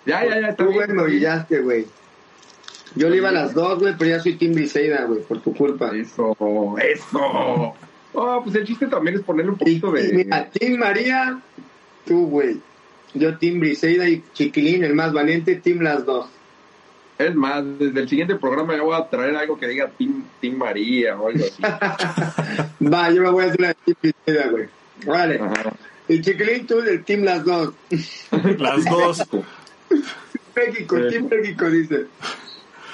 [0.06, 1.86] ya, ya, ya está Tú, güey, me güey.
[2.94, 5.54] Yo le iba a las dos, güey, pero ya soy Tim Briseida, güey, por tu
[5.54, 5.90] culpa.
[5.94, 6.36] Eso,
[6.78, 7.74] eso.
[8.14, 10.12] Oh, pues el chiste también es ponerle un poquito y de.
[10.24, 11.40] mira, Tim María,
[12.06, 12.60] tú, güey.
[13.14, 16.26] Yo, Tim Briseida y Chiquilín, el más valiente, Tim las dos.
[17.18, 20.56] Es más, desde el siguiente programa ya voy a traer algo que diga Tim, Tim
[20.56, 21.62] María o algo así.
[22.84, 24.68] Va, yo me voy a hacer la de Tim Briseida, güey.
[25.06, 25.38] Vale.
[25.40, 25.72] Ajá.
[26.08, 27.74] Y Chiquilín, tú del Team las dos.
[28.58, 29.22] Las dos.
[30.56, 31.08] México, Sí.
[31.10, 32.06] Team México, dice.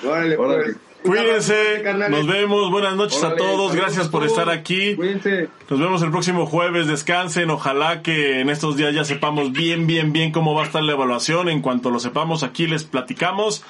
[0.05, 0.65] Órale, Órale.
[0.65, 0.77] pues.
[1.03, 4.97] Cuídense, nos vemos, buenas noches a todos, saludos gracias a por estar aquí.
[4.97, 5.49] Cuídense.
[5.71, 10.13] Nos vemos el próximo jueves, descansen, ojalá que en estos días ya sepamos bien, bien,
[10.13, 11.49] bien cómo va a estar la evaluación.
[11.49, 13.65] En cuanto lo sepamos aquí les platicamos.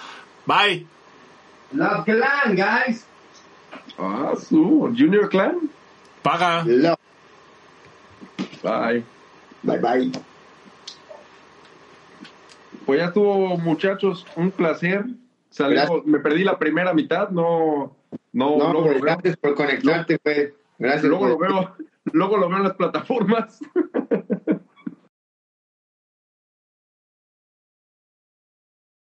[0.47, 0.87] Bye.
[1.73, 3.07] Love Clan, guys.
[3.99, 5.71] Ah, su Junior Clan.
[6.23, 6.65] Paga.
[6.65, 6.99] Love.
[8.63, 9.05] Bye.
[9.63, 10.13] Bye, bye.
[12.87, 15.05] Pues ya estuvo, muchachos, un placer.
[15.59, 16.07] Salimos- Gracias.
[16.07, 17.97] me perdí la primera mitad, no,
[18.33, 20.53] no, No, lo veo, gracias por conectarte, güey.
[20.79, 21.05] Gracias.
[21.05, 21.51] luego lo güey.
[21.53, 21.75] veo,
[22.13, 23.61] luego lo veo en las plataformas.